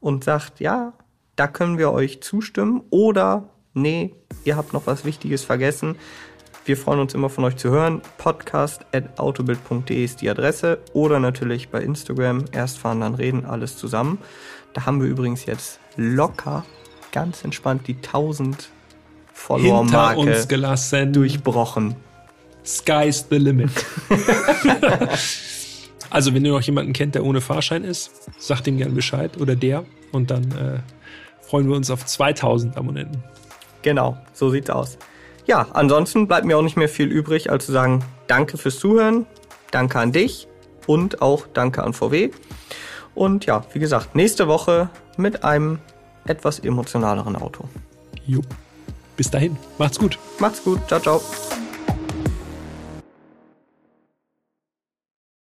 und 0.00 0.24
sagt, 0.24 0.60
ja, 0.60 0.92
da 1.36 1.46
können 1.46 1.78
wir 1.78 1.92
euch 1.92 2.22
zustimmen 2.22 2.82
oder 2.90 3.48
nee, 3.74 4.14
ihr 4.44 4.56
habt 4.56 4.72
noch 4.72 4.86
was 4.86 5.04
Wichtiges 5.04 5.44
vergessen. 5.44 5.96
Wir 6.64 6.76
freuen 6.76 6.98
uns 6.98 7.14
immer 7.14 7.30
von 7.30 7.44
euch 7.44 7.56
zu 7.56 7.70
hören. 7.70 8.02
Podcast 8.18 8.84
at 8.92 9.18
autobild.de 9.20 10.04
ist 10.04 10.20
die 10.20 10.28
Adresse 10.28 10.80
oder 10.92 11.20
natürlich 11.20 11.68
bei 11.68 11.80
Instagram 11.80 12.44
erst 12.52 12.78
fahren, 12.78 13.00
dann 13.00 13.14
reden, 13.14 13.44
alles 13.44 13.76
zusammen. 13.76 14.18
Da 14.74 14.84
haben 14.84 15.00
wir 15.00 15.08
übrigens 15.08 15.46
jetzt 15.46 15.78
locker, 15.96 16.64
ganz 17.16 17.44
entspannt 17.44 17.88
die 17.88 17.94
1000 17.94 18.46
Hinter 18.46 18.68
Follower-Marke 19.32 20.20
uns 20.20 20.48
gelassen. 20.48 21.14
durchbrochen. 21.14 21.96
Sky's 22.62 23.24
the 23.30 23.38
limit. 23.38 23.70
also, 26.10 26.34
wenn 26.34 26.44
ihr 26.44 26.52
noch 26.52 26.60
jemanden 26.60 26.92
kennt, 26.92 27.14
der 27.14 27.24
ohne 27.24 27.40
Fahrschein 27.40 27.84
ist, 27.84 28.10
sagt 28.38 28.66
ihm 28.66 28.76
gern 28.76 28.94
Bescheid 28.94 29.40
oder 29.40 29.56
der. 29.56 29.86
Und 30.12 30.30
dann 30.30 30.44
äh, 30.50 30.80
freuen 31.40 31.70
wir 31.70 31.74
uns 31.74 31.90
auf 31.90 32.04
2000 32.04 32.76
Abonnenten. 32.76 33.24
Genau, 33.80 34.18
so 34.34 34.50
sieht's 34.50 34.68
aus. 34.68 34.98
Ja, 35.46 35.68
ansonsten 35.72 36.28
bleibt 36.28 36.44
mir 36.44 36.58
auch 36.58 36.62
nicht 36.62 36.76
mehr 36.76 36.90
viel 36.90 37.08
übrig, 37.08 37.50
als 37.50 37.64
zu 37.64 37.72
sagen, 37.72 38.04
danke 38.26 38.58
fürs 38.58 38.78
Zuhören, 38.78 39.24
danke 39.70 39.98
an 39.98 40.12
dich 40.12 40.48
und 40.86 41.22
auch 41.22 41.46
danke 41.54 41.82
an 41.82 41.94
VW. 41.94 42.30
Und 43.14 43.46
ja, 43.46 43.64
wie 43.72 43.78
gesagt, 43.78 44.14
nächste 44.14 44.48
Woche 44.48 44.90
mit 45.16 45.44
einem 45.44 45.78
etwas 46.28 46.58
emotionaleren 46.60 47.36
Auto. 47.36 47.64
Jo. 48.26 48.40
Bis 49.16 49.30
dahin. 49.30 49.56
Macht's 49.78 49.98
gut. 49.98 50.18
Macht's 50.38 50.62
gut, 50.62 50.80
ciao, 50.88 51.00
ciao. 51.00 51.20